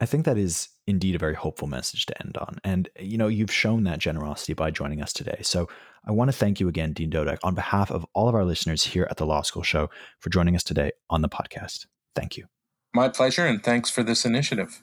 I 0.00 0.06
think 0.06 0.24
that 0.24 0.38
is 0.38 0.68
indeed 0.86 1.14
a 1.14 1.18
very 1.18 1.34
hopeful 1.34 1.66
message 1.68 2.06
to 2.06 2.22
end 2.22 2.36
on. 2.38 2.58
And, 2.62 2.88
you 2.98 3.18
know, 3.18 3.28
you've 3.28 3.52
shown 3.52 3.84
that 3.84 3.98
generosity 3.98 4.54
by 4.54 4.70
joining 4.70 5.02
us 5.02 5.12
today. 5.12 5.40
So 5.42 5.68
I 6.06 6.12
want 6.12 6.30
to 6.30 6.36
thank 6.36 6.60
you 6.60 6.68
again, 6.68 6.92
Dean 6.92 7.10
Dodek, 7.10 7.38
on 7.42 7.54
behalf 7.54 7.90
of 7.90 8.06
all 8.14 8.28
of 8.28 8.34
our 8.34 8.44
listeners 8.44 8.84
here 8.84 9.06
at 9.10 9.16
the 9.16 9.26
Law 9.26 9.42
School 9.42 9.64
Show 9.64 9.90
for 10.20 10.30
joining 10.30 10.54
us 10.54 10.62
today 10.62 10.92
on 11.10 11.22
the 11.22 11.28
podcast. 11.28 11.86
Thank 12.14 12.36
you. 12.36 12.46
My 12.94 13.08
pleasure. 13.08 13.44
And 13.44 13.62
thanks 13.62 13.90
for 13.90 14.02
this 14.02 14.24
initiative. 14.24 14.80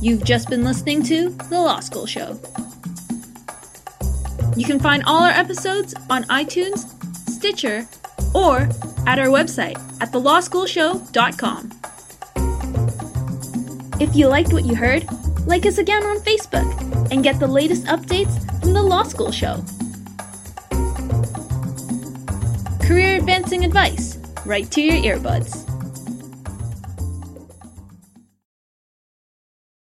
You've 0.00 0.24
just 0.24 0.50
been 0.50 0.64
listening 0.64 1.02
to 1.04 1.30
The 1.30 1.60
Law 1.60 1.80
School 1.80 2.06
Show. 2.06 2.38
You 4.58 4.64
can 4.66 4.80
find 4.80 5.04
all 5.04 5.22
our 5.22 5.30
episodes 5.30 5.94
on 6.10 6.24
iTunes, 6.24 6.78
Stitcher, 7.30 7.86
or 8.34 8.68
at 9.06 9.20
our 9.20 9.28
website 9.28 9.78
at 10.02 10.10
thelawschoolshow.com. 10.10 11.70
If 14.00 14.16
you 14.16 14.26
liked 14.26 14.52
what 14.52 14.64
you 14.64 14.74
heard, 14.74 15.06
like 15.46 15.64
us 15.64 15.78
again 15.78 16.02
on 16.02 16.18
Facebook 16.18 17.12
and 17.12 17.22
get 17.22 17.38
the 17.38 17.46
latest 17.46 17.86
updates 17.86 18.34
from 18.60 18.72
The 18.72 18.82
Law 18.82 19.04
School 19.04 19.30
Show. 19.30 19.62
Career 22.84 23.14
advancing 23.14 23.64
advice 23.64 24.18
right 24.44 24.68
to 24.72 24.80
your 24.80 24.96
earbuds. 24.96 25.67